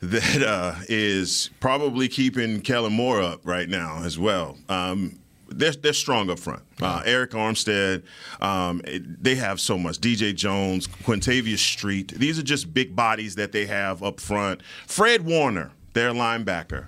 that 0.00 0.42
uh, 0.42 0.74
is 0.88 1.50
probably 1.60 2.08
keeping 2.08 2.60
Kellen 2.62 2.92
Moore 2.92 3.20
up 3.20 3.40
right 3.44 3.68
now 3.68 4.02
as 4.02 4.18
well. 4.18 4.56
Um, 4.68 5.18
they're, 5.48 5.72
they're 5.72 5.92
strong 5.92 6.30
up 6.30 6.38
front. 6.38 6.62
Uh, 6.80 7.02
Arik 7.02 7.30
Armstead, 7.30 8.02
um, 8.42 8.80
it- 8.84 9.22
they 9.22 9.34
have 9.34 9.60
so 9.60 9.76
much. 9.76 9.98
DJ 9.98 10.34
Jones, 10.34 10.86
Kentavius 10.86 11.58
Street. 11.58 12.08
These 12.16 12.38
are 12.38 12.42
just 12.42 12.72
big 12.72 12.96
bodies 12.96 13.34
that 13.34 13.52
they 13.52 13.66
have 13.66 14.02
up 14.02 14.20
front. 14.20 14.62
Fred 14.86 15.26
Warner, 15.26 15.72
their 15.92 16.12
linebacker 16.12 16.86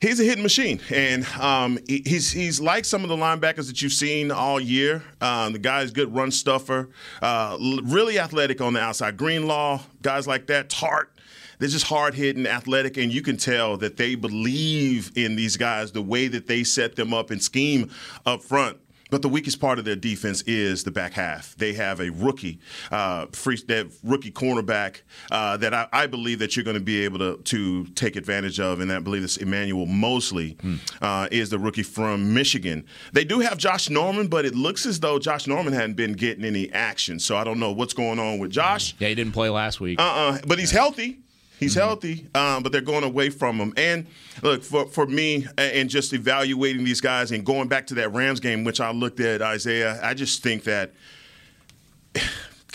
he's 0.00 0.20
a 0.20 0.24
hitting 0.24 0.42
machine, 0.42 0.80
and 0.90 1.24
um, 1.40 1.78
he- 1.88 2.02
he's 2.04 2.30
he's 2.32 2.60
like 2.60 2.84
some 2.84 3.02
of 3.02 3.08
the 3.08 3.16
linebackers 3.16 3.66
that 3.66 3.80
you've 3.82 3.92
seen 3.92 4.30
all 4.30 4.60
year. 4.60 5.02
Um, 5.20 5.52
the 5.52 5.58
guy's 5.58 5.90
good 5.90 6.14
run 6.14 6.30
stuffer, 6.30 6.88
uh, 7.22 7.56
really 7.84 8.18
athletic 8.18 8.60
on 8.60 8.72
the 8.74 8.80
outside. 8.80 9.16
Greenlaw, 9.16 9.80
guys 10.02 10.26
like 10.26 10.46
that, 10.48 10.68
Tart. 10.70 11.12
They're 11.58 11.70
just 11.70 11.86
hard 11.86 12.14
hitting, 12.14 12.46
athletic, 12.46 12.98
and 12.98 13.10
you 13.10 13.22
can 13.22 13.38
tell 13.38 13.78
that 13.78 13.96
they 13.96 14.14
believe 14.14 15.10
in 15.16 15.36
these 15.36 15.56
guys 15.56 15.90
the 15.90 16.02
way 16.02 16.28
that 16.28 16.46
they 16.46 16.64
set 16.64 16.96
them 16.96 17.14
up 17.14 17.30
and 17.30 17.42
scheme 17.42 17.90
up 18.26 18.42
front. 18.42 18.76
But 19.10 19.22
the 19.22 19.28
weakest 19.28 19.60
part 19.60 19.78
of 19.78 19.84
their 19.84 19.96
defense 19.96 20.42
is 20.42 20.84
the 20.84 20.90
back 20.90 21.12
half. 21.12 21.54
They 21.56 21.74
have 21.74 22.00
a 22.00 22.10
rookie, 22.10 22.58
uh, 22.90 23.26
free, 23.32 23.56
that 23.68 23.86
rookie 24.02 24.32
cornerback 24.32 25.02
uh, 25.30 25.56
that 25.58 25.72
I, 25.72 25.86
I 25.92 26.06
believe 26.06 26.40
that 26.40 26.56
you're 26.56 26.64
going 26.64 26.74
to 26.74 26.80
be 26.80 27.04
able 27.04 27.18
to 27.20 27.36
to 27.44 27.84
take 27.94 28.16
advantage 28.16 28.58
of, 28.58 28.80
and 28.80 28.92
I 28.92 28.98
believe 28.98 29.22
it's 29.22 29.36
Emmanuel 29.36 29.86
Moseley 29.86 30.56
uh, 31.00 31.28
is 31.30 31.50
the 31.50 31.58
rookie 31.58 31.84
from 31.84 32.34
Michigan. 32.34 32.84
They 33.12 33.24
do 33.24 33.38
have 33.40 33.58
Josh 33.58 33.88
Norman, 33.90 34.26
but 34.26 34.44
it 34.44 34.54
looks 34.54 34.86
as 34.86 35.00
though 35.00 35.18
Josh 35.18 35.46
Norman 35.46 35.72
hadn't 35.72 35.94
been 35.94 36.14
getting 36.14 36.44
any 36.44 36.72
action. 36.72 37.18
So 37.20 37.36
I 37.36 37.44
don't 37.44 37.60
know 37.60 37.72
what's 37.72 37.94
going 37.94 38.18
on 38.18 38.38
with 38.38 38.50
Josh. 38.50 38.94
Yeah, 38.98 39.08
he 39.08 39.14
didn't 39.14 39.32
play 39.32 39.50
last 39.50 39.80
week. 39.80 40.00
Uh-uh. 40.00 40.38
But 40.46 40.58
he's 40.58 40.70
healthy. 40.72 41.20
He's 41.58 41.74
healthy, 41.74 42.26
um, 42.34 42.62
but 42.62 42.70
they're 42.70 42.82
going 42.82 43.04
away 43.04 43.30
from 43.30 43.56
him. 43.56 43.72
And 43.78 44.06
look, 44.42 44.62
for, 44.62 44.86
for 44.86 45.06
me, 45.06 45.46
and 45.56 45.88
just 45.88 46.12
evaluating 46.12 46.84
these 46.84 47.00
guys 47.00 47.32
and 47.32 47.46
going 47.46 47.68
back 47.68 47.86
to 47.88 47.94
that 47.94 48.12
Rams 48.12 48.40
game, 48.40 48.62
which 48.62 48.80
I 48.80 48.90
looked 48.90 49.20
at 49.20 49.40
Isaiah, 49.40 49.98
I 50.02 50.12
just 50.12 50.42
think 50.42 50.64
that 50.64 50.92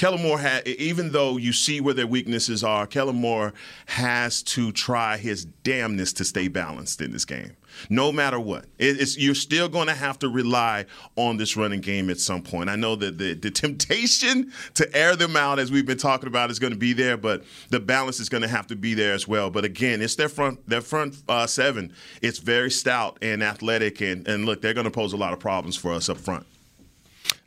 Kellen 0.01 0.23
Moore 0.23 0.39
had, 0.39 0.67
even 0.67 1.11
though 1.11 1.37
you 1.37 1.53
see 1.53 1.79
where 1.79 1.93
their 1.93 2.07
weaknesses 2.07 2.63
are, 2.63 2.87
Kellen 2.87 3.17
Moore 3.17 3.53
has 3.85 4.41
to 4.41 4.71
try 4.71 5.15
his 5.15 5.45
damnness 5.45 6.11
to 6.13 6.25
stay 6.25 6.47
balanced 6.47 7.01
in 7.01 7.11
this 7.11 7.23
game, 7.23 7.55
no 7.87 8.11
matter 8.11 8.39
what. 8.39 8.65
It's, 8.79 9.15
you're 9.15 9.35
still 9.35 9.69
going 9.69 9.89
to 9.89 9.93
have 9.93 10.17
to 10.17 10.27
rely 10.27 10.87
on 11.17 11.37
this 11.37 11.55
running 11.55 11.81
game 11.81 12.09
at 12.09 12.19
some 12.19 12.41
point. 12.41 12.67
I 12.67 12.75
know 12.75 12.95
that 12.95 13.19
the, 13.19 13.35
the 13.35 13.51
temptation 13.51 14.51
to 14.73 14.97
air 14.97 15.15
them 15.15 15.35
out, 15.35 15.59
as 15.59 15.71
we've 15.71 15.85
been 15.85 15.99
talking 15.99 16.25
about, 16.25 16.49
is 16.49 16.57
going 16.57 16.73
to 16.73 16.79
be 16.79 16.93
there, 16.93 17.15
but 17.15 17.43
the 17.69 17.79
balance 17.79 18.19
is 18.19 18.27
going 18.27 18.41
to 18.41 18.49
have 18.49 18.65
to 18.67 18.75
be 18.75 18.95
there 18.95 19.13
as 19.13 19.27
well. 19.27 19.51
But 19.51 19.65
again, 19.65 20.01
it's 20.01 20.15
their 20.15 20.29
front, 20.29 20.67
their 20.67 20.81
front 20.81 21.21
uh, 21.29 21.45
seven. 21.45 21.93
It's 22.23 22.39
very 22.39 22.71
stout 22.71 23.19
and 23.21 23.43
athletic, 23.43 24.01
and, 24.01 24.27
and 24.27 24.47
look, 24.47 24.63
they're 24.63 24.73
going 24.73 24.85
to 24.85 24.89
pose 24.89 25.13
a 25.13 25.17
lot 25.17 25.31
of 25.31 25.39
problems 25.39 25.75
for 25.77 25.93
us 25.93 26.09
up 26.09 26.17
front. 26.17 26.47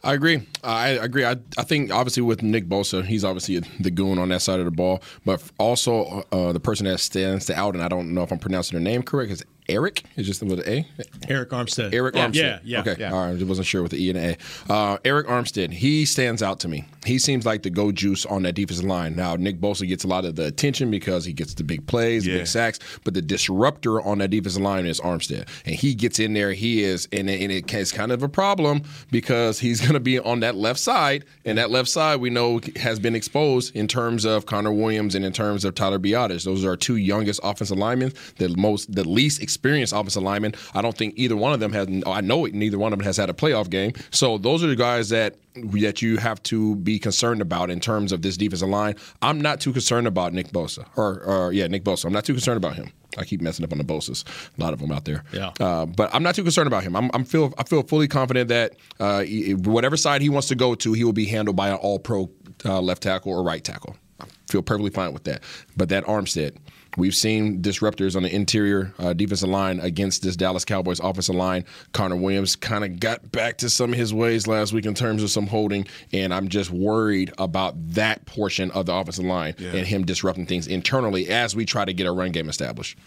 I 0.04 0.12
agree. 0.12 0.46
I 0.62 0.88
agree. 0.90 1.24
I, 1.24 1.36
I 1.56 1.62
think 1.62 1.90
obviously 1.90 2.22
with 2.22 2.42
Nick 2.42 2.68
Bosa, 2.68 3.04
he's 3.04 3.24
obviously 3.24 3.60
the 3.80 3.90
goon 3.90 4.18
on 4.18 4.28
that 4.28 4.42
side 4.42 4.58
of 4.58 4.66
the 4.66 4.70
ball, 4.70 5.02
but 5.24 5.42
also 5.58 6.22
uh, 6.30 6.52
the 6.52 6.60
person 6.60 6.84
that 6.86 7.00
stands 7.00 7.46
to 7.46 7.58
out, 7.58 7.74
and 7.74 7.82
I 7.82 7.88
don't 7.88 8.12
know 8.12 8.22
if 8.22 8.30
I'm 8.30 8.38
pronouncing 8.38 8.78
her 8.78 8.84
name 8.84 9.02
correct, 9.02 9.32
is 9.32 9.44
Arik 9.68 10.04
is 10.16 10.26
just 10.26 10.42
with 10.42 10.60
an 10.60 10.68
A. 10.68 10.86
Arik 11.26 11.46
Armstead. 11.48 11.92
Arik 11.92 12.14
yeah. 12.14 12.26
Armstead. 12.28 12.34
Yeah, 12.34 12.58
yeah. 12.64 12.80
Okay. 12.80 12.96
yeah. 12.98 13.12
All 13.12 13.26
right. 13.26 13.40
I 13.40 13.44
wasn't 13.44 13.66
sure 13.66 13.82
with 13.82 13.92
the 13.92 14.04
E 14.04 14.10
and 14.10 14.18
A. 14.18 14.32
Uh, 14.72 14.98
Arik 14.98 15.24
Armstead. 15.24 15.72
He 15.72 16.04
stands 16.04 16.42
out 16.42 16.60
to 16.60 16.68
me. 16.68 16.84
He 17.06 17.18
seems 17.18 17.44
like 17.46 17.62
the 17.62 17.70
go 17.70 17.92
juice 17.92 18.24
on 18.26 18.42
that 18.44 18.54
defensive 18.54 18.84
line. 18.84 19.16
Now 19.16 19.36
Nick 19.36 19.60
Bosa 19.60 19.86
gets 19.88 20.04
a 20.04 20.08
lot 20.08 20.24
of 20.24 20.36
the 20.36 20.46
attention 20.46 20.90
because 20.90 21.24
he 21.24 21.32
gets 21.32 21.54
the 21.54 21.64
big 21.64 21.86
plays, 21.86 22.26
Yeah. 22.26 22.38
big 22.38 22.46
sacks. 22.46 22.78
But 23.04 23.14
the 23.14 23.22
disruptor 23.22 24.00
on 24.02 24.18
that 24.18 24.28
defensive 24.30 24.62
line 24.62 24.86
is 24.86 25.00
Armstead, 25.00 25.48
and 25.64 25.74
he 25.74 25.94
gets 25.94 26.18
in 26.18 26.32
there. 26.34 26.52
He 26.52 26.82
is, 26.82 27.08
and, 27.12 27.28
it- 27.30 27.40
and 27.42 27.52
it's 27.52 27.92
kind 27.92 28.12
of 28.12 28.22
a 28.22 28.28
problem 28.28 28.82
because 29.10 29.58
he's 29.60 29.80
going 29.82 29.94
to 29.94 30.00
be 30.00 30.18
on 30.18 30.40
that 30.40 30.54
left 30.56 30.78
side, 30.80 31.24
and 31.44 31.58
that 31.58 31.70
left 31.70 31.88
side 31.88 32.20
we 32.20 32.30
know 32.30 32.60
has 32.76 32.98
been 32.98 33.14
exposed 33.14 33.74
in 33.76 33.86
terms 33.88 34.24
of 34.24 34.46
Connor 34.46 34.72
Williams 34.72 35.14
and 35.14 35.24
in 35.24 35.32
terms 35.32 35.64
of 35.64 35.74
Tyler 35.74 35.98
Biadasz. 35.98 36.44
Those 36.44 36.64
are 36.64 36.70
our 36.70 36.76
two 36.76 36.96
youngest 36.96 37.40
offensive 37.42 37.78
linemen, 37.78 38.12
the 38.36 38.48
most, 38.56 38.92
the 38.94 39.06
least 39.08 39.42
experienced 39.54 39.92
offensive 39.92 40.22
linemen. 40.22 40.54
I 40.74 40.82
don't 40.82 40.96
think 40.96 41.14
either 41.16 41.36
one 41.36 41.52
of 41.52 41.60
them 41.60 41.72
has. 41.72 41.86
I 42.06 42.20
know 42.20 42.44
it, 42.44 42.54
neither 42.54 42.78
one 42.78 42.92
of 42.92 42.98
them 42.98 43.06
has 43.06 43.16
had 43.16 43.30
a 43.30 43.32
playoff 43.32 43.70
game. 43.70 43.92
So 44.10 44.38
those 44.38 44.64
are 44.64 44.66
the 44.66 44.76
guys 44.76 45.08
that 45.10 45.36
that 45.54 46.02
you 46.02 46.16
have 46.16 46.42
to 46.42 46.74
be 46.76 46.98
concerned 46.98 47.40
about 47.40 47.70
in 47.70 47.78
terms 47.78 48.10
of 48.10 48.22
this 48.22 48.36
defensive 48.36 48.68
line. 48.68 48.96
I'm 49.22 49.40
not 49.40 49.60
too 49.60 49.72
concerned 49.72 50.08
about 50.08 50.32
Nick 50.32 50.48
Bosa, 50.48 50.86
or, 50.96 51.22
or 51.22 51.52
yeah, 51.52 51.68
Nick 51.68 51.84
Bosa. 51.84 52.06
I'm 52.06 52.12
not 52.12 52.24
too 52.24 52.32
concerned 52.32 52.56
about 52.56 52.74
him. 52.74 52.90
I 53.16 53.24
keep 53.24 53.40
messing 53.40 53.64
up 53.64 53.70
on 53.70 53.78
the 53.78 53.84
Bosas. 53.84 54.24
A 54.58 54.60
lot 54.60 54.72
of 54.72 54.80
them 54.80 54.90
out 54.90 55.04
there. 55.04 55.22
Yeah. 55.32 55.52
Uh, 55.60 55.86
but 55.86 56.12
I'm 56.12 56.24
not 56.24 56.34
too 56.34 56.42
concerned 56.42 56.66
about 56.66 56.82
him. 56.82 56.96
I'm, 56.96 57.10
I'm 57.14 57.24
feel 57.24 57.54
I 57.56 57.62
feel 57.62 57.84
fully 57.84 58.08
confident 58.08 58.48
that 58.48 58.74
uh, 58.98 59.24
whatever 59.70 59.96
side 59.96 60.20
he 60.20 60.28
wants 60.28 60.48
to 60.48 60.56
go 60.56 60.74
to, 60.74 60.92
he 60.92 61.04
will 61.04 61.12
be 61.12 61.26
handled 61.26 61.56
by 61.56 61.68
an 61.68 61.76
All 61.76 62.00
Pro 62.00 62.30
uh, 62.64 62.80
left 62.80 63.04
tackle 63.04 63.32
or 63.32 63.44
right 63.44 63.62
tackle. 63.62 63.96
I 64.20 64.26
feel 64.48 64.62
perfectly 64.62 64.90
fine 64.90 65.12
with 65.12 65.24
that. 65.24 65.42
But 65.76 65.88
that 65.90 66.04
Armstead, 66.04 66.56
we've 66.96 67.14
seen 67.14 67.62
disruptors 67.62 68.16
on 68.16 68.22
the 68.22 68.34
interior 68.34 68.92
uh, 68.98 69.12
defensive 69.12 69.48
line 69.48 69.80
against 69.80 70.22
this 70.22 70.36
Dallas 70.36 70.64
Cowboys 70.64 71.00
offensive 71.00 71.34
line. 71.34 71.64
Connor 71.92 72.16
Williams 72.16 72.56
kind 72.56 72.84
of 72.84 73.00
got 73.00 73.30
back 73.32 73.58
to 73.58 73.70
some 73.70 73.92
of 73.92 73.98
his 73.98 74.12
ways 74.12 74.46
last 74.46 74.72
week 74.72 74.86
in 74.86 74.94
terms 74.94 75.22
of 75.22 75.30
some 75.30 75.46
holding, 75.46 75.86
and 76.12 76.32
I'm 76.32 76.48
just 76.48 76.70
worried 76.70 77.32
about 77.38 77.74
that 77.92 78.24
portion 78.26 78.70
of 78.72 78.86
the 78.86 78.94
offensive 78.94 79.24
line 79.24 79.54
and 79.58 79.86
him 79.86 80.04
disrupting 80.04 80.46
things 80.46 80.66
internally 80.66 81.28
as 81.28 81.54
we 81.54 81.64
try 81.64 81.84
to 81.84 81.92
get 81.92 82.06
a 82.06 82.12
run 82.12 82.32
game 82.32 82.48
established. 82.48 82.98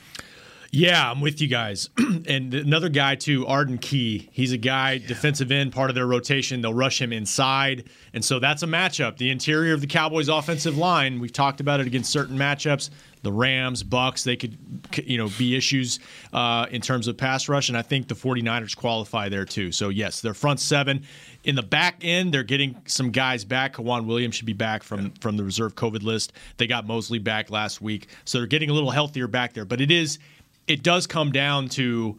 Yeah, 0.72 1.10
I'm 1.10 1.22
with 1.22 1.42
you 1.42 1.48
guys. 1.48 1.90
and 1.98 2.54
another 2.54 2.90
guy 2.90 3.16
too, 3.16 3.48
Arden 3.48 3.78
Key. 3.78 4.30
He's 4.32 4.52
a 4.52 4.58
guy, 4.58 4.98
defensive 4.98 5.52
end, 5.52 5.72
part 5.72 5.90
of 5.90 5.96
their 5.96 6.08
rotation. 6.08 6.62
They'll 6.62 6.74
rush 6.74 7.02
him 7.02 7.14
inside, 7.14 7.90
and 8.14 8.24
so 8.24 8.40
that's 8.40 8.64
a 8.64 8.68
matchup. 8.68 9.18
The 9.18 9.32
interior 9.32 9.74
of 9.74 9.82
the 9.82 9.88
Cowboys' 9.88 10.30
offensive 10.30 10.78
line. 10.78 11.20
We've 11.20 11.32
talked 11.32 11.62
about 11.62 11.80
it 11.80 11.88
against 11.88 12.12
certain 12.12 12.38
matchups. 12.38 12.90
The 13.24 13.32
Rams, 13.32 13.84
Bucks, 13.84 14.24
they 14.24 14.36
could, 14.36 14.58
you 15.04 15.18
know, 15.18 15.30
be 15.38 15.56
issues 15.56 16.00
uh, 16.34 16.68
in 16.72 16.82
terms 16.82 17.08
of 17.08 17.18
pass 17.18 17.50
rush, 17.50 17.70
and 17.70 17.78
I 17.78 17.82
think 17.82 18.08
the 18.08 18.16
49ers 18.16 18.76
qualify 18.76 19.30
there 19.30 19.46
too. 19.46 19.72
So 19.72 19.90
yes, 19.90 20.22
their 20.22 20.34
front 20.34 20.60
seven. 20.60 21.04
In 21.44 21.56
the 21.56 21.64
back 21.64 21.98
end, 22.02 22.34
they're 22.34 22.44
getting 22.44 22.82
some 22.86 23.12
guys 23.12 23.46
back. 23.46 23.76
K'Waun 23.76 24.06
Williams 24.06 24.36
should 24.36 24.46
be 24.46 24.54
back 24.54 24.84
from 24.84 25.12
from 25.22 25.38
the 25.38 25.44
reserve 25.44 25.76
COVID 25.76 26.04
list. 26.04 26.34
They 26.58 26.68
got 26.68 26.86
Moseley 26.86 27.20
back 27.20 27.50
last 27.50 27.82
week, 27.82 28.08
so 28.26 28.38
they're 28.38 28.48
getting 28.48 28.70
a 28.70 28.74
little 28.74 28.92
healthier 28.92 29.28
back 29.28 29.54
there. 29.54 29.66
But 29.66 29.82
it 29.82 29.92
is 29.92 30.20
it 30.68 30.84
does 30.84 31.08
come 31.08 31.32
down 31.32 31.70
to 31.70 32.18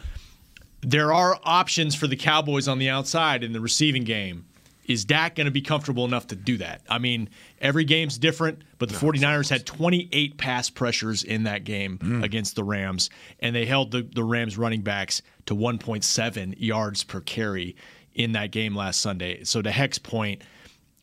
there 0.81 1.13
are 1.13 1.39
options 1.45 1.95
for 1.95 2.07
the 2.07 2.17
Cowboys 2.17 2.69
on 2.69 2.79
the 2.79 2.89
outside 2.89 3.43
in 3.45 3.53
the 3.53 3.61
receiving 3.61 4.05
game. 4.05 4.47
Is 4.88 5.05
Dak 5.05 5.35
going 5.35 5.44
to 5.44 5.51
be 5.51 5.61
comfortable 5.61 6.07
enough 6.07 6.29
to 6.29 6.35
do 6.35 6.57
that? 6.57 6.81
I 6.88 6.98
mean, 6.98 7.29
every 7.61 7.85
game's 7.85 8.16
different, 8.16 8.62
but 8.79 8.88
the 8.88 8.94
49ers 8.94 9.51
had 9.51 9.66
28 9.66 10.38
pass 10.38 10.70
pressures 10.70 11.22
in 11.22 11.42
that 11.44 11.64
game 11.64 11.98
mm. 11.98 12.24
against 12.24 12.57
the 12.57 12.64
Rams, 12.64 13.11
and 13.38 13.55
they 13.55 13.66
held 13.66 13.90
the, 13.90 14.03
the 14.03 14.24
Rams 14.24 14.57
running 14.57 14.81
backs 14.81 15.20
to 15.44 15.55
1.7 15.55 16.55
yards 16.59 17.05
per 17.05 17.20
carry 17.20 17.77
in 18.14 18.33
that 18.33 18.51
game 18.51 18.74
last 18.74 19.03
Sunday. 19.03 19.44
So 19.44 19.61
to 19.61 19.70
Heck's 19.70 19.98
point, 19.98 20.40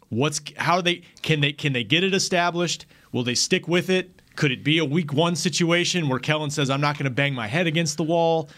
what's 0.10 0.41
how 0.58 0.82
they 0.82 1.04
can 1.21 1.41
they 1.41 1.54
can 1.54 1.74
they 1.74 1.84
get 1.84 2.04
it 2.04 2.13
established? 2.13 2.88
Will 3.12 3.24
they 3.24 3.36
stick 3.36 3.67
with 3.67 3.91
it? 3.91 4.21
Could 4.36 4.52
it 4.52 4.63
be 4.63 4.80
a 4.80 4.86
week 4.86 5.13
one 5.13 5.36
situation 5.36 6.10
where 6.10 6.19
Kellen 6.19 6.50
says, 6.50 6.69
I'm 6.69 6.82
not 6.82 6.98
going 6.98 7.06
to 7.06 7.10
bang 7.10 7.34
my 7.34 7.48
head 7.48 7.67
against 7.67 7.98
the 7.98 8.04
wall? 8.04 8.50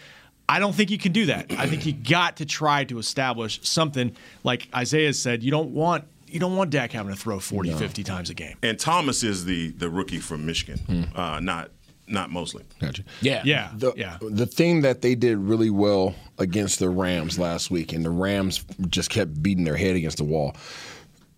I 0.48 0.58
don't 0.58 0.74
think 0.74 0.90
you 0.90 0.98
can 0.98 1.12
do 1.12 1.26
that. 1.26 1.52
I 1.52 1.66
think 1.66 1.84
you 1.84 1.92
got 1.92 2.38
to 2.38 2.46
try 2.46 2.84
to 2.84 2.98
establish 2.98 3.60
something 3.62 4.16
like 4.44 4.68
Isaiah 4.74 5.12
said, 5.12 5.42
you 5.42 5.50
don't 5.50 5.70
want 5.70 6.04
you 6.26 6.40
don't 6.40 6.56
want 6.56 6.70
Dak 6.70 6.92
having 6.92 7.14
to 7.14 7.18
throw 7.18 7.38
40, 7.38 7.72
50 7.74 8.04
times 8.04 8.28
a 8.28 8.34
game. 8.34 8.56
And 8.62 8.78
Thomas 8.78 9.22
is 9.22 9.44
the 9.44 9.70
the 9.72 9.88
rookie 9.88 10.18
from 10.18 10.46
Michigan, 10.46 11.10
uh, 11.14 11.40
not 11.40 11.70
not 12.06 12.30
Moseley. 12.30 12.64
Gotcha. 12.80 13.04
Yeah. 13.20 13.42
Yeah. 13.44 13.70
The, 13.74 13.92
yeah. 13.96 14.18
the 14.20 14.46
thing 14.46 14.80
that 14.82 15.02
they 15.02 15.14
did 15.14 15.38
really 15.38 15.70
well 15.70 16.14
against 16.38 16.78
the 16.78 16.88
Rams 16.88 17.38
last 17.38 17.70
week, 17.70 17.92
and 17.92 18.04
the 18.04 18.10
Rams 18.10 18.64
just 18.88 19.10
kept 19.10 19.42
beating 19.42 19.64
their 19.64 19.76
head 19.76 19.96
against 19.96 20.16
the 20.16 20.24
wall. 20.24 20.56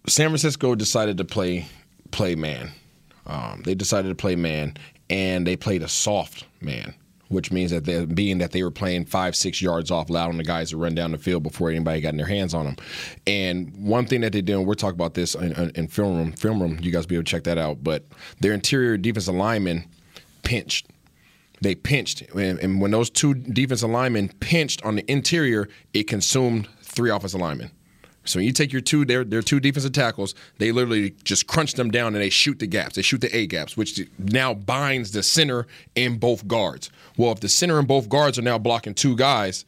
San 0.07 0.29
Francisco 0.29 0.75
decided 0.75 1.19
to 1.19 1.25
play 1.25 1.67
play 2.11 2.35
man. 2.35 2.71
Um, 3.27 3.63
they 3.65 3.75
decided 3.75 4.09
to 4.09 4.15
play 4.15 4.37
man, 4.37 4.77
and 5.09 5.47
they 5.47 5.57
played 5.57 5.83
a 5.83 5.89
soft 5.89 6.45
man, 6.61 6.95
which 7.31 7.51
means 7.51 7.71
that 7.71 7.85
they, 7.85 8.05
being 8.05 8.39
that 8.39 8.51
they 8.51 8.63
were 8.63 8.71
playing 8.71 9.07
five 9.07 9.35
six 9.35 9.63
yards 9.63 9.91
off, 9.91 10.11
allowing 10.11 10.37
the 10.37 10.45
guys 10.45 10.71
to 10.71 10.77
run 10.77 10.95
down 10.95 11.13
the 11.13 11.19
field 11.19 11.43
before 11.43 11.71
anybody 11.71 12.01
got 12.01 12.11
in 12.11 12.17
their 12.17 12.27
hands 12.27 12.53
on 12.53 12.67
them. 12.67 12.77
And 13.27 13.75
one 13.77 14.05
thing 14.05 14.21
that 14.21 14.33
they 14.33 14.43
did, 14.43 14.57
and 14.57 14.67
we're 14.67 14.75
talking 14.75 14.97
about 14.97 15.15
this 15.15 15.35
in, 15.35 15.53
in, 15.53 15.71
in 15.71 15.89
film 15.89 16.17
room, 16.17 16.33
film 16.33 16.61
room, 16.61 16.79
you 16.83 16.91
guys 16.91 17.07
be 17.07 17.15
able 17.15 17.25
to 17.25 17.31
check 17.31 17.45
that 17.45 17.57
out. 17.57 17.83
But 17.83 18.05
their 18.41 18.53
interior 18.53 18.97
defensive 18.97 19.35
linemen 19.35 19.85
pinched 20.43 20.89
they 21.63 21.75
pinched, 21.75 22.23
and, 22.35 22.81
when 22.81 22.91
those 22.91 23.11
two 23.11 23.35
defensive 23.35 23.91
linemen 23.91 24.31
pinched 24.41 24.83
on 24.83 24.97
the 24.97 25.13
interior, 25.13 25.69
it 25.93 26.05
consumed 26.05 26.67
three 26.83 27.11
offensive 27.11 27.41
linemen. 27.41 27.71
So 28.31 28.39
when 28.39 28.47
you 28.47 28.53
take 28.53 28.73
your 28.73 28.81
two, 28.81 29.05
their 29.05 29.25
their 29.25 29.43
two 29.43 29.61
defensive 29.61 29.93
tackles, 29.93 30.35
they 30.59 30.73
literally 30.73 31.15
just 31.25 31.47
crunch 31.47 31.75
them 31.75 31.91
down 31.91 32.15
and 32.15 32.23
they 32.23 32.31
shoot 32.31 32.59
the 32.59 32.67
gaps. 32.67 32.97
They 32.97 33.03
shoot 33.03 33.21
the 33.21 33.35
A 33.37 33.47
gaps, 33.47 33.77
which 33.77 34.01
now 34.19 34.55
binds 34.55 35.13
the 35.13 35.23
center 35.23 35.67
and 35.97 36.19
both 36.19 36.47
guards. 36.49 36.91
Well, 37.17 37.33
if 37.33 37.41
the 37.41 37.49
center 37.49 37.79
and 37.79 37.87
both 37.89 38.09
guards 38.09 38.39
are 38.39 38.43
now 38.43 38.59
blocking 38.59 38.95
two 38.95 39.17
guys, 39.17 39.65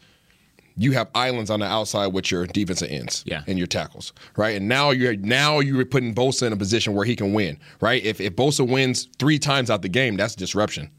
you 0.76 0.92
have 0.92 1.10
islands 1.14 1.50
on 1.50 1.60
the 1.60 1.66
outside 1.66 2.08
with 2.08 2.30
your 2.30 2.46
defensive 2.46 2.88
ends 2.90 3.24
Yeah. 3.26 3.42
and 3.46 3.58
your 3.58 3.66
tackles, 3.66 4.14
right? 4.36 4.56
And 4.56 4.68
now 4.68 4.90
you're 4.90 5.16
now 5.16 5.60
you're 5.60 5.84
putting 5.84 6.14
Bosa 6.14 6.46
in 6.46 6.52
a 6.52 6.56
position 6.56 6.94
where 6.94 7.04
he 7.04 7.14
can 7.14 7.34
win, 7.34 7.58
right? 7.80 8.02
If 8.02 8.20
if 8.20 8.34
Bosa 8.36 8.66
wins 8.66 9.08
three 9.18 9.38
times 9.38 9.70
out 9.70 9.82
the 9.82 9.88
game, 9.90 10.16
that's 10.16 10.34
disruption. 10.34 10.90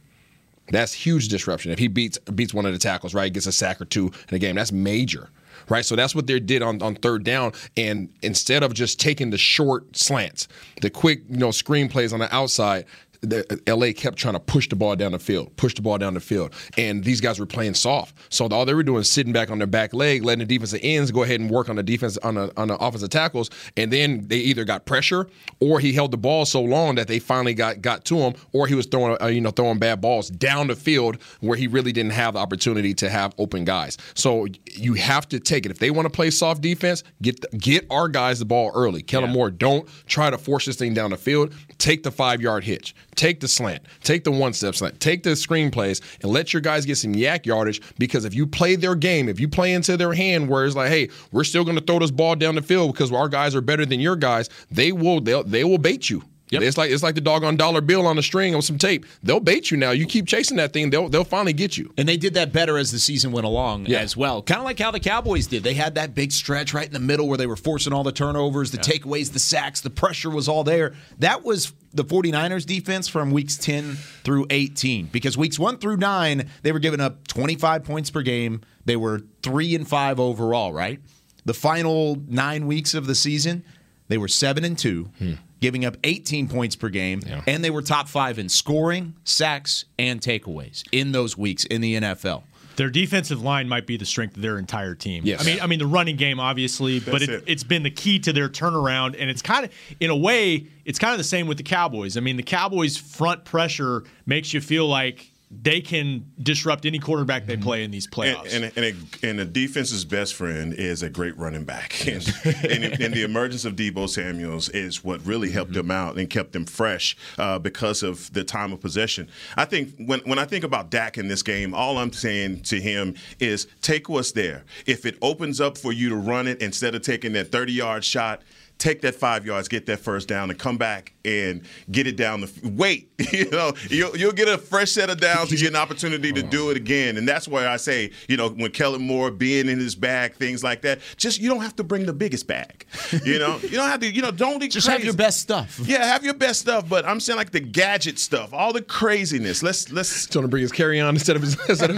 That's 0.69 0.93
huge 0.93 1.27
disruption. 1.27 1.71
If 1.71 1.79
he 1.79 1.87
beats 1.87 2.17
beats 2.35 2.53
one 2.53 2.65
of 2.65 2.73
the 2.73 2.79
tackles, 2.79 3.13
right, 3.13 3.33
gets 3.33 3.47
a 3.47 3.51
sack 3.51 3.81
or 3.81 3.85
two 3.85 4.11
in 4.29 4.35
a 4.35 4.39
game, 4.39 4.55
that's 4.55 4.71
major, 4.71 5.29
right? 5.69 5.85
So 5.85 5.95
that's 5.95 6.15
what 6.15 6.27
they 6.27 6.39
did 6.39 6.61
on, 6.61 6.81
on 6.81 6.95
third 6.95 7.23
down. 7.23 7.53
And 7.77 8.09
instead 8.21 8.63
of 8.63 8.73
just 8.73 8.99
taking 8.99 9.29
the 9.29 9.37
short 9.37 9.95
slants, 9.95 10.47
the 10.81 10.89
quick 10.89 11.21
you 11.29 11.37
know 11.37 11.51
screen 11.51 11.89
plays 11.89 12.13
on 12.13 12.19
the 12.19 12.33
outside, 12.33 12.85
the, 13.23 13.61
LA 13.73 13.93
kept 13.93 14.17
trying 14.17 14.33
to 14.33 14.39
push 14.39 14.67
the 14.67 14.75
ball 14.75 14.95
down 14.95 15.13
the 15.13 15.19
field, 15.19 15.55
push 15.55 15.73
the 15.73 15.81
ball 15.81 15.97
down 15.97 16.13
the 16.13 16.19
field, 16.19 16.53
and 16.77 17.03
these 17.03 17.21
guys 17.21 17.39
were 17.39 17.45
playing 17.45 17.73
soft. 17.73 18.15
So 18.29 18.47
all 18.47 18.65
they 18.65 18.73
were 18.73 18.83
doing 18.83 19.01
is 19.01 19.11
sitting 19.11 19.33
back 19.33 19.49
on 19.49 19.57
their 19.57 19.67
back 19.67 19.93
leg, 19.93 20.23
letting 20.23 20.45
the 20.45 20.53
defensive 20.57 20.81
ends 20.83 21.11
go 21.11 21.23
ahead 21.23 21.39
and 21.39 21.49
work 21.49 21.69
on 21.69 21.77
the 21.77 21.83
defense 21.83 22.17
on 22.17 22.35
the 22.35 22.51
on 22.57 22.67
the 22.67 22.75
offensive 22.77 23.09
tackles, 23.09 23.49
and 23.77 23.91
then 23.91 24.27
they 24.27 24.37
either 24.37 24.65
got 24.65 24.85
pressure 24.85 25.27
or 25.59 25.79
he 25.79 25.93
held 25.93 26.11
the 26.11 26.17
ball 26.17 26.45
so 26.45 26.61
long 26.61 26.95
that 26.95 27.07
they 27.07 27.19
finally 27.19 27.53
got 27.53 27.81
got 27.81 28.05
to 28.05 28.17
him, 28.17 28.33
or 28.51 28.67
he 28.67 28.75
was 28.75 28.85
throwing 28.85 29.17
uh, 29.21 29.27
you 29.27 29.41
know 29.41 29.51
throwing 29.51 29.79
bad 29.79 30.01
balls 30.01 30.29
down 30.29 30.67
the 30.67 30.75
field 30.75 31.17
where 31.39 31.57
he 31.57 31.67
really 31.67 31.91
didn't 31.91 32.11
have 32.11 32.33
the 32.33 32.39
opportunity 32.39 32.93
to 32.93 33.09
have 33.09 33.33
open 33.37 33.63
guys. 33.65 33.97
So 34.13 34.47
you 34.71 34.93
have 34.95 35.27
to 35.29 35.39
take 35.39 35.65
it 35.65 35.71
if 35.71 35.79
they 35.79 35.91
want 35.91 36.05
to 36.05 36.09
play 36.09 36.29
soft 36.29 36.61
defense. 36.61 37.03
Get 37.21 37.41
the, 37.41 37.57
get 37.57 37.85
our 37.89 38.07
guys 38.07 38.39
the 38.39 38.45
ball 38.45 38.71
early. 38.75 39.01
Kellen 39.01 39.31
Moore, 39.31 39.49
don't 39.49 39.87
try 40.07 40.29
to 40.29 40.37
force 40.37 40.65
this 40.65 40.75
thing 40.75 40.93
down 40.93 41.11
the 41.11 41.17
field. 41.17 41.53
Take 41.77 42.03
the 42.03 42.11
five 42.11 42.41
yard 42.41 42.63
hitch. 42.63 42.95
Take 43.15 43.39
the 43.39 43.47
slant. 43.47 43.83
Take 44.03 44.23
the 44.23 44.31
one 44.31 44.53
step 44.53 44.75
slant. 44.75 44.99
Take 44.99 45.23
the 45.23 45.35
screen 45.35 45.71
plays 45.71 46.01
and 46.21 46.31
let 46.31 46.53
your 46.53 46.61
guys 46.61 46.85
get 46.85 46.97
some 46.97 47.13
YAC 47.13 47.45
yardage 47.45 47.81
because 47.97 48.25
if 48.25 48.33
you 48.33 48.47
play 48.47 48.75
their 48.75 48.95
game, 48.95 49.29
if 49.29 49.39
you 49.39 49.47
play 49.47 49.73
into 49.73 49.97
their 49.97 50.13
hand 50.13 50.49
where 50.49 50.65
it's 50.65 50.75
like, 50.75 50.89
hey, 50.89 51.09
we're 51.31 51.43
still 51.43 51.63
going 51.63 51.77
to 51.77 51.83
throw 51.83 51.99
this 51.99 52.11
ball 52.11 52.35
down 52.35 52.55
the 52.55 52.61
field 52.61 52.93
because 52.93 53.11
our 53.11 53.29
guys 53.29 53.55
are 53.55 53.61
better 53.61 53.85
than 53.85 53.99
your 53.99 54.15
guys, 54.15 54.49
they 54.71 54.91
will 54.91 55.21
they 55.21 55.63
will 55.63 55.77
bait 55.77 56.09
you. 56.09 56.23
It's 56.61 56.77
like 56.77 56.91
it's 56.91 57.03
like 57.03 57.15
the 57.15 57.21
doggone 57.21 57.57
dollar 57.57 57.81
bill 57.81 58.05
on 58.05 58.17
a 58.17 58.21
string 58.21 58.53
on 58.53 58.61
some 58.61 58.77
tape. 58.77 59.05
They'll 59.23 59.39
bait 59.39 59.71
you 59.71 59.77
now. 59.77 59.91
You 59.91 60.05
keep 60.05 60.27
chasing 60.27 60.57
that 60.57 60.73
thing, 60.73 60.89
they'll 60.89 61.09
they'll 61.09 61.23
finally 61.23 61.53
get 61.53 61.77
you. 61.77 61.93
And 61.97 62.07
they 62.07 62.17
did 62.17 62.33
that 62.35 62.53
better 62.53 62.77
as 62.77 62.91
the 62.91 62.99
season 62.99 63.31
went 63.31 63.45
along 63.45 63.85
Yeah. 63.87 63.99
as 63.99 64.15
well. 64.15 64.41
Kind 64.41 64.59
of 64.59 64.65
like 64.65 64.79
how 64.79 64.91
the 64.91 64.99
Cowboys 64.99 65.47
did. 65.47 65.63
They 65.63 65.73
had 65.73 65.95
that 65.95 66.13
big 66.13 66.31
stretch 66.31 66.73
right 66.73 66.85
in 66.87 66.93
the 66.93 66.99
middle 66.99 67.27
where 67.27 67.37
they 67.37 67.47
were 67.47 67.55
forcing 67.55 67.93
all 67.93 68.03
the 68.03 68.11
turnovers, 68.11 68.71
the 68.71 68.77
takeaways, 68.77 69.31
the 69.33 69.39
sacks, 69.39 69.81
the 69.81 69.89
pressure 69.89 70.29
was 70.29 70.47
all 70.47 70.63
there. 70.63 70.93
That 71.19 71.43
was 71.43 71.73
the 71.93 72.03
49ers 72.03 72.65
defense 72.65 73.07
from 73.07 73.31
weeks 73.31 73.55
10 73.57 73.95
through 74.23 74.47
18 74.49 75.07
because 75.11 75.37
weeks 75.37 75.59
1 75.59 75.77
through 75.77 75.97
9 75.97 76.49
they 76.63 76.71
were 76.71 76.79
giving 76.79 76.99
up 76.99 77.27
25 77.27 77.83
points 77.83 78.09
per 78.09 78.21
game. 78.21 78.61
They 78.85 78.95
were 78.95 79.21
3 79.43 79.75
and 79.75 79.87
5 79.87 80.19
overall, 80.19 80.73
right? 80.73 80.99
The 81.45 81.53
final 81.53 82.17
9 82.27 82.67
weeks 82.67 82.93
of 82.93 83.05
the 83.05 83.15
season, 83.15 83.63
they 84.07 84.17
were 84.17 84.27
7 84.27 84.63
and 84.63 84.77
2. 84.77 85.09
Hmm. 85.19 85.33
Giving 85.63 85.85
up 85.85 85.95
18 86.03 86.49
points 86.49 86.75
per 86.75 86.89
game, 86.89 87.21
and 87.47 87.63
they 87.63 87.69
were 87.69 87.81
top 87.81 88.09
five 88.09 88.37
in 88.37 88.49
scoring, 88.49 89.15
sacks, 89.23 89.85
and 89.97 90.19
takeaways 90.19 90.83
in 90.91 91.13
those 91.13 91.37
weeks 91.37 91.63
in 91.63 91.79
the 91.79 91.95
NFL. 91.95 92.43
Their 92.75 92.89
defensive 92.89 93.41
line 93.41 93.69
might 93.69 93.87
be 93.87 93.95
the 93.95 94.05
strength 94.05 94.35
of 94.35 94.41
their 94.41 94.59
entire 94.59 94.93
team. 94.93 95.23
Yes. 95.25 95.41
I 95.41 95.45
mean, 95.45 95.61
I 95.61 95.67
mean 95.67 95.79
the 95.79 95.87
running 95.87 96.17
game 96.17 96.37
obviously, 96.37 96.99
but 96.99 97.21
it, 97.21 97.29
it. 97.29 97.43
it's 97.47 97.63
been 97.63 97.83
the 97.83 97.91
key 97.91 98.19
to 98.19 98.33
their 98.33 98.49
turnaround, 98.49 99.15
and 99.17 99.29
it's 99.29 99.41
kind 99.41 99.63
of, 99.63 99.71
in 100.01 100.09
a 100.09 100.17
way, 100.17 100.67
it's 100.83 100.99
kind 100.99 101.13
of 101.13 101.17
the 101.17 101.23
same 101.23 101.47
with 101.47 101.55
the 101.55 101.63
Cowboys. 101.63 102.17
I 102.17 102.19
mean, 102.19 102.35
the 102.35 102.43
Cowboys' 102.43 102.97
front 102.97 103.45
pressure 103.45 104.03
makes 104.25 104.53
you 104.53 104.59
feel 104.59 104.85
like 104.85 105.31
they 105.61 105.81
can 105.81 106.25
disrupt 106.41 106.85
any 106.85 106.99
quarterback 106.99 107.45
they 107.45 107.57
play 107.57 107.83
in 107.83 107.91
these 107.91 108.07
playoffs. 108.07 108.53
And, 108.53 108.65
and, 108.65 108.77
and, 108.77 108.85
a, 108.85 109.29
and 109.29 109.39
a 109.39 109.45
defense's 109.45 110.05
best 110.05 110.33
friend 110.33 110.73
is 110.73 111.03
a 111.03 111.09
great 111.09 111.37
running 111.37 111.63
back. 111.63 112.07
And, 112.07 112.93
and, 113.01 113.13
the 113.13 113.23
emergence 113.23 113.65
of 113.65 113.75
Deebo 113.75 114.09
Samuels 114.09 114.69
is 114.69 115.03
what 115.03 115.25
really 115.25 115.51
helped 115.51 115.73
them 115.73 115.91
out 115.91 116.17
and 116.17 116.29
kept 116.29 116.53
them 116.53 116.65
fresh 116.65 117.15
uh, 117.37 117.59
because 117.59 118.03
of 118.03 118.31
the 118.33 118.43
time 118.43 118.73
of 118.73 118.81
possession. 118.81 119.29
I 119.57 119.65
think 119.65 119.93
when, 119.97 120.21
when 120.21 120.39
I 120.39 120.45
think 120.45 120.63
about 120.63 120.89
Dak 120.89 121.17
in 121.17 121.27
this 121.27 121.43
game, 121.43 121.73
all 121.73 121.97
I'm 121.97 122.13
saying 122.13 122.63
to 122.63 122.79
him 122.79 123.15
is 123.39 123.67
take 123.81 124.09
what's 124.09 124.31
there. 124.31 124.63
If 124.85 125.05
it 125.05 125.17
opens 125.21 125.61
up 125.61 125.77
for 125.77 125.91
you 125.91 126.09
to 126.09 126.15
run 126.15 126.47
it 126.47 126.61
instead 126.61 126.95
of 126.95 127.01
taking 127.01 127.33
that 127.33 127.51
30 127.51 127.73
yard 127.73 128.03
shot, 128.03 128.41
take 128.83 129.01
that 129.01 129.15
five 129.15 129.45
yards, 129.45 129.69
get 129.69 129.85
that 129.85 129.99
first 129.99 130.27
down, 130.27 130.49
and 130.49 130.59
come 130.59 130.77
back 130.77 131.13
and 131.23 131.61
get 131.89 132.05
it 132.05 132.17
down 132.17 132.41
the 132.41 132.51
wait. 132.63 133.09
You 133.33 133.49
know, 133.49 133.73
you'll, 133.89 134.15
you'll 134.15 134.33
get 134.33 134.47
a 134.47 134.59
fresh 134.59 134.91
set 134.91 135.09
of 135.09 135.19
downs 135.19 135.49
to 135.49 135.55
get 135.55 135.69
an 135.69 135.75
opportunity 135.75 136.31
to 136.33 136.43
do 136.43 136.69
it 136.69 136.77
again, 136.77 137.17
and 137.17 137.27
that's 137.27 137.47
why 137.47 137.65
I 137.67 137.77
say, 137.77 138.11
you 138.27 138.37
know, 138.37 138.49
when 138.49 138.69
Kellen 138.71 139.01
Moore 139.01 139.31
being 139.31 139.69
in 139.69 139.79
his 139.79 139.95
bag, 139.95 140.35
things 140.35 140.63
like 140.63 140.81
that. 140.81 140.99
Just 141.17 141.39
you 141.39 141.49
don't 141.49 141.61
have 141.61 141.75
to 141.77 141.83
bring 141.83 142.05
the 142.05 142.13
biggest 142.13 142.45
bag. 142.45 142.85
You 143.23 143.39
know, 143.39 143.57
you 143.61 143.69
don't 143.69 143.87
have 143.87 144.01
to. 144.01 144.11
You 144.11 144.21
know, 144.21 144.31
don't 144.31 144.61
Just 144.69 144.87
have 144.87 145.03
your 145.03 145.13
best 145.13 145.39
stuff. 145.39 145.79
Yeah, 145.83 146.03
have 146.05 146.25
your 146.25 146.33
best 146.33 146.59
stuff, 146.59 146.89
but 146.89 147.05
I'm 147.05 147.19
saying 147.19 147.37
like 147.37 147.51
the 147.51 147.59
gadget 147.59 148.19
stuff, 148.19 148.53
all 148.53 148.73
the 148.73 148.81
craziness. 148.81 149.63
Let's 149.63 149.91
let's. 149.91 150.25
Trying 150.27 150.43
to 150.43 150.47
bring 150.49 150.61
his 150.61 150.71
carry 150.71 150.99
on 150.99 151.15
instead 151.15 151.35
of 151.35 151.43
his. 151.43 151.53
Instead 151.69 151.91
of, 151.91 151.97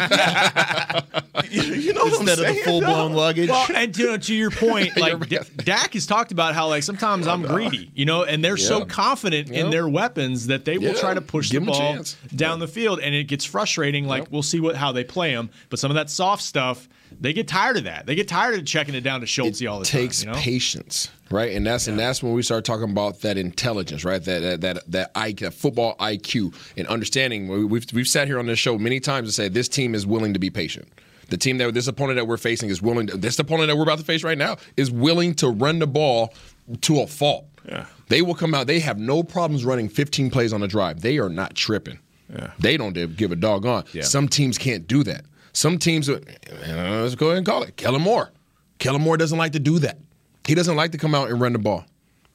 you 1.50 1.93
know 1.93 2.04
what 2.04 2.13
I'm 2.13 2.21
Instead 2.21 2.39
of 2.39 2.56
the 2.56 2.62
full 2.63 2.82
blown 2.82 3.13
luggage. 3.13 3.50
Well, 3.50 3.67
and 3.74 3.98
you 3.98 4.08
know, 4.08 4.17
to 4.17 4.36
your 4.36 4.52
point, 4.52 4.95
like 4.98 5.28
D- 5.28 5.39
Dak 5.58 5.93
has 5.93 6.06
talked 6.06 6.32
about 6.32 6.54
how 6.54 6.67
like 6.67 6.74
sometimes 6.83 7.27
I'm 7.27 7.45
oh, 7.45 7.47
greedy, 7.47 7.91
you 7.95 8.05
know, 8.05 8.23
and 8.23 8.43
they're 8.43 8.57
so 8.57 8.79
Yeah. 8.79 8.85
confident 8.85 9.49
in 9.49 9.69
their 9.69 9.88
weapons 9.88 10.47
that 10.47 10.65
they 10.65 10.77
will 10.77 10.93
Yeah. 10.93 10.99
try 10.99 11.13
to 11.13 11.21
push 11.21 11.49
Give 11.51 11.63
the 11.65 11.71
ball 11.71 12.03
down 12.35 12.59
the 12.59 12.67
field, 12.67 12.99
and 12.99 13.13
it 13.15 13.25
gets 13.25 13.45
frustrating. 13.45 14.05
Like 14.07 14.31
we'll 14.31 14.43
see 14.43 14.59
what 14.59 14.75
how 14.75 14.91
they 14.91 15.03
play 15.03 15.33
them, 15.33 15.49
but 15.69 15.79
some 15.79 15.91
of 15.91 15.95
that 15.95 16.09
soft 16.09 16.43
stuff, 16.43 16.88
they 17.19 17.33
get 17.33 17.47
tired 17.47 17.77
of 17.77 17.83
that. 17.85 18.05
They 18.05 18.15
get 18.15 18.27
tired 18.27 18.59
of 18.59 18.65
checking 18.65 18.95
it 18.95 19.01
down 19.01 19.21
to 19.21 19.25
Schultz 19.27 19.63
all 19.65 19.79
the 19.79 19.85
takes 19.85 20.19
time. 20.23 20.29
You 20.29 20.35
know? 20.35 20.41
patience, 20.41 21.09
right? 21.29 21.51
And 21.53 21.65
that's 21.65 21.88
and 21.88 21.97
that's 21.97 22.21
when 22.23 22.33
we 22.33 22.41
start 22.41 22.65
talking 22.65 22.89
about 22.89 23.21
that 23.21 23.38
intelligence, 23.38 24.03
right? 24.03 24.23
That 24.23 24.39
that 24.41 24.61
that 24.61 24.91
that, 24.91 25.11
I, 25.15 25.31
that 25.33 25.53
football 25.53 25.95
IQ 25.99 26.53
and 26.77 26.88
understanding. 26.88 27.47
We- 27.47 27.65
We've 27.65 27.85
we've 27.93 28.07
sat 28.07 28.27
here 28.27 28.39
on 28.39 28.45
this 28.45 28.59
show 28.59 28.77
many 28.77 28.99
times 28.99 29.27
and 29.27 29.33
said 29.33 29.53
this 29.53 29.67
team 29.67 29.95
is 29.95 30.05
willing 30.05 30.33
to 30.33 30.39
be 30.39 30.49
patient. 30.49 30.88
The 31.29 31.38
team 31.38 31.57
that 31.57 31.73
this 31.73 31.88
opponent 31.88 32.17
that 32.17 32.25
we're 32.25 32.38
facing 32.38 32.69
is 32.69 32.81
willing. 32.83 33.07
To, 33.07 33.17
this 33.17 33.39
opponent 33.39 33.67
that 33.69 33.75
we're 33.75 33.83
about 33.83 33.97
to 33.97 34.05
face 34.05 34.23
right 34.23 34.38
now 34.38 34.57
is 34.77 34.91
willing 34.91 35.33
to 35.35 35.49
run 35.49 35.79
the 35.79 35.88
ball 35.88 36.33
to 36.82 37.01
a 37.01 37.08
fault. 37.08 37.45
Yeah. 37.67 37.86
They 38.10 38.21
will 38.21 38.36
come 38.36 38.54
out. 38.54 38.67
They 38.67 38.80
have 38.80 38.99
no 38.99 39.23
problems 39.23 39.65
running 39.65 39.89
15 39.89 40.30
plays 40.30 40.54
on 40.54 40.62
a 40.62 40.67
drive. 40.67 41.01
They 41.01 41.17
are 41.17 41.30
not 41.30 41.56
tripping. 41.56 41.99
Yeah. 42.32 42.51
They 42.60 42.78
don't 42.78 42.93
give 43.15 43.32
a 43.32 43.36
doggone. 43.36 43.86
Some 44.01 44.28
teams 44.28 44.58
can't 44.58 44.88
do 44.88 45.04
that. 45.04 45.25
Some 45.54 45.78
teams, 45.78 46.10
uh, 46.10 46.19
let's 46.67 47.15
go 47.15 47.28
ahead 47.28 47.38
and 47.38 47.45
call 47.45 47.63
it. 47.63 47.78
Kellen 47.78 48.01
Moore. 48.01 48.32
Kellen 48.78 49.01
Moore 49.01 49.15
doesn't 49.17 49.38
like 49.38 49.54
to 49.54 49.60
do 49.60 49.80
that. 49.80 49.97
He 50.45 50.54
doesn't 50.54 50.75
like 50.75 50.91
to 50.91 50.97
come 50.97 51.15
out 51.15 51.30
and 51.30 51.39
run 51.39 51.54
the 51.54 51.60
ball. 51.60 51.86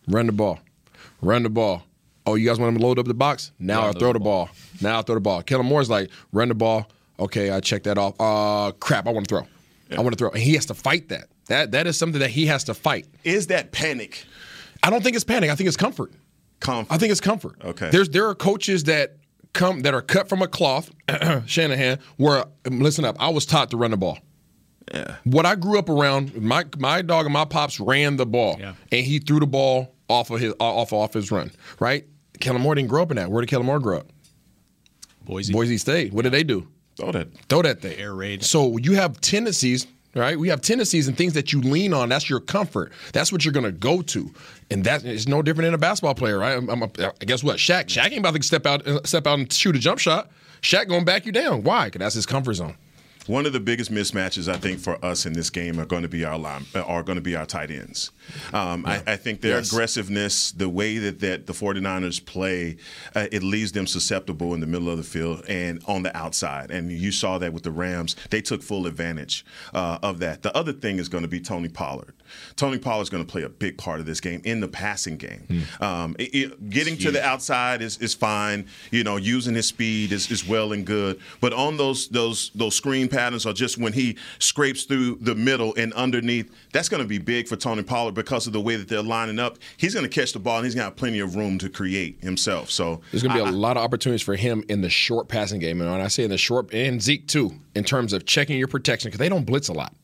Run 0.09 0.27
the 0.27 0.33
ball. 0.33 0.59
Run 1.21 1.43
the 1.43 1.51
ball. 1.51 1.83
Oh, 2.27 2.35
you 2.35 2.47
guys 2.49 2.59
want 2.59 2.75
him 2.75 2.81
to 2.81 2.87
load 2.87 2.99
up 2.99 3.07
the 3.07 3.15
box? 3.15 3.53
Now 3.59 3.83
I'll 3.83 3.93
throw 3.93 4.13
the 4.13 4.21
ball. 4.21 4.49
Now 4.81 4.97
I'll 4.97 5.03
throw 5.03 5.15
the 5.17 5.21
ball. 5.21 5.43
Kellen 5.43 5.67
Moore's 5.67 5.91
like, 5.91 6.11
run 6.33 6.49
the 6.49 6.55
ball. 6.55 6.89
Okay, 7.19 7.51
I 7.51 7.61
check 7.61 7.83
that 7.85 7.99
off. 7.99 8.15
Uh, 8.19 8.73
crap, 8.81 9.07
I 9.07 9.11
want 9.11 9.29
to 9.29 9.35
throw. 9.35 9.47
I 9.97 10.01
want 10.01 10.13
to 10.13 10.17
throw. 10.19 10.31
And 10.31 10.41
he 10.41 10.55
has 10.55 10.67
to 10.67 10.75
fight 10.75 11.09
that. 11.11 11.29
That 11.51 11.73
that 11.73 11.87
is 11.87 11.99
something 11.99 12.21
that 12.21 12.31
he 12.31 12.47
has 12.47 12.65
to 12.65 12.75
fight. 12.75 13.07
Is 13.25 13.49
that 13.49 13.73
panic? 13.73 14.25
I 14.83 14.89
don't 14.91 15.03
think 15.03 15.17
it's 15.17 15.25
panic. 15.25 15.51
I 15.51 15.57
think 15.57 15.67
it's 15.69 15.77
comfort. 15.77 16.13
Comfort. 16.61 16.93
I 16.95 16.97
think 16.97 17.11
it's 17.11 17.21
comfort. 17.21 17.57
Okay. 17.65 17.91
There's 17.91 18.09
there 18.09 18.27
are 18.29 18.35
coaches 18.35 18.85
that 18.85 19.17
come 19.53 19.81
that 19.81 19.93
are 19.93 20.01
cut 20.03 20.29
from 20.29 20.43
a 20.43 20.49
cloth, 20.49 20.91
Shanahan. 21.47 21.99
Where 22.17 22.45
listen 22.69 23.05
up, 23.05 23.17
I 23.19 23.29
was 23.31 23.47
taught 23.47 23.71
to 23.73 23.77
run 23.77 23.91
the 23.91 23.97
ball. 23.97 24.19
Yeah. 24.95 25.17
What 25.25 25.45
I 25.45 25.57
grew 25.57 25.79
up 25.79 25.89
around, 25.89 26.35
my 26.41 26.65
my 26.79 27.03
dog 27.03 27.27
and 27.27 27.33
my 27.33 27.45
pops 27.45 27.81
ran 27.81 28.17
the 28.17 28.27
ball, 28.27 28.57
Yeah. 28.61 28.75
and 28.93 29.05
he 29.05 29.19
threw 29.19 29.41
the 29.41 29.47
ball 29.47 29.95
off 30.09 30.31
of 30.31 30.41
his 30.41 30.55
off 30.61 30.93
off 30.93 31.13
his 31.15 31.31
run. 31.33 31.51
Right. 31.81 32.07
Kellen 32.39 32.63
Moore 32.63 32.75
didn't 32.77 32.89
grow 32.91 33.03
up 33.03 33.11
in 33.11 33.17
that. 33.17 33.31
Where 33.31 33.41
did 33.43 33.49
Kellen 33.51 33.67
Moore 33.67 33.81
grow 33.81 33.99
up? 33.99 34.07
Boise. 35.25 35.53
Boise 35.53 35.79
State. 35.79 36.13
What 36.13 36.23
did 36.23 36.33
they 36.33 36.43
do? 36.45 36.69
Throw 36.97 37.13
that. 37.13 37.29
Throw 37.49 37.63
that 37.63 37.81
thing. 37.81 37.99
Air 37.99 38.15
raid. 38.15 38.43
So 38.45 38.77
you 38.79 38.95
have 38.95 39.21
tendencies, 39.21 39.87
right? 40.15 40.39
We 40.39 40.49
have 40.49 40.61
tendencies 40.61 41.09
and 41.09 41.17
things 41.17 41.35
that 41.35 41.53
you 41.53 41.61
lean 41.61 41.93
on. 41.95 42.09
That's 42.09 42.29
your 42.29 42.41
comfort. 42.41 42.93
That's 43.13 43.33
what 43.33 43.45
you're 43.45 43.53
going 43.53 43.65
to 43.65 43.73
go 43.73 44.03
to, 44.03 44.33
and 44.71 44.85
that 44.85 45.05
is 45.05 45.29
no 45.29 45.43
different 45.43 45.67
than 45.67 45.75
a 45.75 45.79
basketball 45.79 46.15
player, 46.15 46.39
right? 46.39 46.57
I'm, 46.57 46.69
I'm 46.69 46.83
a, 46.83 46.89
guess 47.21 47.43
what? 47.43 47.57
Shaq. 47.57 47.87
Shaq 47.87 48.07
ain't 48.07 48.19
about 48.19 48.35
to 48.35 48.43
step 48.43 48.67
out, 48.67 48.87
uh, 48.87 49.01
step 49.05 49.27
out 49.27 49.39
and 49.39 49.53
shoot 49.53 49.77
a 49.77 49.79
jump 49.79 49.99
shot. 49.99 50.31
Shaq 50.63 50.89
going 50.89 51.03
to 51.03 51.07
back 51.07 51.27
you 51.27 51.33
down. 51.33 51.63
Why? 51.63 51.87
Because 51.87 52.01
that's 52.01 52.15
his 52.15 52.27
comfort 52.27 52.55
zone. 52.55 52.77
One 53.31 53.47
of 53.47 53.53
the 53.53 53.61
biggest 53.61 53.93
mismatches 53.93 54.53
I 54.53 54.57
think 54.57 54.81
for 54.81 55.03
us 55.05 55.25
in 55.25 55.35
this 55.35 55.51
game 55.51 55.79
are 55.79 55.85
going 55.85 56.03
to 56.03 56.09
be 56.09 56.25
our 56.25 56.37
line, 56.37 56.67
are 56.75 57.05
going 57.05 57.15
to 57.15 57.23
be 57.23 57.37
our 57.37 57.47
tight 57.47 57.71
ends. 57.71 58.11
Um, 58.53 58.85
I, 58.85 59.03
I 59.07 59.15
think 59.17 59.41
their 59.41 59.59
Yes. 59.59 59.71
aggressiveness, 59.73 60.51
the 60.51 60.69
way 60.69 60.99
that, 60.99 61.21
that 61.21 61.47
the 61.47 61.53
49ers 61.53 62.25
play, 62.25 62.77
uh, 63.15 63.29
it 63.31 63.45
leaves 63.45 63.71
them 63.71 63.87
susceptible 63.87 64.53
in 64.53 64.59
the 64.59 64.67
middle 64.67 64.91
of 64.91 64.97
the 64.97 65.05
field 65.05 65.45
and 65.49 65.81
on 65.87 66.03
the 66.03 66.15
outside. 66.17 66.73
And 66.73 66.91
you 66.91 67.13
saw 67.13 67.39
that 67.39 67.53
with 67.53 67.63
the 67.63 67.71
Rams; 67.71 68.17
they 68.31 68.41
took 68.43 68.63
full 68.65 68.87
advantage 68.89 69.45
uh, 69.75 69.99
of 70.03 70.19
that. 70.19 70.43
The 70.43 70.55
other 70.57 70.73
thing 70.73 70.99
is 70.99 71.09
going 71.09 71.23
to 71.23 71.29
be 71.29 71.41
Tony 71.41 71.69
Pollard. 71.69 72.15
Tony 72.57 72.79
Pollard 72.79 73.03
is 73.03 73.11
going 73.11 73.25
to 73.25 73.31
play 73.31 73.43
a 73.43 73.49
big 73.49 73.79
part 73.79 74.01
of 74.01 74.07
this 74.07 74.21
game 74.21 74.41
in 74.45 74.59
the 74.61 74.69
passing 74.69 75.17
game. 75.17 75.65
Um, 75.81 76.17
it- 76.19 76.35
it- 76.35 76.71
getting 76.71 76.97
to 76.99 77.11
the 77.13 77.25
outside 77.25 77.81
is, 77.81 77.97
is 77.99 78.13
fine. 78.15 78.67
You 78.91 79.05
know, 79.05 79.17
using 79.17 79.55
his 79.55 79.67
speed 79.67 80.11
is, 80.13 80.31
is 80.33 80.47
well 80.47 80.73
and 80.73 80.85
good. 80.85 81.21
But 81.41 81.53
on 81.53 81.77
those 81.77 82.09
those 82.09 82.51
those 82.57 82.75
screen 82.75 83.09
patterns 83.21 83.45
or 83.45 83.53
just 83.53 83.77
when 83.79 83.93
he 83.93 84.17
scrapes 84.39 84.85
through 84.85 85.17
the 85.21 85.35
middle 85.35 85.75
and 85.77 85.93
underneath, 85.93 86.51
that's 86.73 86.89
going 86.89 87.03
to 87.03 87.09
be 87.09 87.19
big 87.19 87.47
for 87.47 87.57
Tony 87.57 87.83
Pollard 87.83 88.15
because 88.15 88.47
of 88.47 88.53
the 88.53 88.61
way 88.61 88.77
that 88.77 88.89
they're 88.89 89.03
lining 89.03 89.39
up. 89.39 89.59
He's 89.77 89.93
going 89.95 90.09
to 90.09 90.11
catch 90.21 90.33
the 90.33 90.39
ball 90.39 90.57
and 90.57 90.65
he's 90.65 90.75
going 90.75 90.83
to 90.85 90.91
have 90.91 90.97
plenty 90.97 91.21
of 91.21 91.35
room 91.37 91.59
to 91.59 91.69
create 91.69 92.23
himself. 92.23 92.71
So 92.71 93.01
There's 93.11 93.23
going 93.23 93.37
to 93.37 93.43
be 93.43 93.47
I- 93.47 93.51
a 93.51 93.53
lot 93.53 93.77
of 93.77 93.83
opportunities 93.83 94.23
for 94.23 94.37
him 94.37 94.65
in 94.69 94.81
the 94.81 94.89
short 94.91 95.29
passing 95.29 95.61
game. 95.61 95.81
And 95.83 95.91
when 95.91 96.01
I 96.01 96.09
say 96.09 96.25
in 96.25 96.31
the 96.31 96.39
short, 96.39 96.73
and 96.73 97.03
Zeke 97.03 97.27
too, 97.29 97.53
in 97.75 97.85
terms 97.85 98.13
of 98.13 98.25
checking 98.25 98.59
your 98.59 98.69
protection, 98.69 99.09
because 99.09 99.19
they 99.19 99.29
don't 99.29 99.45
blitz 99.45 99.69
a 99.69 99.73
lot. 99.75 99.95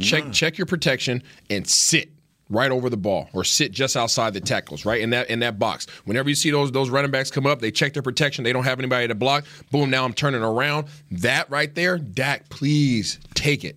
Check 0.00 0.32
check 0.32 0.58
your 0.58 0.66
protection 0.66 1.22
and 1.50 1.68
sit 1.68 2.10
right 2.50 2.70
over 2.70 2.90
the 2.90 2.96
ball 2.96 3.28
or 3.32 3.44
sit 3.44 3.72
just 3.72 3.96
outside 3.96 4.34
the 4.34 4.40
tackles, 4.40 4.84
right 4.84 5.00
in 5.00 5.10
that 5.10 5.30
in 5.30 5.40
that 5.40 5.58
box. 5.58 5.86
Whenever 6.04 6.28
you 6.28 6.34
see 6.34 6.50
those 6.50 6.72
those 6.72 6.90
running 6.90 7.10
backs 7.10 7.30
come 7.30 7.46
up, 7.46 7.60
they 7.60 7.70
check 7.70 7.92
their 7.92 8.02
protection. 8.02 8.44
They 8.44 8.52
don't 8.52 8.64
have 8.64 8.78
anybody 8.78 9.08
to 9.08 9.14
block. 9.14 9.44
Boom! 9.70 9.90
Now 9.90 10.04
I'm 10.04 10.14
turning 10.14 10.42
around. 10.42 10.88
That 11.10 11.50
right 11.50 11.74
there, 11.74 11.98
Dak, 11.98 12.48
please 12.48 13.18
take 13.34 13.64
it. 13.64 13.76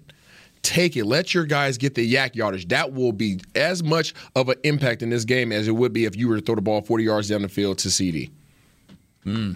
Take 0.63 0.97
it. 0.97 1.05
Let 1.05 1.33
your 1.33 1.45
guys 1.45 1.77
get 1.77 1.95
the 1.95 2.13
YAC 2.13 2.35
yardage. 2.35 2.67
That 2.67 2.93
will 2.93 3.13
be 3.13 3.39
as 3.55 3.83
much 3.83 4.13
of 4.35 4.49
an 4.49 4.57
impact 4.63 5.01
in 5.01 5.09
this 5.09 5.23
game 5.23 5.51
as 5.51 5.67
it 5.67 5.71
would 5.71 5.93
be 5.93 6.05
if 6.05 6.15
you 6.15 6.27
were 6.27 6.35
to 6.35 6.41
throw 6.41 6.55
the 6.55 6.61
ball 6.61 6.81
40 6.81 7.03
yards 7.03 7.29
down 7.29 7.43
the 7.43 7.49
field 7.49 7.77
to 7.79 7.91
CD. 7.91 8.31
Mm. 9.25 9.55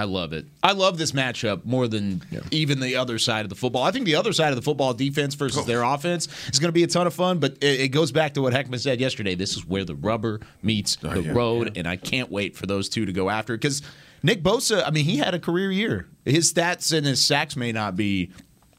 I 0.00 0.04
love 0.04 0.32
it. 0.32 0.46
I 0.62 0.72
love 0.72 0.96
this 0.96 1.12
matchup 1.12 1.66
more 1.66 1.86
than 1.86 2.22
even 2.50 2.80
the 2.80 2.96
other 2.96 3.18
side 3.18 3.44
of 3.44 3.50
the 3.50 3.54
football. 3.54 3.82
I 3.82 3.90
think 3.90 4.06
the 4.06 4.14
other 4.14 4.32
side 4.32 4.48
of 4.48 4.56
the 4.56 4.62
football, 4.62 4.94
defense 4.94 5.34
versus 5.34 5.66
their 5.66 5.84
oh. 5.84 5.92
offense, 5.92 6.26
is 6.50 6.58
going 6.58 6.70
to 6.70 6.72
be 6.72 6.82
a 6.84 6.86
ton 6.86 7.06
of 7.06 7.12
fun. 7.12 7.38
But 7.38 7.58
it, 7.60 7.80
it 7.80 7.88
goes 7.88 8.10
back 8.10 8.32
to 8.32 8.40
what 8.40 8.54
Heckman 8.54 8.80
said 8.80 8.98
yesterday. 8.98 9.34
This 9.34 9.58
is 9.58 9.66
where 9.66 9.84
the 9.84 9.94
rubber 9.94 10.40
meets 10.62 10.96
oh, 11.04 11.10
the 11.10 11.22
yeah, 11.24 11.32
road, 11.32 11.76
and 11.76 11.86
I 11.86 11.96
can't 11.96 12.30
wait 12.30 12.56
for 12.56 12.64
those 12.64 12.88
two 12.88 13.04
to 13.04 13.12
go 13.12 13.28
after 13.28 13.52
it 13.52 13.58
because 13.58 13.82
Nick 14.22 14.42
Bosa. 14.42 14.82
I 14.86 14.90
mean, 14.90 15.04
he 15.04 15.18
had 15.18 15.34
a 15.34 15.38
career 15.38 15.70
year. 15.70 16.08
His 16.24 16.50
stats 16.50 16.96
and 16.96 17.04
his 17.04 17.22
sacks 17.22 17.54
may 17.54 17.70
not 17.70 17.94
be 17.94 18.30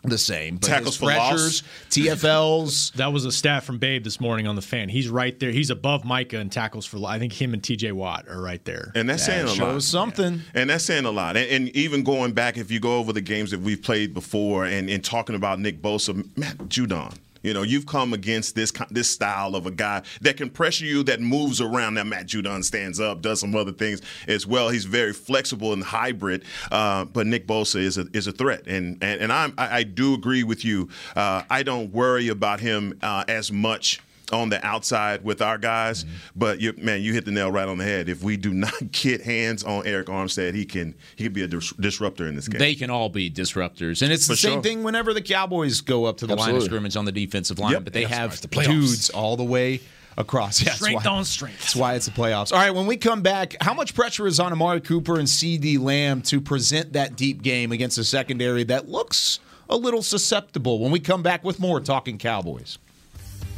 the 0.03 0.17
same, 0.17 0.57
but 0.57 0.67
Tackles 0.67 0.97
for 0.97 1.05
loss. 1.05 1.29
pressures, 1.29 1.63
TFLs. 1.89 2.95
That 3.01 3.13
was 3.13 3.25
a 3.25 3.31
stat 3.31 3.63
from 3.63 3.77
Babe 3.77 4.03
this 4.03 4.19
morning 4.19 4.47
on 4.47 4.55
the 4.55 4.61
fan. 4.61 4.89
He's 4.89 5.09
right 5.09 5.37
there. 5.39 5.51
He's 5.51 5.69
above 5.69 6.03
Micah 6.05 6.39
in 6.39 6.49
tackles 6.49 6.85
for. 6.85 6.99
I 7.05 7.19
think 7.19 7.33
him 7.33 7.53
and 7.53 7.63
T.J. 7.63 7.91
Watt 7.93 8.27
are 8.27 8.41
right 8.41 8.63
there. 8.65 8.91
And 8.95 9.09
that's 9.09 9.25
saying 9.25 9.45
a 9.45 9.47
lot. 9.47 9.55
shows 9.55 9.87
something. 9.87 10.41
And 10.53 10.69
that's 10.69 10.83
saying 10.85 11.05
a 11.05 11.11
lot. 11.11 11.37
And, 11.37 11.49
and 11.49 11.75
even 11.75 12.03
going 12.03 12.33
back, 12.33 12.57
if 12.57 12.69
you 12.71 12.79
go 12.79 12.97
over 12.97 13.13
the 13.13 13.21
games 13.21 13.51
that 13.51 13.59
we've 13.61 13.81
played 13.81 14.13
before 14.13 14.65
and, 14.65 14.89
and 14.89 15.03
talking 15.03 15.35
about 15.35 15.59
Nick 15.59 15.81
Bosa, 15.81 16.25
Matt 16.37 16.57
Judon. 16.69 17.15
You 17.43 17.53
know, 17.53 17.63
you've 17.63 17.85
come 17.85 18.13
against 18.13 18.55
this 18.55 18.71
this 18.89 19.09
style 19.09 19.55
of 19.55 19.65
a 19.65 19.71
guy 19.71 20.03
that 20.21 20.37
can 20.37 20.49
pressure 20.49 20.85
you, 20.85 21.03
that 21.03 21.19
moves 21.19 21.61
around. 21.61 21.95
Now, 21.95 22.03
Matt 22.03 22.27
Judon 22.27 22.63
stands 22.63 22.99
up, 22.99 23.21
does 23.21 23.39
some 23.39 23.55
other 23.55 23.71
things 23.71 24.01
as 24.27 24.45
well. 24.45 24.69
He's 24.69 24.85
very 24.85 25.13
flexible 25.13 25.73
and 25.73 25.83
hybrid. 25.83 26.43
Uh, 26.71 27.05
but 27.05 27.27
Nick 27.27 27.47
Bosa 27.47 27.79
is 27.79 27.97
a 27.97 28.07
is 28.13 28.27
a 28.27 28.31
threat, 28.31 28.67
and 28.67 28.97
and, 29.01 29.21
and 29.21 29.31
I, 29.31 29.51
I 29.57 29.83
do 29.83 30.13
agree 30.13 30.43
with 30.43 30.63
you. 30.65 30.89
Uh, 31.15 31.43
I 31.49 31.63
don't 31.63 31.91
worry 31.91 32.27
about 32.27 32.59
him 32.59 32.97
uh, 33.01 33.23
as 33.27 33.51
much 33.51 34.01
on 34.33 34.49
the 34.49 34.63
outside 34.65 35.23
with 35.23 35.41
our 35.41 35.57
guys. 35.57 36.03
Mm-hmm. 36.03 36.13
But 36.35 36.59
you, 36.61 36.73
man, 36.77 37.01
you 37.01 37.13
hit 37.13 37.25
the 37.25 37.31
nail 37.31 37.51
right 37.51 37.67
on 37.67 37.77
the 37.77 37.83
head. 37.83 38.09
If 38.09 38.23
we 38.23 38.37
do 38.37 38.53
not 38.53 38.91
get 38.91 39.21
hands 39.21 39.63
on 39.63 39.83
Arik 39.83 40.05
Armstead, 40.05 40.53
he 40.53 40.65
can 40.65 40.95
he 41.15 41.25
can 41.25 41.33
be 41.33 41.43
a 41.43 41.47
dis- 41.47 41.73
disruptor 41.73 42.27
in 42.27 42.35
this 42.35 42.47
game. 42.47 42.59
They 42.59 42.75
can 42.75 42.89
all 42.89 43.09
be 43.09 43.29
disruptors. 43.29 44.01
And 44.01 44.11
it's 44.11 44.25
For 44.27 44.33
the 44.33 44.37
same 44.37 44.53
sure. 44.53 44.61
thing 44.63 44.83
whenever 44.83 45.13
the 45.13 45.21
Cowboys 45.21 45.81
go 45.81 46.05
up 46.05 46.17
to 46.17 46.27
the 46.27 46.35
line 46.35 46.55
of 46.55 46.63
scrimmage 46.63 46.95
on 46.95 47.05
the 47.05 47.11
defensive 47.11 47.59
line, 47.59 47.73
Yep. 47.73 47.83
but 47.85 47.93
they 47.93 48.03
That's 48.05 48.13
have 48.15 48.41
the 48.41 48.47
playoffs. 48.47 48.65
dudes 48.67 49.09
all 49.11 49.37
the 49.37 49.43
way 49.43 49.81
across. 50.17 50.61
Yeah, 50.61 50.73
Strength 50.73 51.05
why- 51.05 51.11
on 51.11 51.25
strength. 51.25 51.59
That's 51.61 51.75
why 51.75 51.93
it's 51.95 52.05
the 52.05 52.11
playoffs. 52.11 52.51
All 52.51 52.59
right, 52.59 52.71
when 52.75 52.85
we 52.85 52.97
come 52.97 53.21
back, 53.21 53.55
how 53.61 53.73
much 53.73 53.95
pressure 53.95 54.27
is 54.27 54.39
on 54.41 54.51
Amari 54.51 54.81
Cooper 54.81 55.17
and 55.17 55.27
CeeDee 55.27 55.79
Lamb 55.79 56.21
to 56.23 56.41
present 56.41 56.93
that 56.93 57.15
deep 57.15 57.41
game 57.41 57.71
against 57.71 57.97
a 57.97 58.03
secondary 58.03 58.63
that 58.65 58.89
looks 58.89 59.39
a 59.69 59.77
little 59.77 60.01
susceptible? 60.03 60.79
When 60.79 60.91
we 60.91 60.99
come 60.99 61.23
back 61.23 61.45
with 61.45 61.59
more 61.61 61.79
Talking 61.79 62.17
Cowboys. 62.17 62.77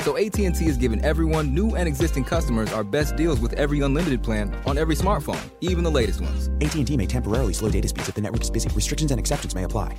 So 0.00 0.16
AT&T 0.16 0.64
is 0.64 0.76
giving 0.76 1.04
everyone, 1.04 1.54
new 1.54 1.74
and 1.74 1.88
existing 1.88 2.24
customers, 2.24 2.72
our 2.72 2.84
best 2.84 3.16
deals 3.16 3.40
with 3.40 3.52
every 3.54 3.80
unlimited 3.80 4.22
plan 4.22 4.54
on 4.66 4.78
every 4.78 4.94
smartphone, 4.94 5.50
even 5.60 5.82
the 5.82 5.90
latest 5.90 6.20
ones. 6.20 6.48
AT&T 6.60 6.96
may 6.96 7.06
temporarily 7.06 7.52
slow 7.52 7.70
data 7.70 7.88
speeds 7.88 8.08
if 8.08 8.14
the 8.14 8.20
network 8.20 8.42
is 8.42 8.50
busy. 8.50 8.68
Restrictions 8.70 9.10
and 9.10 9.18
exceptions 9.18 9.54
may 9.54 9.64
apply. 9.64 9.96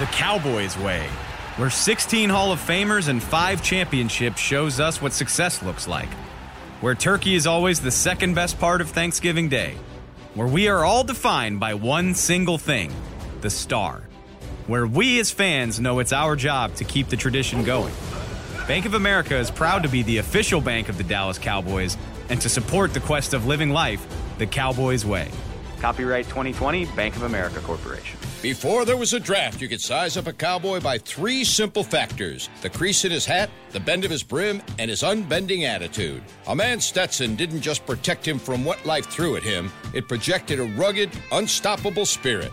The 0.00 0.06
Cowboys 0.06 0.76
way, 0.78 1.06
where 1.56 1.70
16 1.70 2.30
Hall 2.30 2.52
of 2.52 2.60
Famers 2.60 3.08
and 3.08 3.22
five 3.22 3.62
championships 3.62 4.40
shows 4.40 4.78
us 4.78 5.02
what 5.02 5.12
success 5.12 5.62
looks 5.62 5.88
like. 5.88 6.08
Where 6.80 6.94
turkey 6.94 7.34
is 7.34 7.48
always 7.48 7.80
the 7.80 7.90
second 7.90 8.34
best 8.34 8.60
part 8.60 8.80
of 8.80 8.90
Thanksgiving 8.90 9.48
Day. 9.48 9.74
Where 10.34 10.46
we 10.46 10.68
are 10.68 10.84
all 10.84 11.02
defined 11.02 11.58
by 11.58 11.74
one 11.74 12.14
single 12.14 12.58
thing 12.58 12.92
the 13.40 13.50
star. 13.50 14.02
Where 14.68 14.86
we 14.86 15.18
as 15.18 15.30
fans 15.30 15.80
know 15.80 15.98
it's 15.98 16.12
our 16.12 16.36
job 16.36 16.74
to 16.76 16.84
keep 16.84 17.08
the 17.08 17.16
tradition 17.16 17.64
going. 17.64 17.94
Bank 18.68 18.84
of 18.84 18.92
America 18.92 19.34
is 19.34 19.50
proud 19.50 19.82
to 19.84 19.88
be 19.88 20.02
the 20.02 20.18
official 20.18 20.60
bank 20.60 20.90
of 20.90 20.98
the 20.98 21.02
Dallas 21.02 21.38
Cowboys 21.38 21.96
and 22.28 22.38
to 22.42 22.50
support 22.50 22.92
the 22.92 23.00
quest 23.00 23.32
of 23.32 23.46
living 23.46 23.70
life 23.70 24.06
the 24.36 24.46
Cowboys 24.46 25.06
way. 25.06 25.30
Copyright 25.80 26.26
2020, 26.26 26.84
Bank 26.94 27.16
of 27.16 27.22
America 27.22 27.60
Corporation. 27.60 28.18
Before 28.42 28.84
there 28.84 28.98
was 28.98 29.14
a 29.14 29.20
draft, 29.20 29.62
you 29.62 29.68
could 29.68 29.80
size 29.80 30.18
up 30.18 30.26
a 30.26 30.34
cowboy 30.34 30.80
by 30.80 30.98
three 30.98 31.44
simple 31.44 31.82
factors 31.82 32.50
the 32.60 32.68
crease 32.68 33.06
in 33.06 33.10
his 33.10 33.24
hat, 33.24 33.48
the 33.70 33.80
bend 33.80 34.04
of 34.04 34.10
his 34.10 34.22
brim, 34.22 34.60
and 34.78 34.90
his 34.90 35.02
unbending 35.02 35.64
attitude. 35.64 36.22
A 36.46 36.54
man 36.54 36.78
Stetson 36.78 37.36
didn't 37.36 37.62
just 37.62 37.86
protect 37.86 38.28
him 38.28 38.38
from 38.38 38.66
what 38.66 38.84
life 38.84 39.06
threw 39.06 39.36
at 39.36 39.42
him, 39.42 39.72
it 39.94 40.08
projected 40.08 40.60
a 40.60 40.64
rugged, 40.64 41.10
unstoppable 41.32 42.04
spirit. 42.04 42.52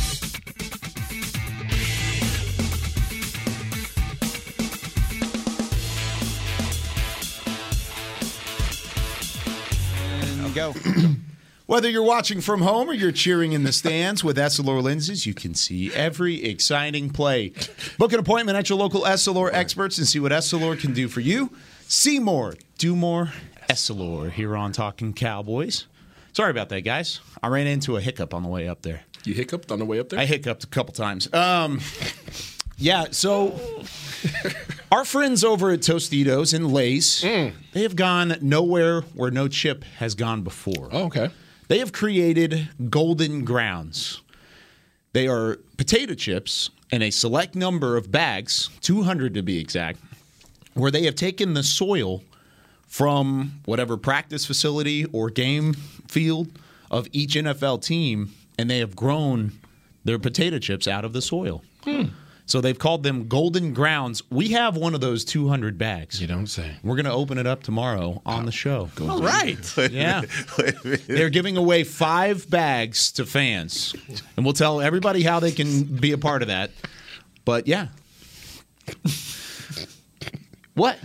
And 10.51 10.55
go. 10.55 10.73
Whether 11.65 11.89
you're 11.89 12.03
watching 12.03 12.41
from 12.41 12.61
home 12.61 12.89
or 12.89 12.93
you're 12.93 13.13
cheering 13.13 13.53
in 13.53 13.63
the 13.63 13.71
stands 13.71 14.21
with 14.21 14.37
Essilor 14.37 14.83
lenses, 14.83 15.25
you 15.25 15.33
can 15.33 15.53
see 15.55 15.93
every 15.93 16.43
exciting 16.43 17.09
play. 17.09 17.53
Book 17.97 18.11
an 18.11 18.19
appointment 18.19 18.57
at 18.57 18.67
your 18.67 18.77
local 18.77 19.03
Essilor 19.03 19.49
experts 19.53 19.97
and 19.97 20.05
see 20.05 20.19
what 20.19 20.33
Essilor 20.33 20.77
can 20.77 20.93
do 20.93 21.07
for 21.07 21.21
you. 21.21 21.51
See 21.87 22.19
more, 22.19 22.55
do 22.77 22.97
more, 22.97 23.31
Essilor 23.69 24.29
here 24.29 24.57
on 24.57 24.73
Talking 24.73 25.13
Cowboys. 25.13 25.85
Sorry 26.33 26.51
about 26.51 26.67
that, 26.69 26.81
guys. 26.81 27.21
I 27.41 27.47
ran 27.47 27.67
into 27.67 27.95
a 27.95 28.01
hiccup 28.01 28.33
on 28.33 28.43
the 28.43 28.49
way 28.49 28.67
up 28.67 28.81
there. 28.81 29.03
You 29.23 29.33
hiccuped 29.33 29.71
on 29.71 29.79
the 29.79 29.85
way 29.85 29.99
up 29.99 30.09
there? 30.09 30.19
I 30.19 30.25
hiccuped 30.25 30.65
a 30.65 30.67
couple 30.67 30.93
times. 30.93 31.33
Um, 31.33 31.79
yeah, 32.81 33.05
so 33.11 33.59
our 34.91 35.05
friends 35.05 35.43
over 35.43 35.71
at 35.71 35.81
Tostitos 35.81 36.53
and 36.53 36.73
Lay's, 36.73 37.21
mm. 37.21 37.53
they 37.73 37.83
have 37.83 37.95
gone 37.95 38.35
nowhere 38.41 39.01
where 39.13 39.31
no 39.31 39.47
chip 39.47 39.83
has 39.99 40.15
gone 40.15 40.41
before. 40.41 40.89
Oh, 40.91 41.05
okay. 41.05 41.29
They 41.67 41.79
have 41.79 41.93
created 41.93 42.69
golden 42.89 43.45
grounds. 43.45 44.21
They 45.13 45.27
are 45.27 45.59
potato 45.77 46.15
chips 46.15 46.69
in 46.91 47.01
a 47.01 47.11
select 47.11 47.55
number 47.55 47.95
of 47.95 48.11
bags, 48.11 48.69
200 48.81 49.33
to 49.35 49.41
be 49.41 49.59
exact, 49.59 49.99
where 50.73 50.91
they 50.91 51.03
have 51.03 51.15
taken 51.15 51.53
the 51.53 51.63
soil 51.63 52.23
from 52.87 53.61
whatever 53.65 53.95
practice 53.95 54.45
facility 54.45 55.05
or 55.05 55.29
game 55.29 55.73
field 56.07 56.49
of 56.89 57.07
each 57.13 57.35
NFL 57.35 57.81
team 57.81 58.33
and 58.57 58.69
they 58.69 58.79
have 58.79 58.95
grown 58.95 59.53
their 60.03 60.19
potato 60.19 60.59
chips 60.59 60.87
out 60.87 61.05
of 61.05 61.13
the 61.13 61.21
soil. 61.21 61.63
Hmm. 61.83 62.05
So 62.45 62.59
they've 62.59 62.77
called 62.77 63.03
them 63.03 63.27
golden 63.27 63.73
grounds. 63.73 64.23
We 64.29 64.49
have 64.49 64.75
one 64.75 64.93
of 64.93 64.99
those 65.01 65.23
200 65.23 65.77
bags. 65.77 66.19
You 66.19 66.27
don't 66.27 66.47
say. 66.47 66.75
We're 66.83 66.95
going 66.95 67.05
to 67.05 67.11
open 67.13 67.37
it 67.37 67.47
up 67.47 67.63
tomorrow 67.63 68.21
on 68.25 68.45
the 68.45 68.51
show. 68.51 68.89
All 68.99 69.21
right. 69.21 69.57
Yeah. 69.91 70.21
They're 71.07 71.29
giving 71.29 71.57
away 71.57 71.83
five 71.83 72.49
bags 72.49 73.11
to 73.13 73.25
fans. 73.25 73.95
And 74.35 74.45
we'll 74.45 74.53
tell 74.53 74.81
everybody 74.81 75.23
how 75.23 75.39
they 75.39 75.51
can 75.51 75.83
be 75.83 76.11
a 76.11 76.17
part 76.17 76.41
of 76.41 76.47
that. 76.49 76.71
But 77.45 77.67
yeah. 77.67 77.87
What? 80.73 80.97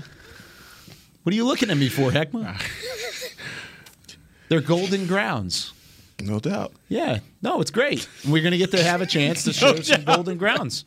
What 1.23 1.33
are 1.33 1.37
you 1.37 1.45
looking 1.45 1.71
at 1.71 1.77
me 1.77 1.89
for, 1.89 2.11
Heckma? 2.11 2.61
They're 4.49 4.61
golden 4.61 5.07
grounds. 5.07 5.73
No 6.21 6.41
doubt. 6.41 6.73
Yeah. 6.89 7.19
No, 7.43 7.61
it's 7.61 7.71
great. 7.71 8.09
We're 8.27 8.43
going 8.43 8.53
to 8.53 8.59
get 8.59 8.71
to 8.73 8.83
have 8.83 9.01
a 9.01 9.07
chance 9.07 9.45
to 9.45 9.53
show 9.55 9.77
some 9.81 10.05
golden 10.05 10.39
grounds. 10.39 10.85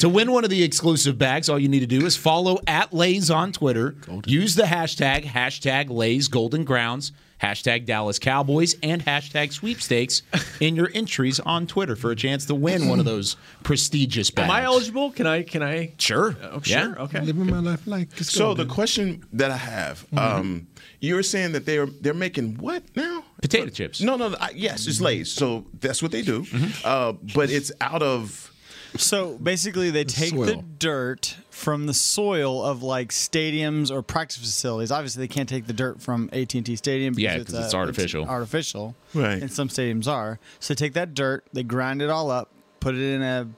To 0.00 0.08
win 0.08 0.30
one 0.30 0.44
of 0.44 0.50
the 0.50 0.62
exclusive 0.62 1.18
bags, 1.18 1.48
all 1.48 1.58
you 1.58 1.68
need 1.68 1.80
to 1.80 1.86
do 1.86 2.04
is 2.04 2.16
follow 2.16 2.58
at 2.66 2.92
Lays 2.92 3.30
on 3.30 3.50
Twitter. 3.52 3.96
Use 4.26 4.54
the 4.54 4.64
hashtag, 4.64 5.24
hashtag 5.24 5.88
Lays 5.90 6.28
Golden 6.28 6.64
Grounds, 6.64 7.12
hashtag 7.42 7.86
Dallas 7.86 8.18
Cowboys, 8.18 8.76
and 8.82 9.02
hashtag 9.04 9.52
sweepstakes 9.52 10.22
in 10.60 10.76
your 10.76 10.90
entries 10.94 11.40
on 11.40 11.66
Twitter 11.66 11.96
for 11.96 12.10
a 12.10 12.16
chance 12.16 12.44
to 12.46 12.54
win 12.54 12.88
one 12.88 12.98
of 12.98 13.06
those 13.06 13.36
prestigious 13.62 14.30
bags. 14.30 14.44
Am 14.44 14.50
I 14.54 14.64
eligible? 14.64 15.10
Can 15.12 15.26
I? 15.26 15.42
Can 15.42 15.62
I? 15.62 15.92
Sure. 15.96 16.36
Oh, 16.42 16.60
Yeah. 16.64 16.94
Okay. 16.98 17.20
Living 17.22 17.46
my 17.46 17.60
life 17.60 17.86
like 17.86 18.12
So 18.18 18.46
golden. 18.48 18.68
the 18.68 18.74
question 18.74 19.24
that 19.32 19.50
I 19.50 19.56
have, 19.56 20.06
um, 20.16 20.66
you 21.00 21.14
were 21.14 21.22
saying 21.22 21.52
that 21.52 21.64
they're 21.64 21.86
they're 21.86 22.12
making 22.14 22.56
what 22.58 22.82
now? 22.94 23.24
Potato 23.42 23.70
chips. 23.70 24.00
No, 24.00 24.16
no, 24.16 24.28
no 24.28 24.36
I, 24.40 24.50
yes, 24.54 24.86
it's 24.86 25.00
Lay's. 25.00 25.30
So 25.32 25.66
that's 25.80 26.02
what 26.02 26.12
they 26.12 26.22
do. 26.22 26.44
Uh, 26.84 27.12
but 27.34 27.50
it's 27.50 27.72
out 27.80 28.02
of 28.02 28.52
So 28.96 29.38
basically, 29.38 29.90
they 29.90 30.04
take 30.04 30.32
the 30.34 30.64
dirt 30.78 31.36
from 31.50 31.86
the 31.86 31.94
soil 31.94 32.64
of 32.64 32.82
like 32.82 33.10
stadiums 33.10 33.90
or 33.90 34.02
practice 34.02 34.38
facilities. 34.38 34.90
Obviously, 34.90 35.22
they 35.22 35.28
can't 35.32 35.48
take 35.48 35.66
the 35.66 35.72
dirt 35.72 36.02
from 36.02 36.28
AT 36.32 36.54
and 36.54 36.66
T 36.66 36.74
Stadium. 36.76 37.14
Yeah, 37.16 37.38
because 37.38 37.54
'cause 37.54 37.64
it's 37.66 37.74
artificial. 37.74 38.24
artificial, 38.26 38.94
Right. 39.14 39.40
And 39.40 39.52
some 39.52 39.68
stadiums 39.68 40.06
are. 40.08 40.38
So 40.58 40.74
they 40.74 40.78
take 40.78 40.94
that 40.94 41.14
dirt, 41.14 41.44
they 41.52 41.62
grind 41.62 42.02
it 42.02 42.10
all 42.10 42.30
up, 42.30 42.50
put 42.80 42.94
it 42.94 43.00
in 43.02 43.22
a 43.22 43.48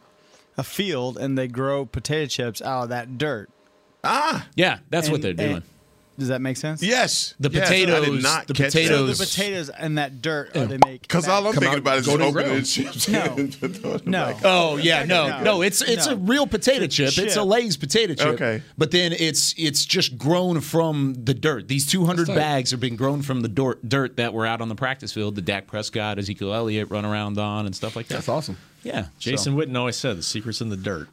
a 0.59 0.63
field, 0.63 1.17
and 1.17 1.39
they 1.39 1.49
grow 1.49 1.87
potato 1.87 2.27
chips 2.27 2.61
out 2.61 2.83
of 2.85 2.89
that 2.91 3.17
dirt. 3.17 3.49
Ah, 4.05 4.49
Yeah, 4.55 4.81
that's 4.91 5.09
what 5.09 5.23
they're 5.23 5.33
doing. 5.33 5.63
And- 6.13 6.19
Does 6.19 6.29
that 6.29 6.41
make 6.41 6.57
sense? 6.57 6.83
Yes. 6.83 7.35
The 7.41 7.51
Yes, 7.51 7.69
I 7.71 7.75
did 7.75 7.89
potatoes. 7.89 8.23
not 8.23 8.47
the 8.47 8.55
catch 8.55 8.73
that. 8.73 8.83
potatoes. 8.83 9.17
So 9.19 9.25
the 9.25 9.29
potatoes 9.31 9.69
and 9.71 9.99
that 9.99 10.23
dirt 10.23 10.57
uh, 10.57 10.65
they 10.67 10.79
make. 10.85 11.03
Because 11.03 11.27
all 11.29 11.47
I'm 11.47 11.53
thinking 11.53 11.69
out, 11.71 11.79
about 11.79 11.99
is 11.99 12.07
go 12.07 12.17
just 12.17 12.29
to 12.29 12.33
the 12.33 12.41
opening 12.41 12.49
ground. 12.53 12.67
chips. 12.67 13.09
No. 13.09 13.99
No. 14.07 14.37
Oh 14.45 14.77
yeah, 14.77 15.05
no, 15.05 15.29
No. 15.29 15.43
no. 15.43 15.63
It's 15.63 15.81
it's 15.83 16.07
No. 16.07 16.13
a 16.13 16.17
real 16.17 16.47
potato 16.47 16.85
It's 16.85 16.95
a 16.95 16.97
chip. 17.07 17.09
It's 17.25 17.35
a 17.37 17.41
chip. 17.41 17.45
Lay's 17.47 17.77
potato 17.77 18.15
chip. 18.15 18.27
Okay. 18.29 18.63
but 18.79 18.91
then 18.91 19.13
it's 19.13 19.55
it's 19.57 19.85
just 19.85 20.19
grown 20.19 20.61
from 20.61 21.15
the 21.25 21.35
dirt. 21.35 21.69
These 21.69 21.87
200 21.87 22.27
tight. 22.27 22.35
bags 22.37 22.73
are 22.73 22.77
being 22.79 22.97
grown 22.97 23.23
from 23.23 23.41
the 23.41 23.49
dirt, 23.49 23.89
dirt 23.89 24.17
that 24.17 24.33
were 24.35 24.47
out 24.47 24.61
on 24.61 24.69
the 24.69 24.75
practice 24.75 25.13
field. 25.13 25.35
The 25.35 25.43
Dak 25.43 25.67
Prescott, 25.67 26.19
Ezekiel 26.19 26.53
Elliott 26.53 26.91
run 26.91 27.05
around 27.05 27.39
on 27.39 27.67
and 27.67 27.75
stuff 27.75 27.97
like 27.97 28.09
that. 28.09 28.15
That's 28.17 28.29
awesome. 28.29 28.57
Yeah, 28.83 29.07
Jason 29.19 29.55
Witten 29.57 29.77
always 29.77 29.97
said 29.97 30.19
the 30.19 30.23
secret's 30.23 30.61
in 30.61 30.69
the 30.69 30.77
dirt. 30.77 31.09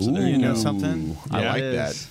So 0.00 0.10
there 0.10 0.26
you 0.28 0.38
know 0.38 0.54
something. 0.56 1.16
I 1.30 1.40
Yeah, 1.42 1.52
like 1.52 1.62
it 1.62 1.72
that. 1.76 2.06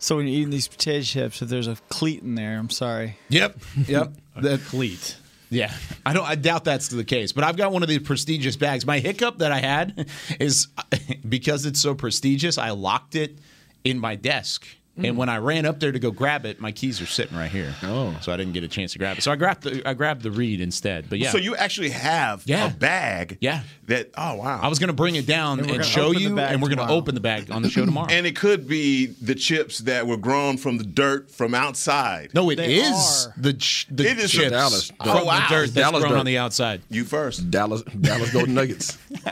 Is. 0.00 0.04
So 0.04 0.16
when 0.16 0.26
you're 0.26 0.36
eating 0.36 0.50
these 0.50 0.68
potato 0.68 1.02
chips, 1.02 1.42
if 1.42 1.48
there's 1.48 1.68
a 1.68 1.76
cleat 1.88 2.22
in 2.22 2.34
there, 2.34 2.58
I'm 2.58 2.70
sorry. 2.70 3.16
Yep, 3.28 3.58
yep. 3.86 4.12
The 4.36 4.58
cleat. 4.58 5.16
Yeah, 5.50 5.72
I 6.06 6.12
don't. 6.12 6.26
I 6.26 6.36
doubt 6.36 6.64
that's 6.64 6.88
the 6.88 7.04
case. 7.04 7.32
But 7.32 7.44
I've 7.44 7.56
got 7.56 7.72
one 7.72 7.82
of 7.82 7.88
these 7.88 7.98
prestigious 8.00 8.56
bags. 8.56 8.86
My 8.86 9.00
hiccup 9.00 9.38
that 9.38 9.50
I 9.50 9.58
had 9.58 10.08
is 10.38 10.68
because 11.28 11.66
it's 11.66 11.80
so 11.80 11.94
prestigious. 11.94 12.56
I 12.56 12.70
locked 12.70 13.16
it 13.16 13.38
in 13.82 13.98
my 13.98 14.14
desk, 14.14 14.66
and 15.04 15.14
mm. 15.14 15.16
when 15.16 15.28
I 15.28 15.38
ran 15.38 15.66
up 15.66 15.80
there 15.80 15.92
to 15.92 15.98
go 15.98 16.10
grab 16.10 16.44
it, 16.46 16.60
my 16.60 16.72
keys 16.72 17.00
are 17.00 17.06
sitting 17.06 17.36
right 17.36 17.50
here. 17.50 17.74
Oh, 17.82 18.16
so 18.22 18.32
I 18.32 18.36
didn't 18.36 18.52
get 18.52 18.64
a 18.64 18.68
chance 18.68 18.92
to 18.92 18.98
grab 18.98 19.18
it. 19.18 19.22
So 19.22 19.32
I 19.32 19.36
grabbed 19.36 19.62
the 19.64 19.82
I 19.88 19.94
grabbed 19.94 20.22
the 20.22 20.30
reed 20.30 20.60
instead. 20.60 21.08
But 21.08 21.18
yeah, 21.18 21.30
So 21.30 21.38
you 21.38 21.56
actually 21.56 21.90
have 21.90 22.42
Yeah. 22.46 22.66
a 22.68 22.70
bag. 22.70 23.38
Yeah. 23.40 23.62
That. 23.86 24.10
Oh 24.16 24.34
wow. 24.36 24.60
I 24.62 24.68
was 24.68 24.78
going 24.78 24.88
to 24.88 24.92
bring 24.94 25.16
it 25.16 25.26
down 25.26 25.58
And 25.60 25.70
and, 25.70 25.84
show 25.84 26.12
you, 26.12 26.38
and 26.38 26.62
we're 26.62 26.68
going 26.68 26.78
to 26.78 26.84
tomorrow. 26.84 26.94
open 26.94 27.14
the 27.14 27.20
bag 27.20 27.50
on 27.50 27.62
the 27.62 27.70
show 27.70 27.84
tomorrow. 27.84 28.06
And 28.10 28.26
it 28.26 28.36
could 28.36 28.68
be 28.68 29.06
the 29.06 29.34
chips 29.34 29.78
that 29.80 30.06
were 30.06 30.16
grown 30.16 30.56
from 30.56 30.78
the 30.78 30.84
dirt 30.84 31.30
from 31.30 31.54
outside. 31.54 32.30
no, 32.34 32.50
it 32.50 32.56
They 32.56 32.76
is 32.76 33.26
are. 33.28 33.34
the 33.36 33.54
ch- 33.54 33.86
the 33.90 34.08
It 34.08 34.18
is 34.18 34.30
chips 34.30 34.50
Dallas. 34.50 34.86
from 34.90 34.96
Oh, 35.08 35.24
wow. 35.24 35.40
the 35.48 35.54
dirt 35.54 35.60
that's 35.60 35.72
Dallas 35.72 36.00
grown 36.02 36.12
dirt. 36.12 36.18
on 36.20 36.26
the 36.26 36.38
outside. 36.38 36.82
You 36.88 37.04
first. 37.04 37.50
Dallas 37.50 37.82
Dallas 37.82 38.32
Golden 38.32 38.54
Nuggets. 38.54 38.96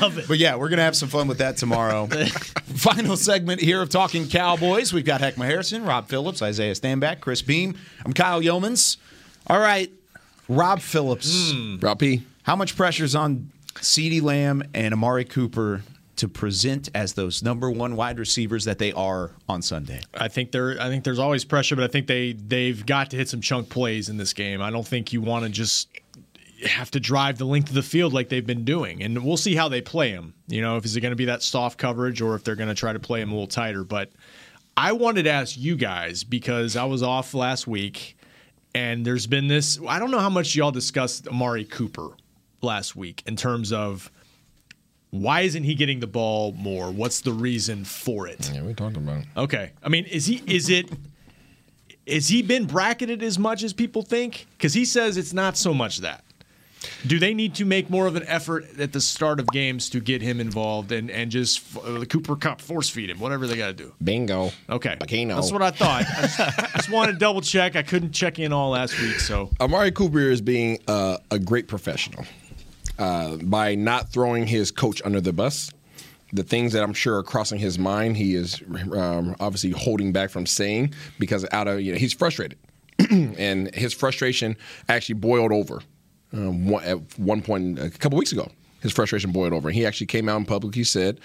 Love 0.00 0.18
it. 0.18 0.28
But 0.28 0.38
yeah, 0.38 0.56
we're 0.56 0.68
gonna 0.68 0.82
have 0.82 0.96
some 0.96 1.08
fun 1.08 1.28
with 1.28 1.38
that 1.38 1.56
tomorrow. 1.56 2.06
Final 2.76 3.16
segment 3.16 3.60
here 3.60 3.82
of 3.82 3.88
Talking 3.90 4.28
Cowboys. 4.52 4.92
We've 4.92 5.02
got 5.02 5.22
Heckma 5.22 5.46
Harrison, 5.46 5.82
Rob 5.82 6.08
Phillips, 6.08 6.42
Isaiah 6.42 6.74
Stanback, 6.74 7.20
Chris 7.20 7.40
Beam. 7.40 7.74
I'm 8.04 8.12
Kyle 8.12 8.42
Youmans. 8.42 8.98
All 9.46 9.58
right, 9.58 9.90
Rob 10.46 10.82
Phillips. 10.82 11.52
Hmm. 11.52 11.78
Rob 11.80 11.98
P. 11.98 12.24
How 12.42 12.54
much 12.54 12.76
pressure 12.76 13.04
is 13.04 13.16
on 13.16 13.50
CeeDee 13.76 14.20
Lamb 14.20 14.62
and 14.74 14.92
Amari 14.92 15.24
Cooper 15.24 15.80
to 16.16 16.28
present 16.28 16.90
as 16.94 17.14
those 17.14 17.42
number 17.42 17.70
one 17.70 17.96
wide 17.96 18.18
receivers 18.18 18.66
that 18.66 18.78
they 18.78 18.92
are 18.92 19.30
on 19.48 19.62
Sunday? 19.62 20.02
I 20.12 20.28
think 20.28 20.52
there. 20.52 20.76
I 20.78 20.88
think 20.90 21.04
there's 21.04 21.18
always 21.18 21.46
pressure, 21.46 21.74
but 21.74 21.84
I 21.84 21.88
think 21.88 22.06
they 22.06 22.32
they've 22.32 22.84
got 22.84 23.08
to 23.12 23.16
hit 23.16 23.30
some 23.30 23.40
chunk 23.40 23.70
plays 23.70 24.10
in 24.10 24.18
this 24.18 24.34
game. 24.34 24.60
I 24.60 24.70
don't 24.70 24.86
think 24.86 25.14
you 25.14 25.22
want 25.22 25.46
to 25.46 25.50
just 25.50 25.88
have 26.66 26.90
to 26.90 27.00
drive 27.00 27.38
the 27.38 27.46
length 27.46 27.68
of 27.68 27.74
the 27.74 27.82
field 27.82 28.12
like 28.12 28.28
they've 28.28 28.46
been 28.46 28.64
doing, 28.64 29.02
and 29.02 29.24
we'll 29.24 29.38
see 29.38 29.54
how 29.54 29.70
they 29.70 29.80
play 29.80 30.10
him. 30.10 30.34
You 30.46 30.60
know, 30.60 30.76
if 30.76 30.84
is 30.84 30.94
it 30.94 31.00
going 31.00 31.12
to 31.12 31.16
be 31.16 31.24
that 31.24 31.42
soft 31.42 31.78
coverage 31.78 32.20
or 32.20 32.34
if 32.34 32.44
they're 32.44 32.54
going 32.54 32.68
to 32.68 32.74
try 32.74 32.92
to 32.92 33.00
play 33.00 33.22
him 33.22 33.30
a 33.30 33.32
little 33.32 33.46
tighter. 33.46 33.82
But 33.82 34.10
I 34.76 34.92
wanted 34.92 35.24
to 35.24 35.30
ask 35.30 35.56
you 35.58 35.76
guys 35.76 36.24
because 36.24 36.76
I 36.76 36.84
was 36.84 37.02
off 37.02 37.34
last 37.34 37.66
week, 37.66 38.16
and 38.74 39.04
there's 39.04 39.26
been 39.26 39.48
this. 39.48 39.78
I 39.86 39.98
don't 39.98 40.10
know 40.10 40.18
how 40.18 40.30
much 40.30 40.54
y'all 40.54 40.70
discussed 40.70 41.28
Amari 41.28 41.64
Cooper 41.64 42.10
last 42.60 42.96
week 42.96 43.22
in 43.26 43.36
terms 43.36 43.72
of. 43.72 44.10
Why 45.10 45.42
isn't 45.42 45.64
he 45.64 45.74
getting 45.74 46.00
the 46.00 46.06
ball 46.06 46.52
more? 46.52 46.90
What's 46.90 47.20
the 47.20 47.32
reason 47.32 47.84
for 47.84 48.26
it? 48.26 48.50
Yeah, 48.50 48.62
we 48.62 48.72
talked 48.72 48.96
about 48.96 49.18
it. 49.18 49.26
Okay. 49.36 49.72
I 49.82 49.90
mean, 49.90 50.06
is 50.06 50.24
he 50.24 50.42
is 50.46 50.70
it 50.70 50.88
is 52.06 52.28
he 52.28 52.40
been 52.40 52.64
bracketed 52.64 53.22
as 53.22 53.38
much 53.38 53.62
as 53.62 53.74
people 53.74 54.00
think? 54.00 54.46
Because 54.56 54.72
he 54.72 54.86
says 54.86 55.18
it's 55.18 55.34
not 55.34 55.58
so 55.58 55.74
much 55.74 55.98
that. 55.98 56.24
Do 57.06 57.18
they 57.18 57.34
need 57.34 57.54
to 57.56 57.64
make 57.64 57.90
more 57.90 58.06
of 58.06 58.16
an 58.16 58.24
effort 58.26 58.66
at 58.78 58.92
the 58.92 59.00
start 59.00 59.40
of 59.40 59.46
games 59.48 59.90
to 59.90 60.00
get 60.00 60.22
him 60.22 60.40
involved 60.40 60.92
and 60.92 61.10
and 61.10 61.30
just 61.30 61.76
uh, 61.76 61.98
the 61.98 62.06
Cooper 62.06 62.36
Kupp 62.36 62.60
force 62.60 62.88
feed 62.88 63.10
him, 63.10 63.18
whatever 63.18 63.46
they 63.46 63.56
got 63.56 63.68
to 63.68 63.72
do? 63.72 63.94
Bingo. 64.02 64.52
Okay, 64.68 64.96
Bacino. 64.96 65.34
that's 65.36 65.52
what 65.52 65.62
I 65.62 65.70
thought. 65.70 66.04
I 66.06 66.22
just, 66.22 66.40
I 66.40 66.70
just 66.76 66.90
wanted 66.90 67.12
to 67.12 67.18
double 67.18 67.40
check. 67.40 67.76
I 67.76 67.82
couldn't 67.82 68.12
check 68.12 68.38
in 68.38 68.52
all 68.52 68.70
last 68.70 69.00
week, 69.00 69.20
so 69.20 69.50
Amari 69.60 69.92
Cooper 69.92 70.20
is 70.20 70.40
being 70.40 70.78
uh, 70.88 71.18
a 71.30 71.38
great 71.38 71.68
professional 71.68 72.24
uh, 72.98 73.36
by 73.36 73.74
not 73.74 74.10
throwing 74.10 74.46
his 74.46 74.70
coach 74.70 75.02
under 75.04 75.20
the 75.20 75.32
bus. 75.32 75.70
The 76.32 76.42
things 76.42 76.72
that 76.72 76.82
I'm 76.82 76.94
sure 76.94 77.18
are 77.18 77.22
crossing 77.22 77.58
his 77.58 77.78
mind, 77.78 78.16
he 78.16 78.34
is 78.34 78.62
um, 78.92 79.36
obviously 79.38 79.70
holding 79.70 80.12
back 80.12 80.30
from 80.30 80.46
saying 80.46 80.94
because 81.18 81.46
out 81.52 81.68
of 81.68 81.80
you 81.82 81.92
know 81.92 81.98
he's 81.98 82.14
frustrated, 82.14 82.58
and 83.10 83.74
his 83.74 83.92
frustration 83.92 84.56
actually 84.88 85.16
boiled 85.16 85.52
over 85.52 85.82
um, 86.32 86.68
one, 86.68 86.84
at 86.84 87.18
one 87.18 87.42
point 87.42 87.78
a 87.78 87.90
couple 87.90 88.18
weeks 88.18 88.32
ago. 88.32 88.50
His 88.80 88.92
frustration 88.92 89.30
boiled 89.30 89.52
over, 89.52 89.68
and 89.68 89.76
he 89.76 89.86
actually 89.86 90.08
came 90.08 90.28
out 90.28 90.38
in 90.38 90.44
public. 90.44 90.74
He 90.74 90.82
said 90.82 91.20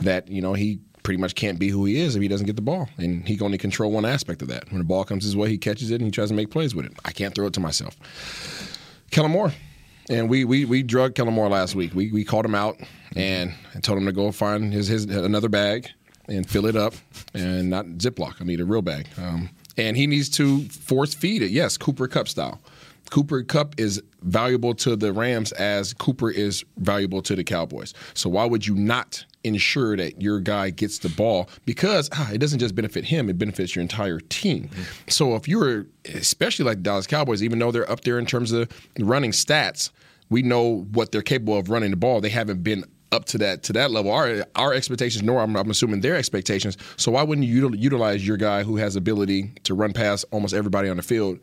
that 0.00 0.28
you 0.28 0.40
know 0.40 0.54
he 0.54 0.78
pretty 1.02 1.18
much 1.20 1.34
can't 1.34 1.58
be 1.58 1.68
who 1.68 1.84
he 1.84 1.98
is 1.98 2.14
if 2.14 2.22
he 2.22 2.28
doesn't 2.28 2.46
get 2.46 2.56
the 2.56 2.62
ball, 2.62 2.88
and 2.98 3.26
he 3.26 3.36
can 3.36 3.46
only 3.46 3.58
control 3.58 3.90
one 3.90 4.04
aspect 4.04 4.42
of 4.42 4.48
that. 4.48 4.70
When 4.70 4.78
the 4.78 4.84
ball 4.84 5.04
comes 5.04 5.24
his 5.24 5.36
way, 5.36 5.48
he 5.48 5.58
catches 5.58 5.90
it 5.90 5.96
and 5.96 6.04
he 6.04 6.10
tries 6.10 6.28
to 6.28 6.34
make 6.34 6.50
plays 6.50 6.74
with 6.74 6.86
it. 6.86 6.92
I 7.04 7.10
can't 7.10 7.34
throw 7.34 7.46
it 7.46 7.52
to 7.54 7.60
myself. 7.60 7.96
Kellen 9.10 9.32
Moore. 9.32 9.52
And 10.08 10.28
we 10.28 10.44
we 10.44 10.64
we 10.64 10.82
drugged 10.82 11.14
Kellen 11.14 11.34
Moore 11.34 11.48
last 11.48 11.74
week. 11.74 11.94
We 11.94 12.10
we 12.10 12.24
called 12.24 12.44
him 12.44 12.54
out 12.54 12.76
and 13.14 13.54
told 13.82 13.98
him 13.98 14.06
to 14.06 14.12
go 14.12 14.32
find 14.32 14.72
his 14.72 14.88
his 14.88 15.04
another 15.04 15.48
bag 15.48 15.88
and 16.28 16.48
fill 16.48 16.66
it 16.66 16.76
up 16.76 16.94
and 17.34 17.70
not 17.70 17.86
Ziploc. 17.86 18.40
I 18.40 18.44
need 18.44 18.60
a 18.60 18.64
real 18.64 18.82
bag. 18.82 19.08
Um, 19.18 19.50
and 19.76 19.96
he 19.96 20.06
needs 20.06 20.28
to 20.30 20.62
force 20.68 21.14
feed 21.14 21.42
it. 21.42 21.50
Yes, 21.50 21.76
Cooper 21.76 22.08
Kupp 22.08 22.28
style. 22.28 22.60
Cooper 23.10 23.42
Kupp 23.42 23.78
is 23.78 24.02
valuable 24.22 24.74
to 24.74 24.96
the 24.96 25.12
Rams 25.12 25.52
as 25.52 25.92
Cooper 25.94 26.30
is 26.30 26.64
valuable 26.78 27.22
to 27.22 27.34
the 27.34 27.44
Cowboys. 27.44 27.92
So 28.14 28.30
why 28.30 28.44
would 28.44 28.66
you 28.66 28.74
not 28.74 29.24
ensure 29.42 29.96
that 29.96 30.20
your 30.20 30.40
guy 30.40 30.70
gets 30.70 30.98
the 30.98 31.08
ball? 31.10 31.48
Because 31.66 32.08
ah, 32.12 32.30
it 32.32 32.38
doesn't 32.38 32.60
just 32.60 32.74
benefit 32.74 33.04
him; 33.04 33.28
it 33.28 33.38
benefits 33.38 33.74
your 33.74 33.82
entire 33.82 34.20
team. 34.20 34.70
So 35.08 35.34
if 35.34 35.48
you're, 35.48 35.86
especially 36.14 36.64
like 36.64 36.78
the 36.78 36.84
Dallas 36.84 37.06
Cowboys, 37.06 37.42
even 37.42 37.58
though 37.58 37.72
they're 37.72 37.90
up 37.90 38.02
there 38.02 38.18
in 38.18 38.26
terms 38.26 38.52
of 38.52 38.68
running 38.98 39.32
stats, 39.32 39.90
we 40.28 40.42
know 40.42 40.86
what 40.92 41.12
they're 41.12 41.22
capable 41.22 41.58
of 41.58 41.68
running 41.68 41.90
the 41.90 41.96
ball. 41.96 42.20
They 42.20 42.28
haven't 42.28 42.62
been 42.62 42.84
up 43.12 43.24
to 43.26 43.38
that 43.38 43.62
to 43.64 43.72
that 43.72 43.90
level. 43.90 44.12
Our 44.12 44.46
our 44.54 44.72
expectations, 44.72 45.22
nor 45.22 45.40
I'm, 45.40 45.56
I'm 45.56 45.70
assuming 45.70 46.00
their 46.00 46.16
expectations. 46.16 46.76
So 46.96 47.12
why 47.12 47.22
wouldn't 47.22 47.46
you 47.46 47.70
utilize 47.74 48.26
your 48.26 48.36
guy 48.36 48.62
who 48.62 48.76
has 48.76 48.96
ability 48.96 49.52
to 49.64 49.74
run 49.74 49.92
past 49.92 50.24
almost 50.30 50.54
everybody 50.54 50.88
on 50.88 50.96
the 50.96 51.02
field? 51.02 51.40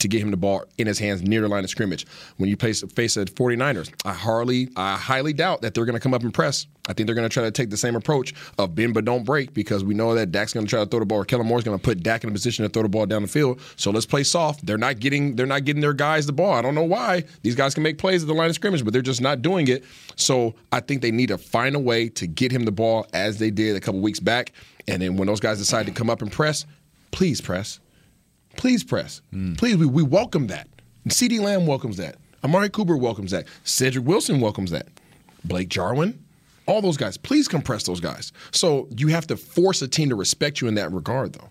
To 0.00 0.08
get 0.08 0.22
him 0.22 0.30
the 0.30 0.38
ball 0.38 0.64
in 0.78 0.86
his 0.86 0.98
hands 0.98 1.22
near 1.22 1.42
the 1.42 1.48
line 1.48 1.62
of 1.62 1.68
scrimmage. 1.68 2.06
When 2.38 2.48
you 2.48 2.56
face, 2.56 2.82
face 2.94 3.14
the 3.14 3.26
49ers, 3.26 3.92
I 4.06 4.14
hardly, 4.14 4.70
I 4.74 4.96
highly 4.96 5.34
doubt 5.34 5.60
that 5.60 5.74
they're 5.74 5.84
going 5.84 5.94
to 5.94 6.00
come 6.00 6.14
up 6.14 6.22
and 6.22 6.32
press. 6.32 6.66
I 6.88 6.94
think 6.94 7.06
they're 7.06 7.14
going 7.14 7.28
to 7.28 7.32
try 7.32 7.42
to 7.42 7.50
take 7.50 7.68
the 7.68 7.76
same 7.76 7.94
approach 7.94 8.32
of 8.58 8.74
bend 8.74 8.94
but 8.94 9.04
don't 9.04 9.24
break 9.24 9.52
because 9.52 9.84
we 9.84 9.92
know 9.92 10.14
that 10.14 10.32
Dak's 10.32 10.54
going 10.54 10.64
to 10.64 10.70
try 10.70 10.80
to 10.82 10.86
throw 10.86 11.00
the 11.00 11.04
ball, 11.06 11.18
or 11.18 11.24
Kellen 11.26 11.46
Moore's 11.46 11.64
going 11.64 11.78
to 11.78 11.82
put 11.82 12.02
Dak 12.02 12.24
in 12.24 12.30
a 12.30 12.32
position 12.32 12.62
to 12.62 12.70
throw 12.70 12.82
the 12.82 12.88
ball 12.88 13.04
down 13.04 13.20
the 13.20 13.28
field. 13.28 13.60
So 13.76 13.90
let's 13.90 14.06
play 14.06 14.24
soft. 14.24 14.64
They're 14.64 14.78
not 14.78 15.00
getting, 15.00 15.36
they're 15.36 15.44
not 15.44 15.66
getting 15.66 15.82
their 15.82 15.92
guys 15.92 16.24
the 16.24 16.32
ball. 16.32 16.54
I 16.54 16.62
don't 16.62 16.74
know 16.74 16.82
why. 16.82 17.24
These 17.42 17.54
guys 17.54 17.74
can 17.74 17.82
make 17.82 17.98
plays 17.98 18.22
at 18.22 18.26
the 18.26 18.34
line 18.34 18.48
of 18.48 18.54
scrimmage, 18.54 18.82
but 18.82 18.94
they're 18.94 19.02
just 19.02 19.20
not 19.20 19.42
doing 19.42 19.68
it. 19.68 19.84
So 20.16 20.54
I 20.72 20.80
think 20.80 21.02
they 21.02 21.10
need 21.10 21.28
to 21.28 21.36
find 21.36 21.76
a 21.76 21.78
way 21.78 22.08
to 22.08 22.26
get 22.26 22.52
him 22.52 22.64
the 22.64 22.72
ball 22.72 23.06
as 23.12 23.38
they 23.38 23.50
did 23.50 23.76
a 23.76 23.80
couple 23.80 24.00
weeks 24.00 24.18
back. 24.18 24.52
And 24.88 25.02
then 25.02 25.18
when 25.18 25.28
those 25.28 25.40
guys 25.40 25.58
decide 25.58 25.84
to 25.86 25.92
come 25.92 26.08
up 26.08 26.22
and 26.22 26.32
press, 26.32 26.64
please 27.10 27.42
press. 27.42 27.80
Please 28.56 28.84
press. 28.84 29.22
Please, 29.56 29.76
we, 29.76 29.86
we 29.86 30.02
welcome 30.02 30.48
that. 30.48 30.68
CeeDee 31.08 31.40
Lamb 31.40 31.66
welcomes 31.66 31.96
that. 31.96 32.16
Amari 32.44 32.68
Cooper 32.68 32.96
welcomes 32.96 33.30
that. 33.30 33.46
Cedric 33.64 34.04
Wilson 34.06 34.40
welcomes 34.40 34.70
that. 34.70 34.88
Blake 35.44 35.68
Jarwin, 35.68 36.22
all 36.66 36.82
those 36.82 36.96
guys. 36.96 37.16
Please 37.16 37.48
compress 37.48 37.84
those 37.84 38.00
guys. 38.00 38.32
So 38.52 38.88
you 38.96 39.08
have 39.08 39.26
to 39.28 39.36
force 39.36 39.82
a 39.82 39.88
team 39.88 40.10
to 40.10 40.14
respect 40.14 40.60
you 40.60 40.68
in 40.68 40.74
that 40.74 40.92
regard, 40.92 41.32
though. 41.32 41.48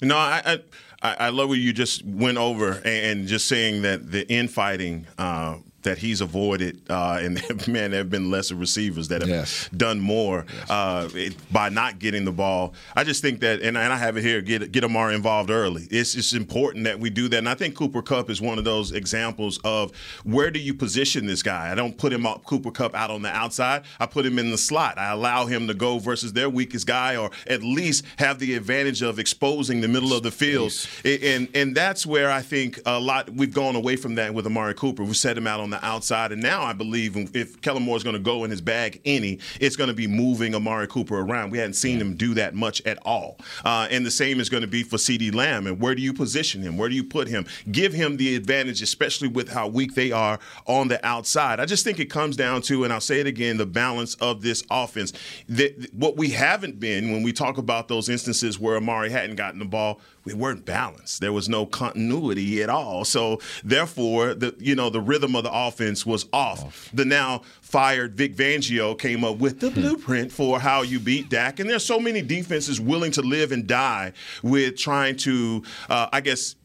No, 0.00 0.16
I, 0.16 0.58
I 1.02 1.14
I 1.18 1.28
love 1.30 1.48
what 1.48 1.58
you 1.58 1.72
just 1.72 2.04
went 2.04 2.38
over 2.38 2.72
and, 2.72 2.86
and 2.86 3.28
just 3.28 3.46
saying 3.46 3.82
that 3.82 4.10
the 4.10 4.28
infighting 4.28 5.06
uh, 5.18 5.56
that 5.82 5.98
he's 5.98 6.20
avoided, 6.20 6.80
uh, 6.90 7.18
and 7.20 7.34
man, 7.68 7.90
there 7.90 7.98
have 7.98 8.10
been 8.10 8.30
lesser 8.30 8.54
receivers 8.54 9.08
that 9.08 9.20
have 9.22 9.30
Yes. 9.30 9.68
done 9.76 10.00
more 10.00 10.44
uh, 10.68 11.08
it, 11.14 11.34
by 11.52 11.68
not 11.68 11.98
getting 11.98 12.24
the 12.24 12.32
ball. 12.32 12.74
I 12.96 13.04
just 13.04 13.22
think 13.22 13.40
that, 13.40 13.60
and, 13.62 13.76
and 13.76 13.92
I 13.92 13.96
have 13.96 14.16
it 14.16 14.22
here, 14.22 14.40
get 14.42 14.70
get 14.72 14.84
Amari 14.84 15.14
involved 15.14 15.50
early. 15.50 15.86
It's 15.90 16.14
it's 16.14 16.32
important 16.32 16.84
that 16.84 16.98
we 17.00 17.10
do 17.10 17.28
that, 17.28 17.38
and 17.38 17.48
I 17.48 17.54
think 17.54 17.74
Cooper 17.74 18.02
Kupp 18.02 18.30
is 18.30 18.40
one 18.40 18.58
of 18.58 18.64
those 18.64 18.92
examples 18.92 19.58
of 19.64 19.92
where 20.24 20.50
do 20.50 20.58
you 20.60 20.74
position 20.74 21.26
this 21.26 21.42
guy. 21.42 21.70
I 21.70 21.74
don't 21.74 21.96
put 21.96 22.12
him 22.12 22.26
up 22.26 22.44
Cooper 22.44 22.70
Kupp 22.70 22.94
out 22.94 23.10
on 23.10 23.22
the 23.22 23.30
outside. 23.30 23.82
I 24.00 24.06
put 24.06 24.24
him 24.26 24.38
in 24.38 24.50
the 24.50 24.58
slot. 24.58 24.98
I 24.98 25.10
allow 25.12 25.46
him 25.46 25.66
to 25.68 25.74
go 25.74 25.98
versus 25.98 26.32
their 26.32 26.48
weakest 26.50 26.86
guy, 26.86 27.16
or 27.16 27.30
at 27.46 27.62
least 27.62 28.04
have 28.18 28.38
the 28.38 28.54
advantage 28.54 29.02
of 29.02 29.18
exposing 29.18 29.80
the 29.80 29.88
middle 29.88 30.12
of 30.12 30.22
the 30.22 30.30
field. 30.30 30.72
And 31.04 31.48
and 31.54 31.74
that's 31.74 32.06
where 32.06 32.30
I 32.30 32.42
think 32.42 32.80
a 32.86 33.00
lot 33.00 33.30
we've 33.30 33.52
gone 33.54 33.76
away 33.76 33.96
from 33.96 34.14
that 34.16 34.34
with 34.34 34.46
Amari 34.46 34.74
Cooper. 34.74 35.02
We 35.04 35.14
set 35.14 35.36
him 35.36 35.46
out 35.46 35.60
on 35.60 35.70
the 35.72 35.84
outside. 35.84 36.32
And 36.32 36.40
now 36.42 36.62
I 36.62 36.72
believe 36.72 37.16
if 37.34 37.60
Kellen 37.60 37.82
Moore 37.82 37.96
is 37.96 38.04
going 38.04 38.14
to 38.14 38.20
go 38.22 38.44
in 38.44 38.50
his 38.50 38.60
bag 38.60 39.00
any, 39.04 39.38
it's 39.60 39.76
going 39.76 39.88
to 39.88 39.94
be 39.94 40.06
moving 40.06 40.54
Amari 40.54 40.86
Cooper 40.86 41.18
around. 41.18 41.50
We 41.50 41.58
hadn't 41.58 41.74
seen 41.74 42.00
him 42.00 42.14
do 42.14 42.34
that 42.34 42.54
much 42.54 42.80
at 42.86 42.98
all. 43.04 43.38
Uh, 43.64 43.88
and 43.90 44.06
the 44.06 44.10
same 44.10 44.40
is 44.40 44.48
going 44.48 44.62
to 44.62 44.66
be 44.66 44.82
for 44.82 44.96
CeeDee 44.96 45.34
Lamb. 45.34 45.66
And 45.66 45.80
where 45.80 45.94
do 45.94 46.02
you 46.02 46.12
position 46.12 46.62
him? 46.62 46.78
Where 46.78 46.88
do 46.88 46.94
you 46.94 47.04
put 47.04 47.28
him? 47.28 47.46
Give 47.70 47.92
him 47.92 48.16
the 48.16 48.36
advantage, 48.36 48.82
especially 48.82 49.28
with 49.28 49.48
how 49.48 49.68
weak 49.68 49.94
they 49.94 50.12
are 50.12 50.38
on 50.66 50.88
the 50.88 51.04
outside. 51.04 51.60
I 51.60 51.66
just 51.66 51.84
think 51.84 51.98
it 51.98 52.06
comes 52.06 52.36
down 52.36 52.62
to, 52.62 52.84
and 52.84 52.92
I'll 52.92 53.00
say 53.00 53.20
it 53.20 53.26
again, 53.26 53.56
the 53.56 53.66
balance 53.66 54.14
of 54.16 54.42
this 54.42 54.62
offense. 54.70 55.12
The, 55.48 55.74
what 55.92 56.16
we 56.16 56.30
haven't 56.30 56.78
been 56.78 57.12
when 57.12 57.22
we 57.22 57.32
talk 57.32 57.58
about 57.58 57.88
those 57.88 58.08
instances 58.08 58.58
where 58.58 58.76
Amari 58.76 59.10
hadn't 59.10 59.36
gotten 59.36 59.58
the 59.58 59.64
ball, 59.64 60.00
we 60.24 60.34
weren't 60.34 60.64
balanced. 60.64 61.20
There 61.20 61.32
was 61.32 61.48
no 61.48 61.66
continuity 61.66 62.62
at 62.62 62.70
all. 62.70 63.04
So 63.04 63.40
therefore, 63.64 64.34
the 64.34 64.54
you 64.58 64.74
know 64.74 64.90
the 64.90 65.00
rhythm 65.00 65.34
of 65.34 65.44
the 65.44 65.52
offense 65.52 66.06
was 66.06 66.26
off. 66.32 66.64
off. 66.64 66.90
The 66.92 67.04
now 67.04 67.42
fired 67.60 68.14
Vic 68.14 68.36
Fangio 68.36 68.98
came 68.98 69.24
up 69.24 69.38
with 69.38 69.60
the 69.60 69.70
hmm. 69.70 69.80
blueprint 69.80 70.30
for 70.30 70.60
how 70.60 70.82
you 70.82 71.00
beat 71.00 71.30
Dak. 71.30 71.58
And 71.58 71.70
there's 71.70 71.84
so 71.84 71.98
many 71.98 72.20
defenses 72.20 72.80
willing 72.80 73.10
to 73.12 73.22
live 73.22 73.50
and 73.50 73.66
die 73.66 74.12
with 74.42 74.76
trying 74.76 75.16
to, 75.16 75.62
uh, 75.88 76.08
I 76.12 76.20
guess, 76.20 76.56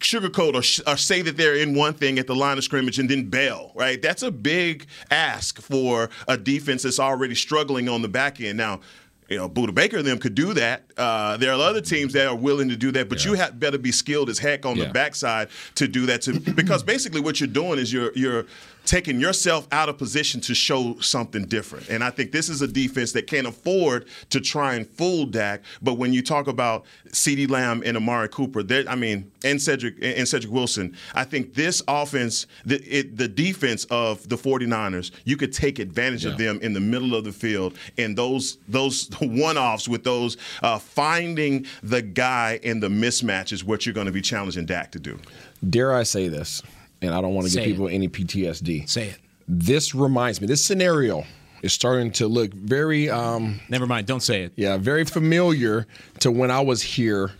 sugarcoat 0.00 0.54
or, 0.54 0.62
sh- 0.62 0.80
or 0.86 0.96
say 0.96 1.20
that 1.20 1.36
they're 1.36 1.56
in 1.56 1.74
one 1.74 1.92
thing 1.92 2.18
at 2.18 2.26
the 2.26 2.34
line 2.34 2.56
of 2.56 2.64
scrimmage 2.64 2.98
and 2.98 3.10
then 3.10 3.28
bail. 3.28 3.72
Right? 3.74 4.00
That's 4.00 4.22
a 4.22 4.30
big 4.30 4.86
ask 5.10 5.60
for 5.60 6.08
a 6.26 6.38
defense 6.38 6.82
that's 6.84 6.98
already 6.98 7.34
struggling 7.34 7.90
on 7.90 8.00
the 8.00 8.08
back 8.08 8.40
end. 8.40 8.56
Now 8.56 8.80
you 9.32 9.38
know, 9.38 9.48
Budda 9.48 9.74
Baker 9.74 9.96
and 9.96 10.06
them 10.06 10.18
could 10.18 10.34
do 10.34 10.52
that. 10.54 10.84
Uh, 10.96 11.36
there 11.38 11.52
are 11.52 11.60
other 11.60 11.80
teams 11.80 12.12
that 12.12 12.26
are 12.26 12.36
willing 12.36 12.68
to 12.68 12.76
do 12.76 12.92
that, 12.92 13.08
but 13.08 13.24
yeah. 13.24 13.30
you 13.30 13.36
have 13.36 13.58
better 13.58 13.78
be 13.78 13.90
skilled 13.90 14.28
as 14.28 14.38
heck 14.38 14.66
on 14.66 14.76
yeah. 14.76 14.84
the 14.84 14.92
backside 14.92 15.48
to 15.76 15.88
do 15.88 16.06
that. 16.06 16.22
To 16.22 16.38
because 16.38 16.82
basically 16.82 17.20
what 17.20 17.40
you're 17.40 17.48
doing 17.48 17.78
is 17.78 17.92
you're 17.92 18.12
you're 18.14 18.46
taking 18.84 19.20
yourself 19.20 19.66
out 19.72 19.88
of 19.88 19.98
position 19.98 20.40
to 20.42 20.54
show 20.54 20.98
something 21.00 21.44
different. 21.44 21.88
And 21.88 22.02
I 22.02 22.10
think 22.10 22.32
this 22.32 22.48
is 22.48 22.62
a 22.62 22.66
defense 22.66 23.12
that 23.12 23.26
can't 23.26 23.46
afford 23.46 24.06
to 24.30 24.40
try 24.40 24.74
and 24.74 24.86
fool 24.86 25.26
Dak. 25.26 25.62
But 25.80 25.94
when 25.94 26.12
you 26.12 26.22
talk 26.22 26.48
about 26.48 26.84
CeeDee 27.08 27.48
Lamb 27.50 27.82
and 27.84 27.96
Amari 27.96 28.28
Cooper, 28.28 28.62
I 28.88 28.94
mean, 28.94 29.30
and 29.44 29.60
Cedric 29.60 29.96
and 30.02 30.26
Cedric 30.26 30.52
Wilson, 30.52 30.96
I 31.14 31.24
think 31.24 31.54
this 31.54 31.82
offense, 31.88 32.46
the, 32.64 32.80
it, 32.82 33.16
the 33.16 33.28
defense 33.28 33.84
of 33.86 34.28
the 34.28 34.36
49ers, 34.36 35.10
you 35.24 35.36
could 35.36 35.52
take 35.52 35.78
advantage 35.78 36.24
yeah. 36.24 36.32
of 36.32 36.38
them 36.38 36.58
in 36.62 36.72
the 36.72 36.80
middle 36.80 37.14
of 37.14 37.24
the 37.24 37.32
field. 37.32 37.76
And 37.98 38.16
those 38.16 38.58
those 38.68 39.08
one-offs 39.20 39.88
with 39.88 40.04
those 40.04 40.36
uh, 40.62 40.78
finding 40.78 41.66
the 41.82 42.02
guy 42.02 42.58
in 42.62 42.80
the 42.80 42.88
mismatch 42.88 43.52
is 43.52 43.64
what 43.64 43.86
you're 43.86 43.94
going 43.94 44.06
to 44.06 44.12
be 44.12 44.22
challenging 44.22 44.66
Dak 44.66 44.92
to 44.92 44.98
do. 44.98 45.18
Dare 45.68 45.94
I 45.94 46.02
say 46.02 46.28
this? 46.28 46.62
And 47.02 47.14
I 47.14 47.20
don't 47.20 47.34
want 47.34 47.48
to 47.48 47.54
give 47.54 47.64
people 47.64 47.88
any 47.88 48.08
PTSD. 48.08 48.88
Say 48.88 49.08
it. 49.08 49.18
This 49.48 49.94
reminds 49.94 50.40
me. 50.40 50.46
This 50.46 50.64
scenario 50.64 51.24
is 51.62 51.72
starting 51.72 52.12
to 52.12 52.26
look 52.28 52.52
very. 52.54 53.10
Um, 53.10 53.60
Never 53.68 53.86
mind. 53.86 54.06
Don't 54.06 54.22
say 54.22 54.42
it. 54.44 54.52
Yeah, 54.56 54.76
very 54.78 55.04
familiar 55.04 55.86
to 56.20 56.30
when 56.30 56.50
I 56.50 56.60
was 56.60 56.82
here 56.82 57.32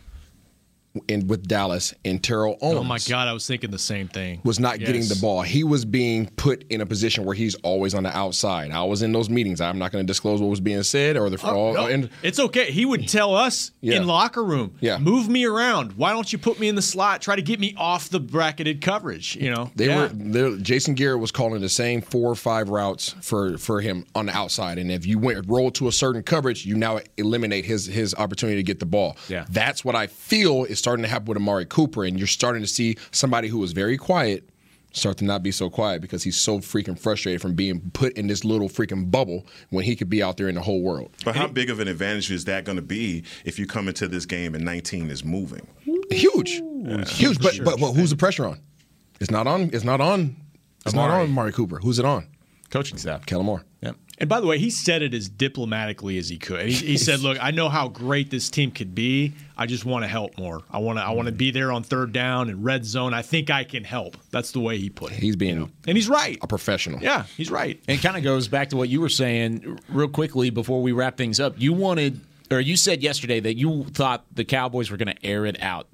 in 1.08 1.26
with 1.26 1.46
Dallas 1.48 1.94
and 2.04 2.22
Terrell 2.22 2.58
Owens. 2.60 2.78
Oh 2.78 2.84
my 2.84 2.98
God, 3.08 3.28
I 3.28 3.32
was 3.32 3.46
thinking 3.46 3.70
the 3.70 3.78
same 3.78 4.08
thing. 4.08 4.40
Was 4.44 4.60
not 4.60 4.78
yes. 4.78 4.86
getting 4.86 5.08
the 5.08 5.18
ball. 5.20 5.42
He 5.42 5.64
was 5.64 5.84
being 5.84 6.26
put 6.36 6.64
in 6.70 6.80
a 6.80 6.86
position 6.86 7.24
where 7.24 7.34
he's 7.34 7.54
always 7.56 7.94
on 7.94 8.02
the 8.02 8.14
outside. 8.16 8.70
I 8.70 8.82
was 8.84 9.02
in 9.02 9.12
those 9.12 9.30
meetings. 9.30 9.60
I'm 9.60 9.78
not 9.78 9.90
going 9.92 10.04
to 10.04 10.06
disclose 10.06 10.40
what 10.40 10.48
was 10.48 10.60
being 10.60 10.82
said 10.82 11.16
or 11.16 11.30
the. 11.30 11.40
Oh, 11.46 11.72
no. 11.72 11.86
and, 11.86 12.10
it's 12.22 12.38
okay. 12.38 12.70
He 12.70 12.84
would 12.84 13.08
tell 13.08 13.34
us 13.34 13.72
yeah. 13.80 13.96
in 13.96 14.06
locker 14.06 14.44
room, 14.44 14.76
yeah. 14.80 14.98
move 14.98 15.28
me 15.28 15.46
around. 15.46 15.92
Why 15.92 16.12
don't 16.12 16.30
you 16.30 16.38
put 16.38 16.60
me 16.60 16.68
in 16.68 16.74
the 16.74 16.82
slot? 16.82 17.22
Try 17.22 17.36
to 17.36 17.42
get 17.42 17.58
me 17.58 17.74
off 17.78 18.10
the 18.10 18.20
bracketed 18.20 18.82
coverage. 18.82 19.36
You 19.36 19.50
know, 19.50 19.70
they 19.74 19.86
yeah. 19.86 20.12
were. 20.12 20.56
Jason 20.58 20.94
Garrett 20.94 21.20
was 21.20 21.30
calling 21.30 21.60
the 21.60 21.68
same 21.68 22.02
four 22.02 22.30
or 22.30 22.36
five 22.36 22.68
routes 22.68 23.14
for 23.22 23.56
for 23.56 23.80
him 23.80 24.04
on 24.14 24.26
the 24.26 24.36
outside, 24.36 24.78
and 24.78 24.90
if 24.90 25.06
you 25.06 25.18
went 25.18 25.48
roll 25.48 25.70
to 25.72 25.88
a 25.88 25.92
certain 25.92 26.22
coverage, 26.22 26.66
you 26.66 26.76
now 26.76 27.00
eliminate 27.16 27.64
his 27.64 27.86
his 27.86 28.14
opportunity 28.14 28.56
to 28.56 28.62
get 28.62 28.78
the 28.78 28.86
ball. 28.86 29.16
Yeah, 29.28 29.46
that's 29.48 29.84
what 29.84 29.96
I 29.96 30.06
feel 30.06 30.64
is 30.64 30.81
starting 30.82 31.02
to 31.04 31.08
happen 31.08 31.26
with 31.26 31.36
Amari 31.36 31.64
Cooper, 31.66 32.04
and 32.04 32.18
you're 32.18 32.26
starting 32.26 32.62
to 32.62 32.68
see 32.68 32.96
somebody 33.12 33.48
who 33.48 33.58
was 33.58 33.72
very 33.72 33.96
quiet 33.96 34.48
start 34.92 35.16
to 35.18 35.24
not 35.24 35.42
be 35.42 35.50
so 35.50 35.70
quiet 35.70 36.02
because 36.02 36.22
he's 36.22 36.36
so 36.36 36.58
freaking 36.58 36.98
frustrated 36.98 37.40
from 37.40 37.54
being 37.54 37.80
put 37.92 38.12
in 38.14 38.26
this 38.26 38.44
little 38.44 38.68
freaking 38.68 39.10
bubble 39.10 39.46
when 39.70 39.84
he 39.84 39.96
could 39.96 40.10
be 40.10 40.22
out 40.22 40.36
there 40.36 40.48
in 40.48 40.54
the 40.54 40.60
whole 40.60 40.82
world. 40.82 41.10
But 41.24 41.34
how 41.34 41.46
big 41.46 41.70
of 41.70 41.80
an 41.80 41.88
advantage 41.88 42.30
is 42.30 42.44
that 42.44 42.64
going 42.64 42.76
to 42.76 42.82
be 42.82 43.24
if 43.44 43.58
you 43.58 43.66
come 43.66 43.88
into 43.88 44.08
this 44.08 44.26
game 44.26 44.54
and 44.54 44.64
19 44.64 45.10
is 45.10 45.24
moving? 45.24 45.66
Huge, 46.10 46.60
yeah. 46.60 47.04
huge. 47.04 47.40
But, 47.40 47.58
but 47.64 47.80
but 47.80 47.92
who's 47.92 48.10
the 48.10 48.16
pressure 48.16 48.46
on? 48.46 48.60
It's 49.20 49.30
not 49.30 49.46
on. 49.46 49.70
It's 49.72 49.84
not 49.84 50.00
on. 50.00 50.36
It's 50.84 50.94
Amari. 50.94 51.08
not 51.08 51.20
on 51.20 51.26
Amari 51.26 51.52
Cooper. 51.52 51.78
Who's 51.78 51.98
it 51.98 52.04
on? 52.04 52.26
Coaching 52.70 52.98
staff. 52.98 53.24
Kellen 53.24 53.46
Moore. 53.46 53.64
Yep. 54.22 54.22
And 54.22 54.28
by 54.28 54.40
the 54.40 54.46
way, 54.46 54.56
he 54.56 54.70
said 54.70 55.02
it 55.02 55.14
as 55.14 55.28
diplomatically 55.28 56.16
as 56.16 56.28
he 56.28 56.38
could. 56.38 56.66
He, 56.66 56.86
he 56.86 56.96
said, 56.96 57.20
"Look, 57.20 57.38
I 57.42 57.50
know 57.50 57.68
how 57.68 57.88
great 57.88 58.30
this 58.30 58.50
team 58.50 58.70
could 58.70 58.94
be. 58.94 59.32
I 59.58 59.66
just 59.66 59.84
want 59.84 60.04
to 60.04 60.08
help 60.08 60.38
more. 60.38 60.62
I 60.70 60.78
want 60.78 60.98
to. 60.98 61.02
I 61.02 61.10
want 61.10 61.26
to 61.26 61.32
be 61.32 61.50
there 61.50 61.72
on 61.72 61.82
third 61.82 62.12
down 62.12 62.48
and 62.48 62.64
red 62.64 62.84
zone. 62.84 63.14
I 63.14 63.22
think 63.22 63.50
I 63.50 63.64
can 63.64 63.82
help." 63.82 64.16
That's 64.30 64.52
the 64.52 64.60
way 64.60 64.78
he 64.78 64.90
put 64.90 65.10
it. 65.10 65.18
He's 65.18 65.34
being, 65.34 65.54
you 65.54 65.60
know? 65.62 65.70
and 65.88 65.96
he's 65.96 66.08
right. 66.08 66.38
A 66.40 66.46
professional. 66.46 67.02
Yeah, 67.02 67.24
he's 67.36 67.50
right. 67.50 67.80
And 67.88 68.00
kind 68.00 68.16
of 68.16 68.22
goes 68.22 68.46
back 68.46 68.68
to 68.70 68.76
what 68.76 68.88
you 68.88 69.00
were 69.00 69.08
saying 69.08 69.80
real 69.88 70.08
quickly 70.08 70.50
before 70.50 70.82
we 70.82 70.92
wrap 70.92 71.16
things 71.16 71.40
up. 71.40 71.54
You 71.58 71.72
wanted, 71.72 72.20
or 72.50 72.60
you 72.60 72.76
said 72.76 73.02
yesterday 73.02 73.40
that 73.40 73.56
you 73.56 73.84
thought 73.90 74.24
the 74.32 74.44
Cowboys 74.44 74.90
were 74.90 74.96
going 74.96 75.14
to 75.14 75.26
air 75.26 75.46
it 75.46 75.60
out. 75.60 75.88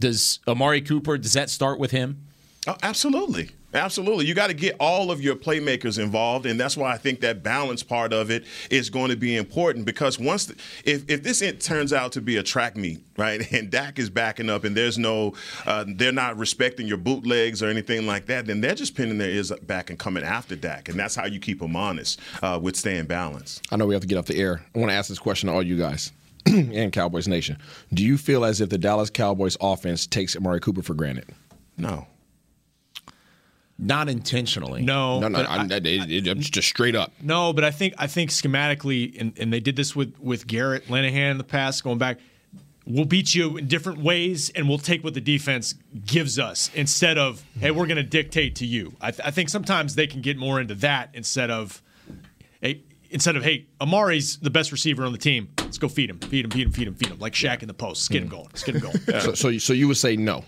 Does 0.00 0.40
Amari 0.48 0.80
Cooper? 0.80 1.18
Does 1.18 1.34
that 1.34 1.50
start 1.50 1.78
with 1.78 1.90
him? 1.90 2.24
Oh, 2.66 2.76
absolutely. 2.82 3.50
Absolutely. 3.74 4.26
You 4.26 4.34
got 4.34 4.46
to 4.46 4.54
get 4.54 4.76
all 4.78 5.10
of 5.10 5.20
your 5.20 5.34
playmakers 5.34 5.98
involved. 5.98 6.46
And 6.46 6.58
that's 6.58 6.76
why 6.76 6.92
I 6.92 6.96
think 6.96 7.20
that 7.20 7.42
balance 7.42 7.82
part 7.82 8.12
of 8.12 8.30
it 8.30 8.44
is 8.70 8.88
going 8.88 9.10
to 9.10 9.16
be 9.16 9.36
important 9.36 9.84
because 9.84 10.18
once, 10.18 10.46
the, 10.46 10.54
if, 10.84 11.08
if 11.10 11.22
this 11.22 11.42
turns 11.58 11.92
out 11.92 12.12
to 12.12 12.20
be 12.20 12.36
a 12.36 12.42
track 12.42 12.76
meet, 12.76 13.04
right, 13.18 13.52
and 13.52 13.70
Dak 13.70 13.98
is 13.98 14.10
backing 14.10 14.48
up 14.48 14.64
and 14.64 14.76
there's 14.76 14.96
no, 14.96 15.34
uh, 15.66 15.84
they're 15.88 16.12
not 16.12 16.38
respecting 16.38 16.86
your 16.86 16.98
bootlegs 16.98 17.62
or 17.62 17.68
anything 17.68 18.06
like 18.06 18.26
that, 18.26 18.46
then 18.46 18.60
they're 18.60 18.74
just 18.74 18.94
pinning 18.94 19.18
their 19.18 19.30
ears 19.30 19.50
back 19.62 19.90
and 19.90 19.98
coming 19.98 20.22
after 20.22 20.54
Dak. 20.54 20.88
And 20.88 20.98
that's 20.98 21.16
how 21.16 21.26
you 21.26 21.40
keep 21.40 21.58
them 21.60 21.74
honest 21.74 22.20
uh, 22.42 22.58
with 22.62 22.76
staying 22.76 23.06
balanced. 23.06 23.66
I 23.72 23.76
know 23.76 23.86
we 23.86 23.94
have 23.94 24.02
to 24.02 24.08
get 24.08 24.18
off 24.18 24.26
the 24.26 24.38
air. 24.38 24.64
I 24.74 24.78
want 24.78 24.90
to 24.90 24.94
ask 24.94 25.08
this 25.08 25.18
question 25.18 25.48
to 25.48 25.54
all 25.54 25.62
you 25.62 25.76
guys. 25.76 26.12
and 26.46 26.92
Cowboys 26.92 27.26
Nation. 27.26 27.56
Do 27.92 28.04
you 28.04 28.18
feel 28.18 28.44
as 28.44 28.60
if 28.60 28.68
the 28.68 28.76
Dallas 28.76 29.08
Cowboys 29.08 29.56
offense 29.62 30.06
takes 30.06 30.36
Amari 30.36 30.60
Cooper 30.60 30.82
for 30.82 30.92
granted? 30.92 31.30
No. 31.78 32.06
Not 33.78 34.08
intentionally. 34.08 34.82
No, 34.82 35.18
no, 35.18 35.28
no. 35.28 35.40
I, 35.40 35.64
it, 35.64 35.86
it, 35.86 36.38
just 36.38 36.68
straight 36.68 36.94
up. 36.94 37.12
No, 37.20 37.52
but 37.52 37.64
I 37.64 37.72
think 37.72 37.94
I 37.98 38.06
think 38.06 38.30
schematically, 38.30 39.20
and, 39.20 39.36
and 39.38 39.52
they 39.52 39.58
did 39.58 39.74
this 39.74 39.96
with 39.96 40.18
with 40.20 40.46
Garrett 40.46 40.86
Linehan 40.86 41.32
in 41.32 41.38
the 41.38 41.44
past, 41.44 41.82
going 41.82 41.98
back. 41.98 42.18
We'll 42.86 43.06
beat 43.06 43.34
you 43.34 43.56
in 43.56 43.66
different 43.66 44.00
ways, 44.00 44.50
and 44.50 44.68
we'll 44.68 44.78
take 44.78 45.02
what 45.02 45.14
the 45.14 45.20
defense 45.20 45.74
gives 46.04 46.38
us 46.38 46.70
instead 46.74 47.18
of 47.18 47.42
hey, 47.58 47.72
we're 47.72 47.86
going 47.86 47.96
to 47.96 48.02
dictate 48.02 48.56
to 48.56 48.66
you. 48.66 48.94
I, 49.00 49.10
th- 49.10 49.26
I 49.26 49.30
think 49.30 49.48
sometimes 49.48 49.94
they 49.94 50.06
can 50.06 50.20
get 50.20 50.36
more 50.36 50.60
into 50.60 50.74
that 50.76 51.10
instead 51.14 51.50
of 51.50 51.82
hey, 52.60 52.82
instead 53.10 53.36
of 53.36 53.42
hey, 53.42 53.66
Amari's 53.80 54.36
the 54.36 54.50
best 54.50 54.70
receiver 54.70 55.04
on 55.04 55.12
the 55.12 55.18
team. 55.18 55.48
Let's 55.58 55.78
go 55.78 55.88
feed 55.88 56.10
him, 56.10 56.20
feed 56.20 56.44
him, 56.44 56.50
feed 56.50 56.66
him, 56.66 56.72
feed 56.72 56.86
him, 56.86 56.94
feed 56.94 57.08
him, 57.08 57.18
like 57.18 57.32
Shaq 57.32 57.62
in 57.62 57.68
the 57.68 57.74
post. 57.74 58.02
Let's 58.02 58.08
get 58.08 58.22
him 58.22 58.28
mm. 58.28 58.32
going. 58.32 58.46
Let's 58.52 58.62
get 58.62 58.74
him 58.76 58.82
going. 58.82 58.98
Yeah. 59.08 59.20
So, 59.20 59.34
so, 59.34 59.58
so 59.58 59.72
you 59.72 59.88
would 59.88 59.96
say 59.96 60.14
no. 60.16 60.44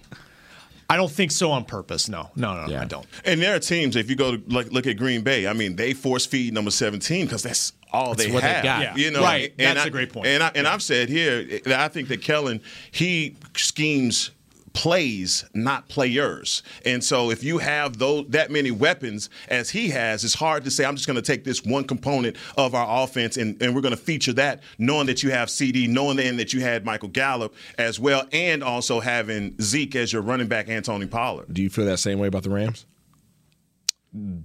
I 0.88 0.96
don't 0.96 1.10
think 1.10 1.32
so 1.32 1.50
on 1.50 1.64
purpose. 1.64 2.08
No, 2.08 2.30
no, 2.36 2.54
no, 2.54 2.70
yeah. 2.70 2.82
I 2.82 2.84
don't. 2.84 3.06
And 3.24 3.42
there 3.42 3.56
are 3.56 3.58
teams. 3.58 3.96
If 3.96 4.08
you 4.08 4.16
go 4.16 4.36
to 4.36 4.42
look, 4.46 4.70
look 4.72 4.86
at 4.86 4.96
Green 4.96 5.22
Bay, 5.22 5.46
I 5.46 5.52
mean, 5.52 5.76
they 5.76 5.92
force 5.94 6.26
feed 6.26 6.54
number 6.54 6.70
seventeen 6.70 7.26
because 7.26 7.42
that's 7.42 7.72
all 7.92 8.14
that's 8.14 8.26
they 8.26 8.32
what 8.32 8.42
have. 8.42 8.62
They 8.62 8.68
got. 8.68 8.82
Yeah. 8.82 8.96
You 8.96 9.10
know, 9.10 9.22
right? 9.22 9.52
And 9.58 9.76
that's 9.76 9.86
I, 9.86 9.88
a 9.88 9.90
great 9.90 10.12
point. 10.12 10.26
And 10.26 10.42
I, 10.42 10.48
and 10.54 10.64
yeah. 10.64 10.72
I've 10.72 10.82
said 10.82 11.08
here, 11.08 11.44
that 11.64 11.80
I 11.80 11.88
think 11.88 12.08
that 12.08 12.22
Kellen 12.22 12.60
he 12.92 13.36
schemes 13.56 14.30
plays, 14.76 15.42
not 15.54 15.88
players. 15.88 16.62
And 16.84 17.02
so 17.02 17.30
if 17.30 17.42
you 17.42 17.58
have 17.58 17.96
those 17.96 18.26
that 18.28 18.50
many 18.50 18.70
weapons 18.70 19.30
as 19.48 19.70
he 19.70 19.88
has, 19.88 20.22
it's 20.22 20.34
hard 20.34 20.64
to 20.64 20.70
say 20.70 20.84
I'm 20.84 20.96
just 20.96 21.06
going 21.08 21.16
to 21.16 21.22
take 21.22 21.44
this 21.44 21.64
one 21.64 21.84
component 21.84 22.36
of 22.58 22.74
our 22.74 23.02
offense 23.02 23.38
and, 23.38 23.60
and 23.62 23.74
we're 23.74 23.80
going 23.80 23.96
to 23.96 24.00
feature 24.00 24.34
that, 24.34 24.62
knowing 24.78 25.06
that 25.06 25.22
you 25.22 25.30
have 25.30 25.48
CD, 25.48 25.86
knowing 25.86 26.18
then 26.18 26.36
that 26.36 26.52
you 26.52 26.60
had 26.60 26.84
Michael 26.84 27.08
Gallup 27.08 27.54
as 27.78 27.98
well, 27.98 28.28
and 28.32 28.62
also 28.62 29.00
having 29.00 29.56
Zeke 29.62 29.96
as 29.96 30.12
your 30.12 30.20
running 30.20 30.46
back, 30.46 30.68
Anthony 30.68 31.06
Pollard. 31.06 31.52
Do 31.52 31.62
you 31.62 31.70
feel 31.70 31.86
that 31.86 31.98
same 31.98 32.18
way 32.18 32.28
about 32.28 32.42
the 32.42 32.50
Rams? 32.50 32.84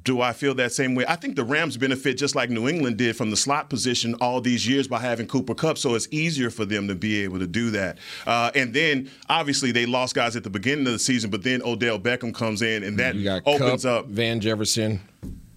Do 0.04 0.22
I 0.22 0.34
feel 0.34 0.56
that 0.56 0.72
same 0.72 0.96
way? 0.96 1.06
I 1.08 1.16
think 1.16 1.36
the 1.36 1.44
Rams 1.44 1.78
benefit 1.78 2.18
just 2.18 2.36
like 2.36 2.50
New 2.50 2.68
England 2.68 2.98
did 2.98 3.16
from 3.16 3.30
the 3.30 3.38
slot 3.38 3.70
position 3.70 4.16
all 4.16 4.42
these 4.42 4.68
years 4.68 4.88
by 4.88 5.00
having 5.00 5.28
Cooper 5.28 5.54
Kupp, 5.54 5.78
so 5.78 5.96
it's 5.96 6.08
easier 6.12 6.50
for 6.50 6.66
them 6.66 6.88
to 6.88 6.96
be 6.96 7.24
able 7.24 7.40
to 7.40 7.48
do 7.48 7.72
that. 7.72 7.98
Uh, 8.26 8.52
and 8.56 8.74
then 8.74 9.10
obviously 9.30 9.72
they 9.72 9.86
lost 9.86 10.16
guys 10.16 10.36
at 10.36 10.44
the 10.44 10.50
beginning 10.50 10.86
of 10.88 10.94
the 10.94 11.00
season, 11.00 11.30
but 11.30 11.44
then 11.44 11.62
Odell 11.64 12.00
Beckham 12.00 12.34
comes 12.34 12.62
in 12.62 12.84
and 12.84 12.98
that 13.00 13.16
opens 13.46 13.84
Kupp, 13.84 14.06
up 14.06 14.08
Van 14.08 14.40
Jefferson 14.40 15.02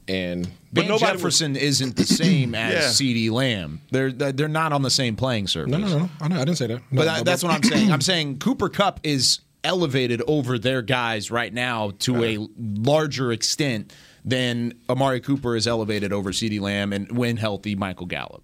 and 0.09 0.51
but 0.73 0.87
Van 0.87 0.99
Jefferson 0.99 1.53
was, 1.55 1.63
isn't 1.63 1.97
the 1.97 2.05
same 2.05 2.55
as 2.55 3.01
yeah. 3.01 3.07
CeeDee 3.07 3.31
Lamb. 3.31 3.81
They're 3.91 4.13
they're 4.13 4.49
not 4.49 4.73
on 4.73 4.83
the 4.83 4.91
same 4.91 5.17
playing 5.17 5.47
surface. 5.47 5.71
No, 5.71 5.79
no, 5.79 5.99
no. 5.99 6.11
I, 6.21 6.27
I 6.27 6.45
didn't 6.45 6.57
say 6.57 6.67
that. 6.69 6.83
No, 6.91 7.05
but 7.05 7.05
no, 7.05 7.23
that's 7.23 7.43
but, 7.43 7.49
what 7.49 7.57
I'm 7.57 7.63
saying. 7.63 7.93
I'm 7.93 8.01
saying 8.01 8.39
Cooper 8.39 8.69
Kupp 8.69 9.01
is 9.03 9.41
elevated 9.65 10.23
over 10.29 10.59
their 10.59 10.83
guys 10.83 11.31
right 11.31 11.53
now 11.53 11.93
to 12.01 12.23
a 12.23 12.47
larger 12.57 13.33
extent 13.33 13.93
than 14.25 14.75
Amari 14.89 15.21
Cooper 15.21 15.57
is 15.57 15.67
elevated 15.67 16.13
over 16.13 16.31
CeeDee 16.31 16.61
Lamb 16.61 16.93
and 16.93 17.17
when 17.17 17.37
healthy 17.37 17.75
Michael 17.75 18.07
Gallup. 18.07 18.43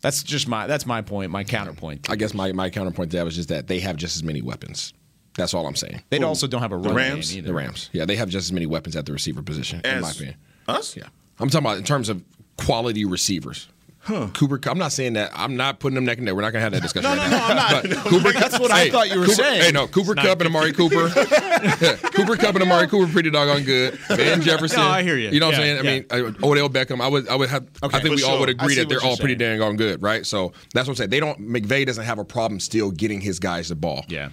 That's 0.00 0.22
just 0.22 0.48
my 0.48 0.66
that's 0.66 0.84
my 0.84 1.00
point, 1.02 1.30
my 1.30 1.44
counterpoint. 1.44 2.10
I 2.10 2.16
guess 2.16 2.34
my, 2.34 2.52
my 2.52 2.70
counterpoint 2.70 3.12
to 3.12 3.18
that 3.18 3.24
was 3.24 3.36
just 3.36 3.48
that 3.50 3.68
they 3.68 3.80
have 3.80 3.96
just 3.96 4.16
as 4.16 4.22
many 4.24 4.42
weapons. 4.42 4.92
That's 5.36 5.54
all 5.54 5.66
I'm 5.66 5.76
saying. 5.76 6.02
They 6.10 6.20
also 6.22 6.46
don't 6.46 6.60
have 6.60 6.72
a 6.72 6.78
The 6.78 6.92
Rams. 6.92 7.30
game 7.30 7.38
either. 7.38 7.46
The 7.48 7.54
Rams. 7.54 7.88
Yeah, 7.92 8.04
they 8.04 8.16
have 8.16 8.28
just 8.28 8.46
as 8.48 8.52
many 8.52 8.66
weapons 8.66 8.96
at 8.96 9.06
the 9.06 9.12
receiver 9.12 9.42
position, 9.42 9.80
in 9.84 10.00
my 10.02 10.10
opinion. 10.10 10.36
Us? 10.68 10.96
Yeah, 10.96 11.04
I'm 11.38 11.48
talking 11.48 11.64
about 11.66 11.78
in 11.78 11.84
terms 11.84 12.08
of 12.08 12.22
quality 12.58 13.04
receivers. 13.04 13.68
Cooper, 14.04 14.58
I'm 14.68 14.78
not 14.78 14.90
saying 14.90 15.12
that. 15.12 15.30
I'm 15.32 15.56
not 15.56 15.78
putting 15.78 15.94
them 15.94 16.04
neck 16.04 16.18
and 16.18 16.24
neck. 16.24 16.34
We're 16.34 16.40
not 16.42 16.52
gonna 16.52 16.62
have 16.64 16.72
that 16.72 16.82
discussion. 16.82 17.08
No, 17.08 17.16
right 17.16 17.30
no, 17.30 17.36
now. 17.38 17.48
no, 17.48 17.54
I'm 17.54 17.56
not. 17.56 17.82
But 17.82 18.10
Cooper, 18.10 18.32
That's 18.38 18.58
what 18.58 18.72
I 18.72 18.90
thought 18.90 19.08
you 19.10 19.20
were 19.20 19.26
Cooper- 19.26 19.36
saying. 19.36 19.62
Hey, 19.62 19.70
no, 19.72 19.86
Cooper 19.86 20.14
Kupp 20.16 20.40
and 20.40 20.48
Amari 20.48 20.72
Cooper. 20.72 21.08
Cooper 22.12 22.36
Kupp 22.36 22.54
and 22.54 22.62
Amari 22.62 22.88
Cooper 22.88 23.10
pretty 23.12 23.30
doggone 23.30 23.62
good. 23.64 23.94
Van 24.08 24.40
Jefferson. 24.42 24.80
No, 24.82 24.88
I 24.88 25.02
hear 25.02 25.16
you. 25.16 25.30
You 25.30 25.38
know 25.38 25.46
what 25.46 25.58
Yeah, 25.58 25.76
I'm 25.76 25.84
saying? 25.84 26.08
I 26.10 26.18
mean, 26.22 26.32
uh, 26.42 26.46
Odell 26.46 26.68
Beckham. 26.68 27.00
I 27.00 27.06
would, 27.08 27.28
I 27.28 27.36
would 27.36 27.48
have. 27.50 27.66
I 27.82 27.88
think 28.00 28.06
for 28.06 28.14
we 28.16 28.22
all 28.24 28.40
would 28.40 28.48
agree 28.48 28.74
that 28.76 28.88
they're 28.88 28.98
what 28.98 29.02
you're 29.04 29.10
all 29.10 29.16
pretty 29.16 29.38
saying. 29.38 29.58
dang 29.58 29.62
on 29.68 29.76
good, 29.76 30.02
right? 30.02 30.26
So 30.26 30.52
that's 30.74 30.88
what 30.88 30.92
I'm 30.92 30.96
saying. 30.96 31.10
They 31.10 31.20
don't. 31.20 31.38
McVay 31.40 31.86
doesn't 31.86 32.04
have 32.04 32.18
a 32.18 32.24
problem 32.24 32.58
still 32.60 32.90
getting 32.90 33.20
his 33.20 33.38
guys 33.38 33.68
the 33.68 33.76
ball. 33.76 34.04
Yeah. 34.08 34.30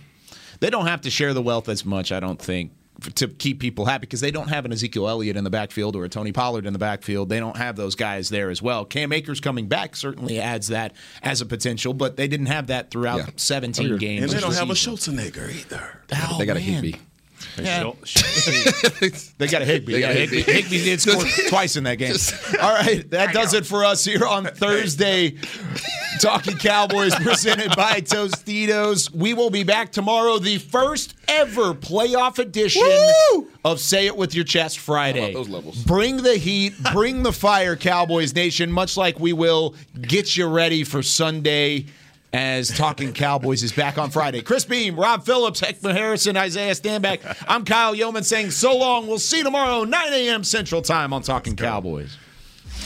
They 0.61 0.70
don't 0.70 0.88
have 0.88 1.01
to 1.01 1.09
share 1.09 1.34
the 1.34 1.41
wealth 1.41 1.70
as 1.70 1.86
much, 1.86 2.11
I 2.11 2.20
don't 2.20 2.41
think, 2.41 2.72
f- 2.72 2.78
to 3.15 3.27
keep 3.27 3.59
people 3.59 3.85
happy 3.85 4.01
because 4.01 4.21
they 4.21 4.31
don't 4.31 4.47
have 4.49 4.65
an 4.65 4.71
Ezekiel 4.71 5.07
Elliott 5.07 5.37
in 5.37 5.43
the 5.43 5.49
backfield 5.49 5.95
or 5.95 6.05
a 6.05 6.09
Tony 6.09 6.31
Pollard 6.31 6.65
in 6.65 6.73
the 6.73 6.79
backfield. 6.79 7.29
They 7.29 7.39
don't 7.39 7.57
have 7.57 7.75
those 7.75 7.95
guys 7.95 8.29
there 8.29 8.49
as 8.49 8.61
well. 8.61 8.85
Cam 8.85 9.11
Akers 9.11 9.39
coming 9.39 9.67
back 9.67 9.95
certainly 9.95 10.39
adds 10.39 10.67
that 10.69 10.93
as 11.23 11.41
a 11.41 11.45
potential, 11.45 11.93
but 11.93 12.17
they 12.17 12.27
didn't 12.27 12.47
have 12.47 12.67
that 12.67 12.91
throughout 12.91 13.17
Yeah. 13.19 13.25
17 13.35 13.97
games. 13.97 14.23
And 14.23 14.31
they 14.31 14.39
don't 14.39 14.51
the 14.51 14.59
have 14.59 14.69
a 14.69 14.75
season. 14.75 14.95
Schulzenegger 15.17 15.49
either. 15.53 16.01
Oh, 16.13 16.37
they 16.37 16.45
got 16.45 16.57
a 16.57 16.59
man. 16.59 16.95
Higbee. 17.55 17.67
Yeah. 17.67 17.91
They 19.37 19.47
got 19.47 19.61
a 19.61 19.65
Higbee. 19.65 19.93
They 19.93 19.99
got 20.01 20.11
a 20.11 20.13
Higby. 20.15 20.41
Higbee. 20.41 20.51
Higby 20.51 20.83
did 20.83 21.01
score 21.01 21.23
twice 21.47 21.75
in 21.77 21.85
that 21.85 21.95
game. 21.95 22.13
All 22.61 22.73
right, 22.73 23.09
that 23.11 23.33
does 23.33 23.53
it 23.53 23.65
for 23.65 23.85
us 23.85 24.03
here 24.03 24.25
on 24.25 24.45
Thursday. 24.45 25.37
Talking 26.19 26.57
Cowboys 26.57 27.15
presented 27.15 27.73
by 27.75 28.01
Tostitos. 28.01 29.13
We 29.13 29.33
will 29.33 29.49
be 29.49 29.63
back 29.63 29.91
tomorrow, 29.93 30.37
the 30.39 30.57
first 30.57 31.15
ever 31.29 31.73
playoff 31.73 32.39
edition 32.39 32.83
of 33.63 33.79
Say 33.79 34.07
It 34.07 34.17
With 34.17 34.35
Your 34.35 34.43
Chest 34.43 34.79
Friday. 34.79 35.33
those 35.33 35.47
levels? 35.49 35.81
Bring 35.83 36.17
the 36.17 36.35
heat, 36.35 36.73
bring 36.91 37.23
the 37.23 37.31
fire, 37.33 37.75
Cowboys 37.77 38.35
Nation, 38.35 38.71
much 38.71 38.97
like 38.97 39.19
we 39.19 39.31
will 39.31 39.75
get 40.01 40.35
you 40.35 40.47
ready 40.47 40.83
for 40.83 41.01
Sunday 41.01 41.85
as 42.34 42.69
Talking 42.69 43.13
Cowboys 43.13 43.63
is 43.63 43.71
back 43.71 43.97
on 43.97 44.09
Friday. 44.09 44.41
Chris 44.41 44.65
Beam, 44.65 44.99
Rob 44.99 45.23
Phillips, 45.23 45.61
Heckman 45.61 45.93
Harrison, 45.93 46.38
Isaiah 46.38 46.73
Stanback. 46.73 47.43
I'm 47.47 47.65
Kyle 47.65 47.95
Youmans 47.95 48.25
saying 48.25 48.51
so 48.51 48.77
long. 48.77 49.07
We'll 49.07 49.19
see 49.19 49.39
you 49.39 49.43
tomorrow, 49.43 49.84
9 49.84 50.13
a.m. 50.13 50.43
Central 50.43 50.82
Time 50.82 51.13
on 51.13 51.21
Talking 51.21 51.55
Cowboys. 51.55 52.17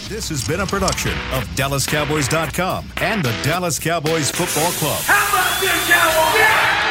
This 0.08 0.30
has 0.30 0.46
been 0.48 0.60
a 0.60 0.66
production 0.66 1.14
of 1.32 1.44
DallasCowboys.com 1.56 2.92
and 2.98 3.24
the 3.24 3.32
Dallas 3.44 3.80
Cowboys 3.80 4.32
Football 4.32 4.72
Club. 4.74 5.02
How 5.04 5.30
about 5.30 5.62
this, 5.62 5.90
Cowboys? 5.90 6.83